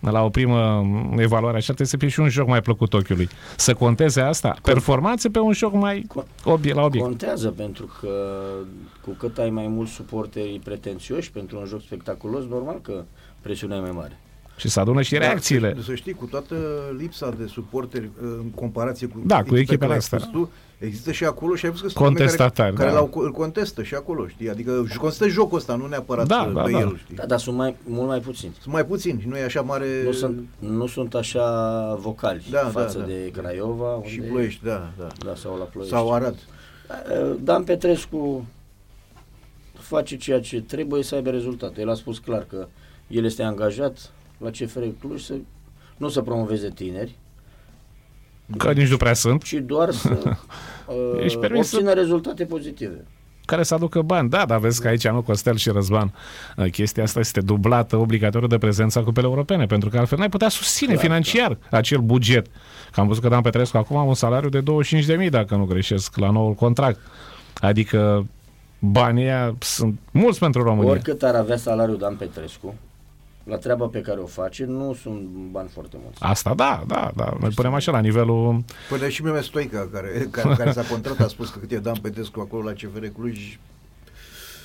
[0.00, 3.28] la o primă evaluare așa, trebuie să fie și un joc mai plăcut ochiului.
[3.56, 6.06] Să conteze asta, performanțe pe un joc mai
[6.44, 7.06] obie, la obiect.
[7.06, 8.08] Contează pentru că
[9.00, 13.04] cu cât ai mai mulți suporteri pretențioși pentru un joc spectaculos, normal că
[13.40, 14.18] presiunea e mai mare.
[14.56, 15.72] Și să adună și reacțiile.
[15.72, 16.54] Da, să știi, cu toată
[16.98, 20.18] lipsa de suporteri în comparație cu, Da, cu echipele care ai astea.
[20.18, 22.94] spus Tu, există și acolo și ai văzut că sunt oameni Contestatari, care, care da.
[23.10, 24.50] l-au, îl contestă și acolo, știi?
[24.50, 26.78] Adică contestă jocul ăsta, nu neapărat Da, pe da, da.
[26.78, 27.14] el, știi?
[27.16, 28.52] Da, dar sunt mai, mult mai puțini.
[28.60, 29.86] Sunt mai puțini și nu e așa mare...
[30.04, 31.44] Nu sunt, nu sunt așa
[32.00, 33.10] vocali Da, față da, da.
[33.10, 34.00] de Craiova.
[34.04, 35.06] Și unde- Ploiești, da, da.
[35.24, 35.94] Da, sau la Ploiești.
[35.96, 36.38] Sau Arad.
[37.40, 38.46] Dan Petrescu
[39.78, 41.80] face ceea ce trebuie să aibă rezultate.
[41.80, 42.66] El a spus clar că
[43.08, 45.34] el este angajat la CFR Cluj să
[45.96, 47.14] nu să promoveze tineri,
[48.58, 49.42] Că nici nu prea sunt.
[49.42, 50.18] ci doar să
[50.86, 53.04] uh, Ești permis să- obțină rezultate pozitive.
[53.44, 54.28] care să aducă bani.
[54.28, 56.14] Da, dar vezi că aici nu Costel și Răzvan.
[56.56, 60.48] uh, Chestia asta este dublată obligatoriu de prezența cupele europene, pentru că altfel n-ai putea
[60.48, 62.46] susține Clar, financiar acel buget.
[62.92, 64.62] Că am văzut că Dan Petrescu acum are un salariu de
[65.24, 67.00] 25.000, dacă nu greșesc, la noul contract.
[67.60, 68.26] Adică
[68.78, 70.90] banii ăia sunt mulți pentru România.
[70.90, 72.74] Oricât ar avea salariul Dan Petrescu,
[73.44, 76.18] la treaba pe care o face, nu sunt bani foarte mulți.
[76.22, 77.32] Asta da, da, da.
[77.40, 78.64] Noi punem așa la nivelul...
[78.88, 81.96] Până și Meme Stoica, care, care, care s-a contrat, a spus că cât e Dan
[82.02, 83.58] Petescu acolo la CFR Cluj,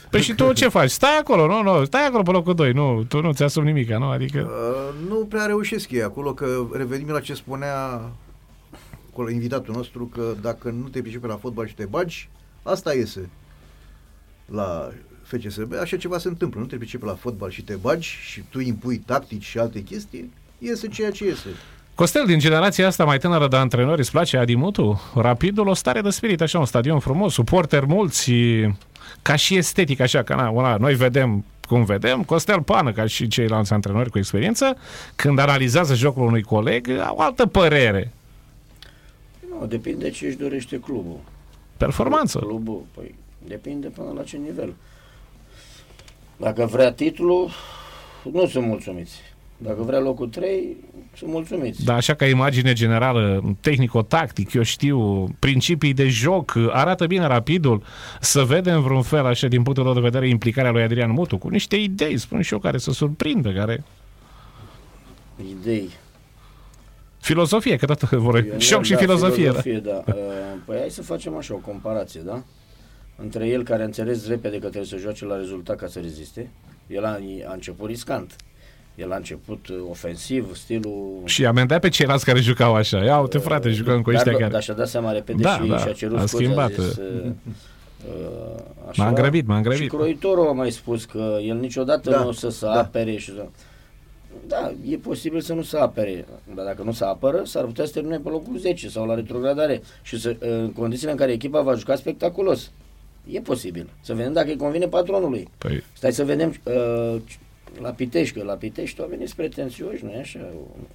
[0.10, 0.90] Păi și tu ce faci?
[0.90, 4.06] Stai acolo, nu, nu, stai acolo pe locul 2, nu, tu nu ți-asumi nimic, nu?
[4.06, 4.40] Adică...
[4.40, 8.02] Uh, nu prea reușesc ei acolo, că revenim la ce spunea
[9.12, 12.30] acolo invitatul nostru, că dacă nu te pricepi la fotbal și te bagi,
[12.64, 13.30] asta iese
[14.46, 14.92] la
[15.30, 18.60] FCSB, așa ceva se întâmplă, nu te pricepi la fotbal și te bagi și tu
[18.60, 21.48] impui tactici și alte chestii, iese ceea ce iese.
[21.96, 25.02] Costel, din generația asta mai tânără de antrenori, îți place Adimutu?
[25.16, 28.32] Rapidul, o stare de spirit, așa, un stadion frumos, suporteri mulți,
[29.22, 33.28] ca și estetic, așa, ca na, una, noi vedem cum vedem, Costel Pană, ca și
[33.28, 34.78] ceilalți antrenori cu experiență,
[35.16, 38.12] când analizează jocul unui coleg, au altă părere.
[39.50, 41.20] Nu, depinde ce își dorește clubul.
[41.78, 42.40] Performanță.
[42.40, 43.16] Clubul, păi,
[43.48, 44.74] depinde până la ce nivel.
[46.40, 47.50] Dacă vrea titlul,
[48.32, 49.20] nu sunt mulțumiți.
[49.58, 50.78] Dacă vrea locul 3,
[51.16, 51.84] sunt mulțumiți.
[51.86, 57.84] Dar așa ca imagine generală, tehnico-tactic, eu știu, principii de joc, arată bine rapidul,
[58.20, 61.50] să vedem vreun fel, așa, din punctul tău de vedere, implicarea lui Adrian Mutu, cu
[61.50, 63.84] niște idei, spun și eu, care să surprindă, care...
[65.50, 65.90] Idei.
[67.20, 68.34] Filozofie, că tot vor...
[68.34, 69.44] Pionier, Șoc și da, filozofie.
[69.44, 70.04] filozofie da.
[70.08, 70.14] Uh,
[70.66, 72.44] Păi hai să facem așa o comparație, da?
[73.22, 76.50] Între el care a înțeles repede că trebuie să joace la rezultat ca să reziste.
[76.88, 78.36] El a, a început riscant.
[78.96, 81.22] El a început uh, ofensiv, stilul...
[81.26, 83.04] Și amendat pe ceilalți care jucau așa.
[83.04, 84.52] Ia uite, frate, jucăm cu ăștia dar, care...
[84.52, 86.96] Dar și-a dat seama repede Da, și, da, și-a cerut a scuze, schimbat, A zis,
[86.96, 87.32] uh, uh,
[88.08, 89.04] uh, așa.
[89.04, 89.90] M-am grăbit, m-am Și grăbit.
[89.90, 92.72] Croitorul a mai spus că el niciodată Da, nu o să se da.
[92.72, 93.46] apere și să...
[94.48, 96.26] Da, e posibil să nu se apere,
[96.56, 99.82] dar dacă nu se apără, s-ar putea să termine pe locul 10 sau la retrogradare
[100.02, 102.72] și să, în condițiile în care echipa va juca spectaculos.
[103.32, 103.90] E posibil.
[104.02, 105.48] Să vedem dacă îi convine patronului.
[105.58, 107.22] Păi, Stai să vedem uh,
[107.82, 110.54] la Pitești, că la Pitești au venit pretențioși, nu e așa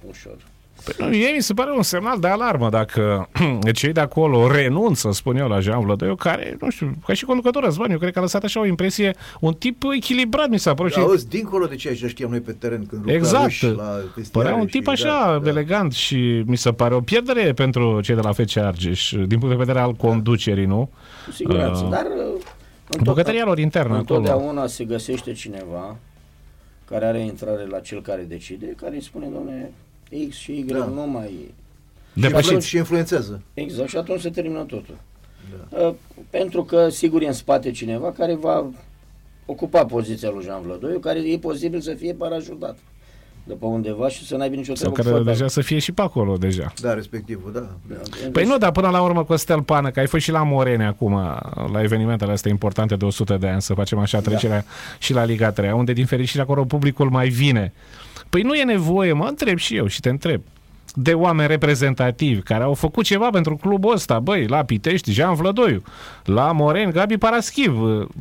[0.09, 0.37] ușor.
[0.83, 3.29] Păi nu, mie mi se pare un semnal de alarmă dacă
[3.73, 7.63] cei de acolo renunță, spun eu, la Jean Vlădăiu, care, nu știu, ca și conducător
[7.63, 10.91] Răzvan, eu cred că a lăsat așa o impresie, un tip echilibrat, mi s-a părut.
[10.91, 13.33] și- Auzi, dincolo de ceea ce știam noi pe teren când Exact.
[13.61, 16.99] lucrăruși la vestiare Părea un și- tip așa da, elegant și mi se pare o
[17.01, 20.89] pierdere pentru cei de la FC Argeș, din punct de vedere al conducerii, nu?
[21.25, 22.41] Cu siguranță, Uh, dar uh,
[22.89, 24.19] întot- bucătăria lor internă acolo.
[24.19, 25.95] Întotdeauna se găsește cineva
[26.89, 29.71] care are intrare la cel care decide, care îi spune, domne,
[30.29, 30.77] X și Y Da.
[30.85, 31.31] nu mai...
[32.13, 32.49] Și, Depășiți.
[32.49, 33.41] atunci și influențează.
[33.53, 34.97] Exact, și atunci se termină totul.
[35.69, 35.95] Da.
[36.29, 38.65] Pentru că, sigur, e în spate cineva care va
[39.45, 42.77] ocupa poziția lui Jean Vlădoiu, care e posibil să fie parajutat
[43.47, 45.33] de pe undeva și să n-aibă nicio Sau treabă cu care fotbal.
[45.33, 46.73] deja să fie și pe acolo deja.
[46.81, 47.69] Da, respectivul, da.
[47.87, 47.95] Da.
[48.31, 51.13] Păi nu, dar până la urmă Costel Pană, că ai fost și la Morene acum,
[51.73, 54.65] la evenimentele astea importante de 100 de ani, să facem așa trecerea da.
[54.99, 57.73] și la Liga 3, unde din fericire acolo publicul mai vine.
[58.29, 60.41] Păi nu e nevoie, mă întreb și eu și te întreb,
[60.93, 65.83] de oameni reprezentativi care au făcut ceva pentru clubul ăsta, băi, la Pitești, Jean Vlădoiu,
[66.23, 67.77] la Moren, Gabi Paraschiv.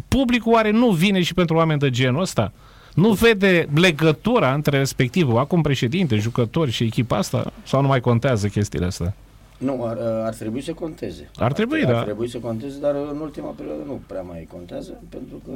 [0.08, 2.52] Publicul oare nu vine și pentru oameni de genul ăsta?
[2.94, 7.52] Nu vede legătura între respectivul, acum președinte, jucători și echipa asta?
[7.62, 9.14] Sau nu mai contează chestiile astea?
[9.58, 11.30] Nu, ar, ar trebui să conteze.
[11.36, 11.98] Ar trebui, ar, da.
[11.98, 15.52] Ar trebui să conteze, dar în ultima perioadă nu prea mai contează, pentru că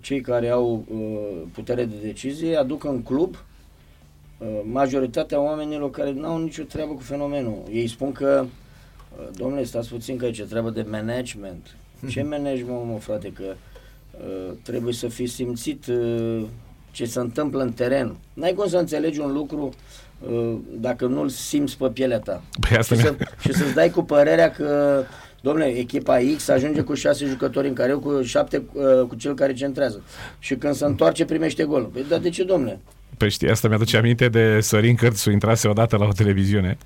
[0.00, 0.98] cei care au uh,
[1.52, 3.34] putere de decizie aduc în club
[4.38, 7.62] uh, majoritatea oamenilor care nu au nicio treabă cu fenomenul.
[7.72, 8.44] Ei spun că,
[9.18, 11.76] uh, domnule, stați puțin că aici e treabă de management.
[12.08, 16.42] Ce management, mă, frate, că uh, trebuie să fii simțit uh,
[16.90, 18.16] ce se întâmplă în teren.
[18.32, 19.70] N-ai cum să înțelegi un lucru
[20.30, 22.42] uh, dacă nu-l simți pe pielea ta.
[22.68, 25.02] Păi asta și, mi- să, și să-ți dai cu părerea că
[25.40, 29.52] Domnule, echipa X ajunge cu șase jucători în care cu șapte uh, cu cel care
[29.52, 30.02] centrează.
[30.38, 31.82] Și când se întoarce primește gol.
[31.82, 32.80] Păi dar de ce, domnule?
[33.16, 36.78] Păi știi, asta mi-aduce aminte de Sorin Cârțu, intrase odată la o televiziune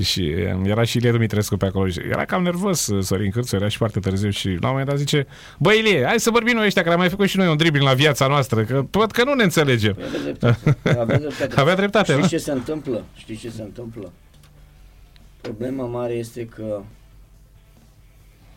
[0.00, 3.56] și um, era și Ilie Dumitrescu pe acolo și era cam nervos uh, Sorin Cârțu,
[3.56, 5.26] era și foarte târziu și la un moment dat zice
[5.58, 7.86] Băi Ilie, hai să vorbim noi ăștia care am mai făcut și noi un dribbling
[7.86, 9.94] la viața noastră, că văd că nu ne înțelegem.
[9.94, 10.98] Păi aveți dreptate.
[10.98, 11.60] Aveți dreptate.
[11.60, 12.28] Avea dreptate, Știți nu?
[12.28, 13.04] ce se întâmplă?
[13.16, 14.12] Știți ce se întâmplă?
[15.40, 16.82] Problema mare este că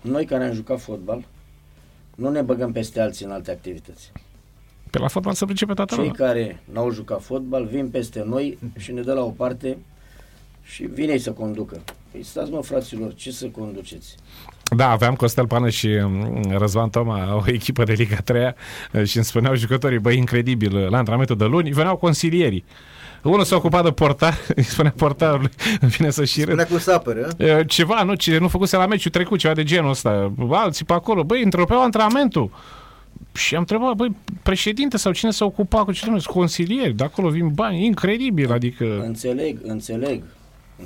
[0.04, 1.26] noi care am jucat fotbal
[2.16, 4.12] nu ne băgăm peste alții în alte activități.
[4.90, 6.28] Pe la fotbal să pricepe toată Cei lumea.
[6.28, 9.78] care n-au jucat fotbal vin peste noi și ne dă la o parte
[10.64, 11.82] și vine ei să conducă.
[12.12, 14.16] Păi stați mă fraților, ce să conduceți?
[14.76, 18.54] Da, aveam Costel Pană și um, Răzvan Toma, o echipă de Liga 3
[19.06, 22.64] și îmi spuneau jucătorii, băi, incredibil, la antrenamentul de luni veneau consilierii.
[23.24, 25.50] Unul s-a ocupat de portar, îi spunea portarului,
[25.98, 26.48] vine să și râd.
[26.48, 27.44] Spunea cum să apere, a?
[27.44, 30.34] E, Ceva, nu, ce nu făcuse la meciul trecut, ceva de genul ăsta.
[30.50, 32.52] Alții pe acolo, băi, întrerupeau antrenamentul.
[33.34, 37.30] Și am întrebat, băi, președinte sau cine s-a ocupat cu ce numesc, consilieri, de acolo
[37.30, 39.02] vin bani, incredibil, adică...
[39.06, 40.24] Înțeleg, înțeleg,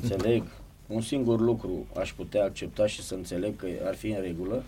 [0.01, 0.43] înțeleg.
[0.88, 4.64] Un singur lucru aș putea accepta și să înțeleg că ar fi în regulă,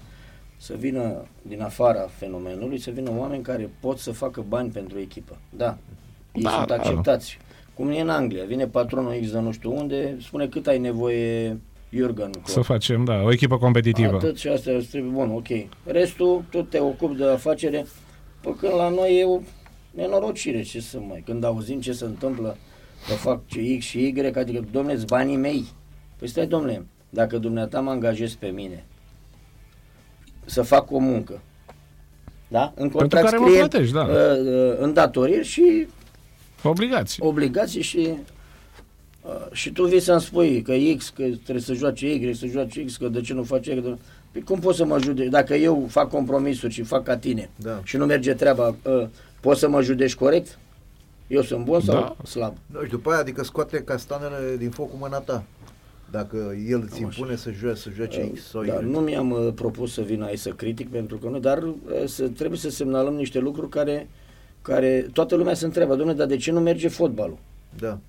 [0.57, 5.37] să vină din afara fenomenului, să vină oameni care pot să facă bani pentru echipă.
[5.49, 5.77] Da,
[6.33, 7.17] ei Da, sunt da.
[7.79, 7.87] Acceptați.
[7.87, 11.57] Cum e în Anglia, vine patronul X de nu știu unde, spune cât ai nevoie
[11.89, 12.31] Jurgen.
[12.43, 14.15] Să facem, da, o echipă competitivă.
[14.15, 15.47] Atât și asta îți trebuie, bun, ok.
[15.83, 17.85] Restul, tu te ocupi de afacere,
[18.41, 19.39] pe când la noi e o
[19.91, 22.57] nenorocire, ce să mai, când auzim ce se întâmplă,
[23.07, 25.65] că fac ce X și Y, adică, domnule, banii mei.
[26.17, 28.83] Păi stai, domnule, dacă dumneata mă angajezi pe mine
[30.45, 31.41] să fac o muncă,
[32.47, 32.73] da?
[32.75, 34.01] În contract care mă scrie plătești, da.
[34.01, 35.87] uh, uh, îndatoriri și
[36.63, 37.23] Obligații.
[37.25, 38.09] obligații și
[39.21, 42.85] uh, și tu vii să-mi spui că X, că trebuie să joace Y, să joace
[42.85, 43.97] X, că de ce nu face Y, că de...
[44.31, 45.29] Păi cum poți să mă judeci?
[45.29, 47.79] Dacă eu fac compromisuri și fac ca tine Da.
[47.83, 49.07] și nu merge treaba, uh,
[49.39, 50.59] poți să mă judeci corect?
[51.27, 52.15] Eu sunt bun sau Da.
[52.29, 52.55] slab?
[52.65, 55.43] Nu, și după aia, adică scoate castanele din foc cu mâna ta.
[56.11, 58.67] Dacă el îți impune să joace, să joace X sau Y.
[58.67, 61.73] Da, nu mi-am uh, propus să vin aici să critic pentru că nu, dar uh,
[62.05, 64.07] să, trebuie să semnalăm niște lucruri care,
[64.61, 67.37] care toată lumea se întreabă, domnule, dar de ce nu merge fotbalul?
[67.79, 67.99] Da.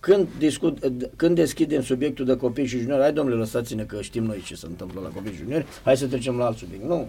[0.00, 0.78] Când, discut,
[1.16, 4.66] când deschidem subiectul de copii și juniori, hai domnule, lăsați-ne că știm noi ce se
[4.66, 6.84] întâmplă la copii și juniori, hai să trecem la alt subiect.
[6.84, 7.08] Nu.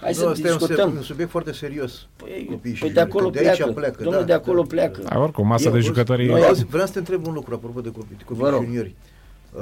[0.00, 0.90] Hai nu, să asta e un, discutăm.
[0.90, 2.06] se- un subiect foarte serios.
[2.16, 3.72] Păi, copii și păi de juniori, acolo că de aici pleacă.
[3.72, 4.02] pleacă.
[4.02, 5.00] Domnule, da, de acolo da, pleacă.
[5.08, 7.54] Da, oricum, masa de auzi, jucătorii- Noi, Noi- auzi, vreau să te întreb un lucru
[7.54, 8.64] apropo de copii, de copii Vă și rog.
[8.64, 8.94] juniori.
[9.56, 9.60] Uh,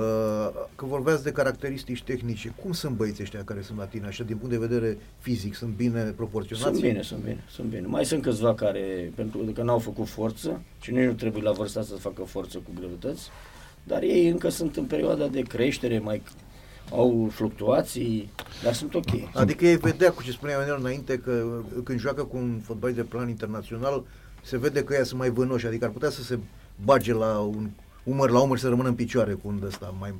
[0.74, 4.36] că vorbeați de caracteristici tehnice, cum sunt băieții ăștia care sunt la tine, așa, din
[4.36, 6.68] punct de vedere fizic, sunt bine proporționați?
[6.68, 7.86] Sunt bine, sunt bine, sunt bine.
[7.86, 11.82] Mai sunt câțiva care, pentru că n-au făcut forță și nici nu trebuie la vârsta
[11.82, 13.28] să facă forță cu greutăți,
[13.84, 16.22] dar ei încă sunt în perioada de creștere, mai
[16.90, 18.30] au fluctuații,
[18.62, 19.10] dar sunt ok.
[19.34, 23.04] Adică ei vedea, cu ce spunea Ionel înainte, că când joacă cu un fotbalist de
[23.04, 24.04] plan internațional,
[24.42, 26.38] se vede că ea sunt mai vânoși, adică ar putea să se
[26.84, 27.70] bage la un
[28.10, 30.14] umăr la umăr și să rămână în picioare cu un ăsta mai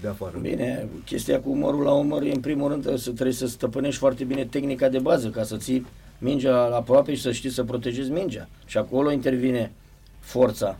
[0.00, 0.38] de afară.
[0.40, 4.24] Bine, chestia cu umărul la umăr e în primul rând să trebuie să stăpânești foarte
[4.24, 5.86] bine tehnica de bază ca să ții
[6.18, 8.48] mingea aproape și să știi să protejezi mingea.
[8.66, 9.72] Și acolo intervine
[10.20, 10.78] forța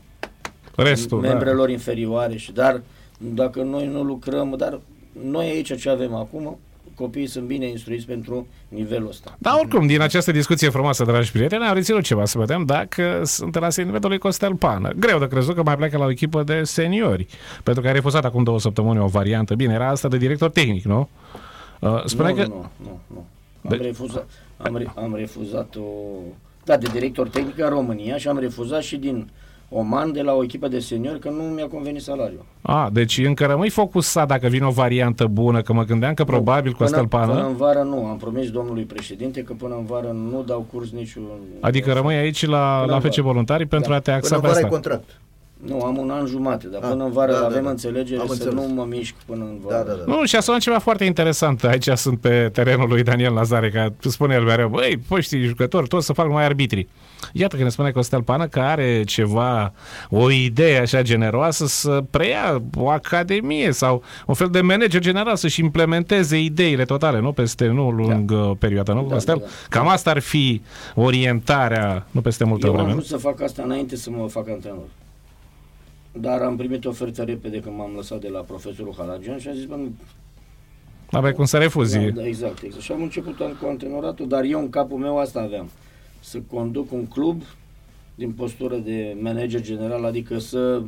[0.76, 1.28] Restul, da.
[1.28, 2.82] membrelor inferioare și dar
[3.18, 4.80] dacă noi nu lucrăm, dar
[5.22, 6.58] noi aici ce avem acum,
[6.96, 9.36] copiii sunt bine instruiți pentru nivelul ăsta.
[9.38, 13.54] Dar oricum, din această discuție frumoasă, dragi prieteni, am reținut ceva să vedem dacă sunt
[13.54, 14.90] la nivelul lui Costel Pană.
[14.96, 17.26] Greu de crezut că mai pleacă la o echipă de seniori,
[17.62, 19.54] pentru că a refuzat acum două săptămâni o variantă.
[19.54, 21.08] Bine, era asta de director tehnic, nu?
[21.80, 22.42] Uh, Spune nu, că...
[22.42, 23.26] nu, nu, nu.
[23.70, 25.82] Am, De- refuzat, am, re, am refuzat o...
[26.64, 29.30] Da, de director tehnic în România și am refuzat și din
[29.68, 32.44] Oman de la o echipă de seniori că nu mi-a convenit salariul.
[32.62, 36.72] A, deci încă rămâi focusat dacă vine o variantă bună, că mă gândeam că probabil
[36.72, 37.48] Costel până, până Pană...
[37.48, 41.22] în vară nu, am promis domnului președinte că până în vară nu dau curs niciun...
[41.60, 43.22] Adică rămâi aici la, Până la în FC vară.
[43.22, 43.96] Voluntari pentru Da.
[43.96, 44.74] a te axa Până pe în vară ai asta.
[44.74, 45.20] contract.
[45.64, 47.70] Nu, am un an jumate, dar Ah, până în vară da, da, avem da.
[47.70, 48.54] înțelegere Am să înțeles.
[48.54, 49.84] nu mă mișc până în vară.
[49.84, 50.14] Da, da, da.
[50.16, 51.64] Nu, și a sunat ceva foarte interesant.
[51.64, 56.06] Aici sunt pe terenul lui Daniel Lazare, că spune el mereu, băi, poștii jucători, toți
[56.06, 56.88] să fac numai arbitri.
[57.32, 59.72] Iată că ne spune Costel Pană că are ceva,
[60.10, 65.60] o idee așa generoasă să preia o academie sau un fel de manager general să-și
[65.60, 69.36] implementeze ideile totale, nu peste nu lungă perioadă, nu, Da, Costel?
[69.38, 69.50] da, da.
[69.68, 70.62] Cam asta ar fi
[70.94, 72.92] orientarea, nu peste multă Eu am vreme.
[72.94, 72.96] nu?
[73.02, 74.84] vrut să fac asta înainte să mă fac antrenor.
[76.20, 79.64] Dar am primit ofertă repede când m-am lăsat de la profesorul Halagian și am zis,
[79.64, 79.92] bă, nu,
[81.10, 81.98] Aveai cum să refuzi.
[81.98, 82.82] Da, da, exact, exact.
[82.82, 85.68] Și am început cu antrenoratul, dar eu în capul meu asta aveam.
[86.20, 87.42] Să conduc un club
[88.14, 90.82] din postură de manager general, adică să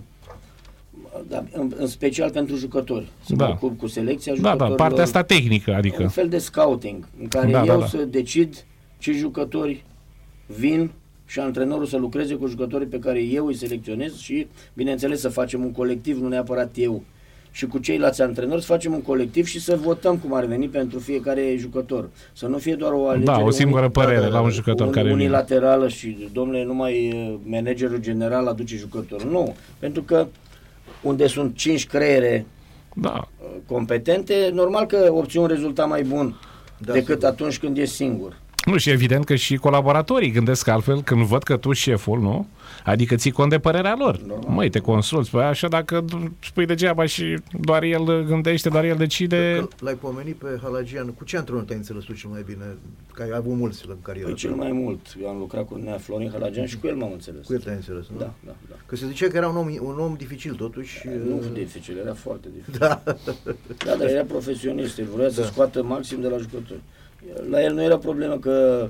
[1.28, 3.08] da, în, în special pentru jucători.
[3.24, 3.46] Să Da.
[3.46, 4.78] mă ocup cu selecția Da, da, jucătorilor.
[4.78, 6.02] partea asta tehnică, adică.
[6.02, 7.86] Un fel de scouting, în care Da, da, eu da.
[7.86, 8.64] să decid
[8.98, 9.84] ce jucători
[10.46, 10.90] vin
[11.30, 15.64] și antrenorul să lucreze cu jucătorii pe care eu îi selecționez și, bineînțeles, să facem
[15.64, 17.02] un colectiv, nu neapărat eu.
[17.50, 20.98] Și cu ceilalți antrenori să facem un colectiv și să votăm cum ar veni pentru
[20.98, 22.08] fiecare jucător.
[22.32, 24.92] Să nu fie doar o alegere Da, o singură uni- părere la un jucător un-
[24.92, 25.22] care vine.
[25.22, 29.30] unilaterală și, domnule, numai uh, managerul general aduce jucătorul.
[29.30, 30.26] Nu, pentru că
[31.02, 32.46] unde sunt cinci creiere
[32.94, 33.28] da.
[33.66, 36.40] competente, normal că obții un rezultat mai bun
[36.78, 38.36] Da, decât atunci când ești singur.
[38.68, 42.46] Nu, și evident că și colaboratorii gândesc altfel când văd că tu șeful, nu?
[42.84, 44.20] Adică ții cont de părerea lor.
[44.26, 44.54] Normal.
[44.54, 45.30] Măi, te consulți.
[45.30, 46.04] Păi așa dacă
[46.44, 49.56] spui degeaba și doar el gândește, doar el decide...
[49.58, 51.06] Că L-ai pomenit pe Halagian.
[51.06, 52.64] Cu ce antrenor te-ai înțeles tu cel mai bine?
[53.12, 54.26] Că ai avut mulți în carieră.
[54.26, 55.16] Păi cel mai mult.
[55.22, 57.46] Eu am lucrat cu Nea Florin Halagian și cu el m-am înțeles.
[57.46, 58.18] Cu el te-ai înțeles, nu?
[58.18, 58.74] Da, da, da.
[58.86, 61.02] Că se zicea că era un om, un om dificil totuși.
[61.28, 62.78] Nu dificil, era foarte dificil.
[62.78, 63.02] Da.
[63.84, 65.46] Da, dar era profesionist, el vrea să Da.
[65.46, 66.80] scoată maxim de la jucători.
[67.50, 68.88] La el nu era problemă că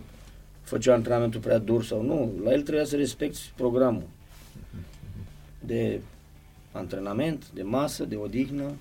[0.63, 2.33] făcea antrenamentul prea dur sau nu.
[2.45, 4.07] La el trebuia să respecti programul
[5.61, 6.01] de
[6.73, 8.73] antrenament, de masă, de odihnă.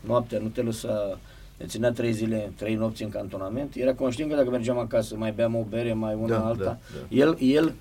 [0.00, 1.18] Noaptea nu te lăsa,
[1.56, 3.74] ne ținea trei zile, trei nopți în cantonament.
[3.74, 6.64] Era conștient că dacă mergeam acasă, mai beam o bere, mai una Da, alta.
[6.64, 7.16] da, da.
[7.16, 7.74] El, el,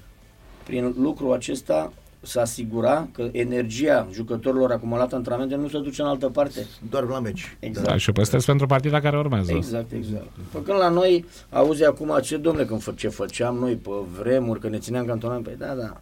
[0.65, 6.07] prin lucrul acesta, să asigura că energia jucătorilor acumulată în antrenamente nu se duce în
[6.07, 6.65] altă parte.
[6.89, 7.57] Doar la meci.
[7.59, 7.87] Exact.
[7.87, 9.51] Da, și o păstrezi pentru partida care urmează.
[9.51, 10.27] Exact, exact.
[10.51, 13.89] Făcând la noi, auzi acum ce domnule, când fă, ce făceam noi pe
[14.19, 16.01] vremuri, că ne țineam cantonament, păi da, da.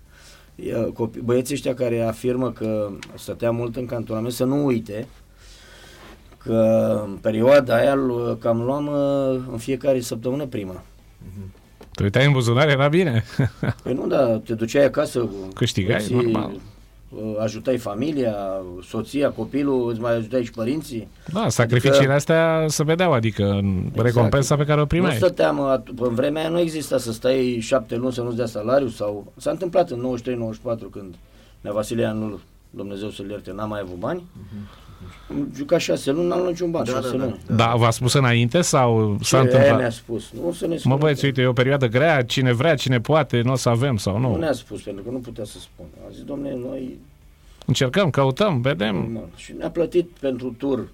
[0.55, 5.07] E, Copii, băieții ăștia care afirmă că stătea mult în cantonament, să nu uite
[6.37, 6.53] că
[7.05, 10.83] în perioada aia l- cam luam uh, în fiecare săptămână prima.
[11.99, 13.23] Te uitai în buzunar, era bine.
[13.83, 16.51] Păi nu, da, te duceai acasă, Câștigai, îți, normal.
[17.09, 18.35] uh, ajutai familia,
[18.87, 21.07] soția, copilul, îți mai ajutai și părinții.
[21.33, 25.15] Da, sacrificiile astea se vedeau, adică în recompensa pe care o Nu primeai.
[25.15, 28.87] stăteam, at- în vremea aia nu exista să stai șapte luni să nu-ți dea salariu
[28.87, 29.33] sau...
[29.37, 31.15] S-a întâmplat în 93-94 când
[31.61, 32.39] Nea Vasile anul,
[32.69, 34.23] Dumnezeu să-l ierte, n-a mai avut bani.
[35.29, 37.23] Am jucat șase luni, n-am luat niciun ban, Da, șase da, da.
[37.23, 37.39] luni.
[37.47, 39.77] Da, v-a spus înainte sau s-a Ce întâmplat?
[39.79, 40.31] ne-a spus?
[40.43, 40.95] Nu să ne Mă spună.
[40.95, 44.19] băieți, uite, e o perioadă grea, cine vrea, cine poate, nu o să avem sau
[44.19, 44.35] Nu nu.
[44.37, 45.87] ne-a spus, pentru că nu putea să spună.
[46.07, 46.97] A zis, domne, noi...
[47.65, 48.95] Încercăm, căutăm, vedem.
[48.95, 49.27] Normal.
[49.35, 50.87] Și ne-a plătit pentru tur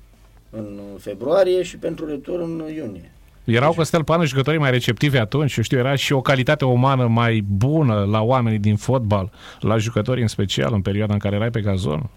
[0.49, 3.11] în februarie și pentru retur în iunie.
[3.43, 7.43] Erau Costel Panu jucătorii mai receptivi atunci, eu știu, era și o calitate umană mai
[7.47, 11.61] bună la oamenii din fotbal, la jucători în special, în perioada în care erai pe
[11.61, 12.09] gazon.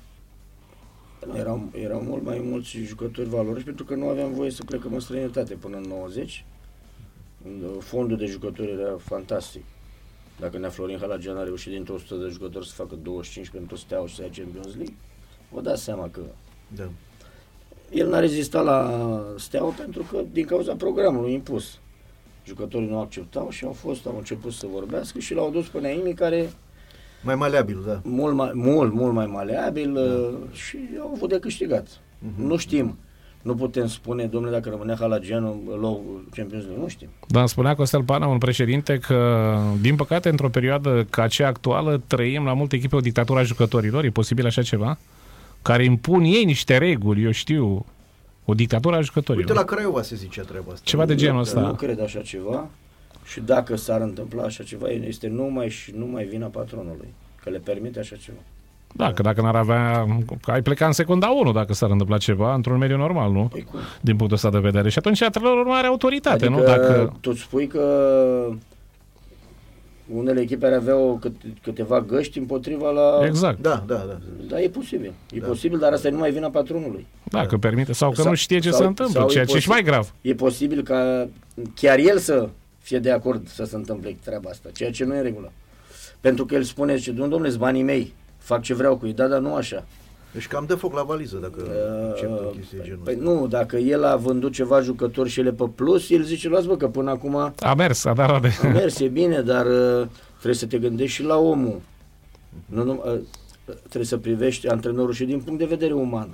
[1.35, 5.01] Erau, erau mult mai mulți jucători valoroși pentru că nu aveam voie să plecăm în
[5.01, 6.45] străinătate până în 90.
[7.43, 9.65] Când, uh, Fondul de jucători era fantastic.
[10.40, 14.07] Dacă Nea Florin Halagian a reușit dintr-o 100 de jucători să facă 25 pentru Steaua
[14.07, 14.95] și să ia Champions League,
[15.53, 16.20] vă dați seama că
[16.74, 16.89] Da.
[17.90, 21.78] el n-a rezistat la Steaua pentru că din cauza programului impus.
[22.45, 26.15] Jucătorii nu acceptau și au fost, au început să vorbească și l-au dus pe Naimi
[26.15, 26.53] care
[27.23, 28.01] Mai maleabil, da.
[28.05, 30.47] mult mai, mult, mult mai maleabil da.
[30.57, 31.86] și au avut de câștigat.
[32.19, 32.47] Mhm.
[32.47, 32.99] Nu știm.
[33.43, 36.01] Nu putem spune, domnule, dacă rămânea Halagianu în loc
[36.35, 37.09] Champions League, nu știm.
[37.28, 42.03] Dar îmi spunea Costel Pana, un președinte, că, din păcate, într-o perioadă ca cea actuală,
[42.07, 44.05] trăim la multe echipe o dictatură a jucătorilor.
[44.05, 44.99] E posibil așa ceva?
[45.62, 47.86] Care impun ei niște reguli, eu știu,
[48.45, 49.49] o dictatură a jucătorilor.
[49.49, 50.81] Uite, la Craiova se zicea treaba asta.
[50.85, 51.74] Ceva de genul Nu ăsta.
[51.78, 52.69] cred așa ceva
[53.28, 57.98] și dacă s-ar întâmpla așa ceva, este numai și numai vina patronului, că le permite
[57.98, 58.38] așa ceva.
[58.94, 60.06] Da, că dacă n-ar avea...
[60.42, 63.48] că ai pleca în secunda 1 dacă s-ar întâmpla ceva într-un mediu normal, nu?
[63.52, 63.78] Păi cum?
[64.00, 64.88] Din punctul ăsta de vedere.
[64.88, 66.66] Și atunci antrenorul nu are autoritate, adică nu?
[66.66, 67.16] Dacă...
[67.20, 67.82] tu îți spui că
[70.14, 73.26] unele echipe ar avea o, câte, câteva găști împotriva la...
[73.26, 73.60] Exact.
[73.62, 74.18] Da, da, da.
[74.48, 75.12] Da, e posibil.
[75.30, 75.46] E da.
[75.46, 77.06] posibil, dar asta e numai vina patronului.
[77.24, 79.56] Dacă permite, sau că Sau- nu știe ce sau- se întâmplă, sau ceea e ce
[79.56, 80.14] e și mai posibil- grav.
[80.20, 81.28] E posibil ca
[81.74, 82.48] chiar el să
[82.89, 85.52] fie de acord să se întâmple treaba asta, ceea ce nu e în regulă.
[86.20, 89.12] Pentru că el spune, zice, "Domn- domnule, sunt banii mei, fac ce vreau cu ei,
[89.12, 89.85] da, dar nu așa.
[90.32, 91.59] Deci cam dă foc la valiză dacă
[92.09, 93.24] încep o chestie de genul Păi ăsta.
[93.31, 96.77] nu, dacă el a vândut ceva jucători și ele pe plus, el zice, luați bă,
[96.77, 98.48] că până acum a A mers, a dat roade.
[98.62, 101.81] mers, e bine, dar uh, trebuie să te gândești și la omul.
[102.66, 103.20] Nu, nu, uh,
[103.78, 106.28] trebuie să privești antrenorul și din punct de vedere uman.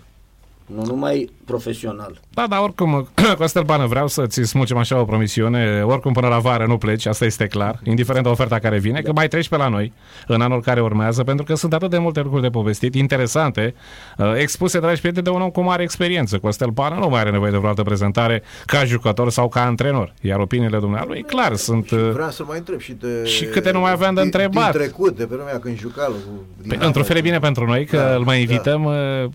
[0.66, 2.20] Nu numai profesional.
[2.30, 3.08] Da, dar oricum,
[3.38, 5.82] Costel Bană, vreau să-ți smulgem așa o promisiune.
[5.86, 9.12] Oricum, până la vară nu pleci, asta este clar, indiferent de oferta care vine, că
[9.12, 9.92] mai treci pe la noi
[10.26, 13.74] în anul care urmează, pentru că sunt atât de multe lucruri de povestit, interesante,
[14.18, 16.38] uh, expuse, dragi prieteni, de un om cu mare experiență.
[16.38, 20.14] Costel Bană nu mai are nevoie de vreo altă prezentare ca jucător sau ca antrenor,
[20.20, 21.90] iar opiniile dumneavoastrui, clar, sunt...
[21.90, 23.24] uh, Vreau să mai întreb și de...
[23.24, 24.70] Și câte nu mai aveam de din- întrebat.
[24.70, 26.44] Din trecut, de pe lumea când juca cu...
[26.68, 28.40] Păi, într-un fel e bine pentru noi că Da, îl mai da.
[28.52, 28.94] invităm, uh,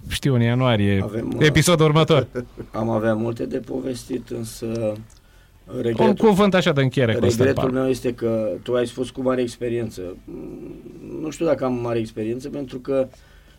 [0.09, 2.27] știu, în ianuarie, Avem, uh, episodul următor.
[2.71, 4.65] Am avea multe de povestit, însă
[5.75, 7.79] Un regretul, cuvânt așa de încheiere, Costel regretul Bană.
[7.81, 10.01] meu este că tu ai spus cu mare experiență.
[10.25, 13.07] Mm, Nu știu dacă am mare experiență, pentru că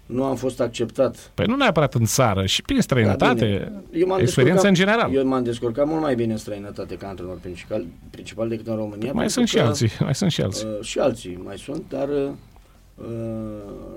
[0.07, 1.31] nu am fost acceptat.
[1.35, 3.73] Păi nu neapărat în țară, și prin Da, străinătate, bine.
[4.03, 5.15] Eu m-am experiență descurcat- în general.
[5.15, 9.13] Eu m-am descurcat mult mai bine în străinătate ca antrenor principal, principal decât în România.
[9.13, 10.67] Mai pentru sunt și că, alții, mai sunt și alții.
[10.67, 12.31] Uh, și alții mai sunt, dar uh,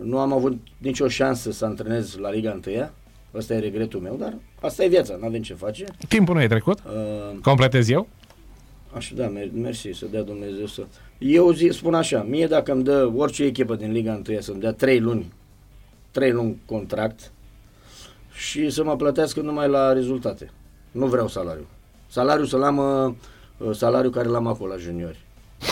[0.04, 2.76] nu am avut nicio șansă să antrenez la Liga 1
[3.36, 5.86] Ăsta e regretul meu, dar asta e viața, nu avem ce face.
[6.08, 6.80] Timpul nu e trecut?
[6.86, 8.08] Uh, Completez eu?
[8.94, 10.86] Așa, da, mer- mersi, să dea Dumnezeu să...
[11.18, 14.72] Eu zi, spun așa, mie dacă îmi dă orice echipă din Liga 1 să-mi dea
[14.72, 15.34] 3 luni,
[16.12, 17.32] 3 luni contract
[18.34, 20.52] și să mă plătească numai la rezultate.
[20.92, 21.66] Nu vreau salariu.
[22.08, 25.20] Salariul să-l am, uh, salariul care l-am acolo la juniori.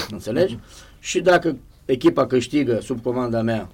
[0.10, 0.58] Înțelegi?
[1.00, 3.70] Și dacă echipa câștigă sub comanda mea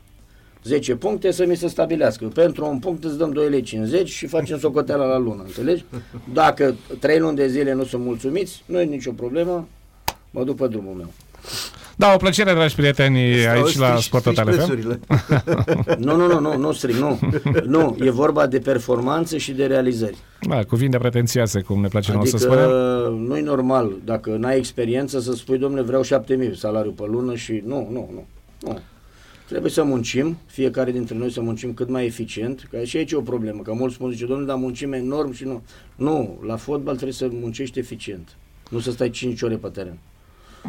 [0.63, 2.25] 10 puncte, să mi se stabilească.
[2.25, 5.85] Pentru un punct îți dăm 2,50 lei și facem socoteala la lună, înțelegi?
[6.33, 9.67] Dacă 3 luni de zile nu sunt mulțumiți, nu e nicio problemă,
[10.31, 11.11] mă duc pe drumul meu.
[11.95, 14.57] Da, o plăcere, dragi prieteni, aici Stau, la strici- Sport strici Total FM.
[14.65, 14.99] prețurile.
[16.05, 17.19] Nu, nu, nu, nu, nu stric, nu.
[17.65, 20.17] Nu, e vorba de performanțe și de realizări.
[20.47, 22.69] Da, cuvinte pretențioase, cum ne place nouă Adică să spunem.
[23.27, 27.61] nu e normal, dacă n-ai experiență, să spui, domnule, vreau 7000 salariu pe lună și
[27.65, 28.25] nu, nu, nu.
[28.61, 28.79] nu.
[29.47, 33.15] Trebuie să muncim, fiecare dintre noi să muncim cât mai eficient, că și aici e
[33.15, 35.63] o problemă, că mulți spun, zice, domnule, dar muncim enorm și nu.
[35.95, 38.35] Nu, la fotbal trebuie să muncești eficient,
[38.69, 39.97] nu să stai 5 ore pe teren.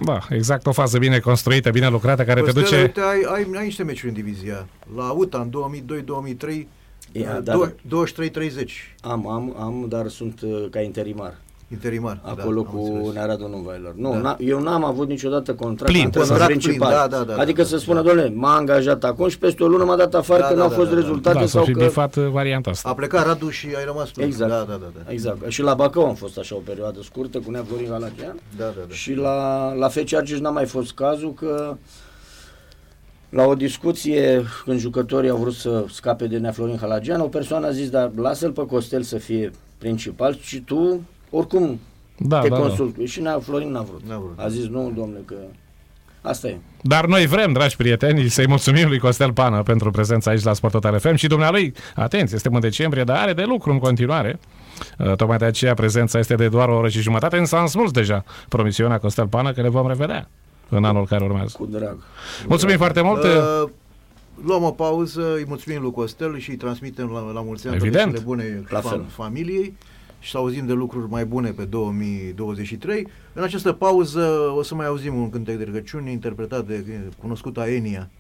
[0.05, 2.81] Da, exact o fază bine construită, bine lucrată, care te Costel, duce...
[2.81, 4.69] Uite, ai, ai, ai niște meciuri în divizia.
[4.97, 5.85] La UTA în
[6.51, 6.67] 2002-2003,
[7.13, 8.05] Ia, da, da, do- da.
[8.65, 8.65] 23-30,
[9.01, 11.39] Am, am, am, dar sunt uh, ca interimar.
[11.73, 12.21] Interimar.
[12.23, 13.15] Acolo da, am cu înțeles.
[13.15, 13.93] Nearadu Nuvailer.
[13.97, 14.19] Nu, Da.
[14.19, 14.37] da.
[14.41, 16.89] eu n-am avut niciodată contract Plin, antrenor contract principal.
[16.89, 18.09] plin, da, da, da, adică da, să da, spună, da.
[18.09, 20.69] domnule, m-a angajat acum și peste o lună m-a dat afară Da, că da, n-au
[20.69, 21.01] da, fost da, da.
[21.01, 21.85] rezultate Da, să sau fi că...
[21.85, 22.89] bifat uh, varianta asta.
[22.89, 24.23] A plecat Radu și ai rămas tu.
[24.23, 24.51] Exact.
[24.51, 24.91] Da, da, da.
[25.05, 25.13] da.
[25.13, 25.39] Exact.
[25.51, 28.41] Și la Bacău am fost așa o perioadă scurtă cu Nea Florin Galagian.
[28.57, 28.95] Da, da, da.
[28.95, 31.77] Și la, la FC Argeș n-a mai fost cazul că
[33.29, 37.67] la o discuție când jucătorii au vrut să scape de Nea Florin Halagian, o persoană
[37.67, 41.01] a zis, dar lasă-l pe Costel să fie principal și tu
[41.31, 41.81] oricum
[42.17, 42.61] Da, te da, da.
[42.63, 42.97] consult.
[43.07, 44.03] Și Nea Florin n-a vrut.
[44.09, 44.35] N-a vrut.
[44.39, 45.35] A zis, nu, domnule, că
[46.21, 46.57] asta e.
[46.83, 50.73] Dar noi vrem, dragi prieteni, să-i mulțumim lui Costel Pană pentru prezența aici la Sport
[50.73, 54.39] Total FM și dumnealui, atenție, suntem în decembrie, dar are de lucru în continuare.
[54.99, 57.91] Uh, Tocmai de aceea prezența este de doar o oră și jumătate, însă am smuls
[57.91, 60.29] deja promisiunea Costel Pană că ne vom revedea
[60.69, 61.55] în anul care urmează.
[61.59, 61.97] Cu drag.
[62.49, 63.23] Mulțumim foarte mult!
[63.23, 63.69] Uh,
[64.45, 67.87] luăm o pauză, îi mulțumim lui Costel și îi transmitem la, la mulți ani toate
[67.87, 68.11] Evident.
[68.13, 69.05] cele bune La fam- fel.
[69.09, 69.77] familiei
[70.19, 73.07] și să auzim de lucruri mai bune pe 2023.
[73.33, 76.85] În această pauză o să mai auzim un cântec de rugăciuni interpretat de
[77.19, 78.11] cunoscuta Enia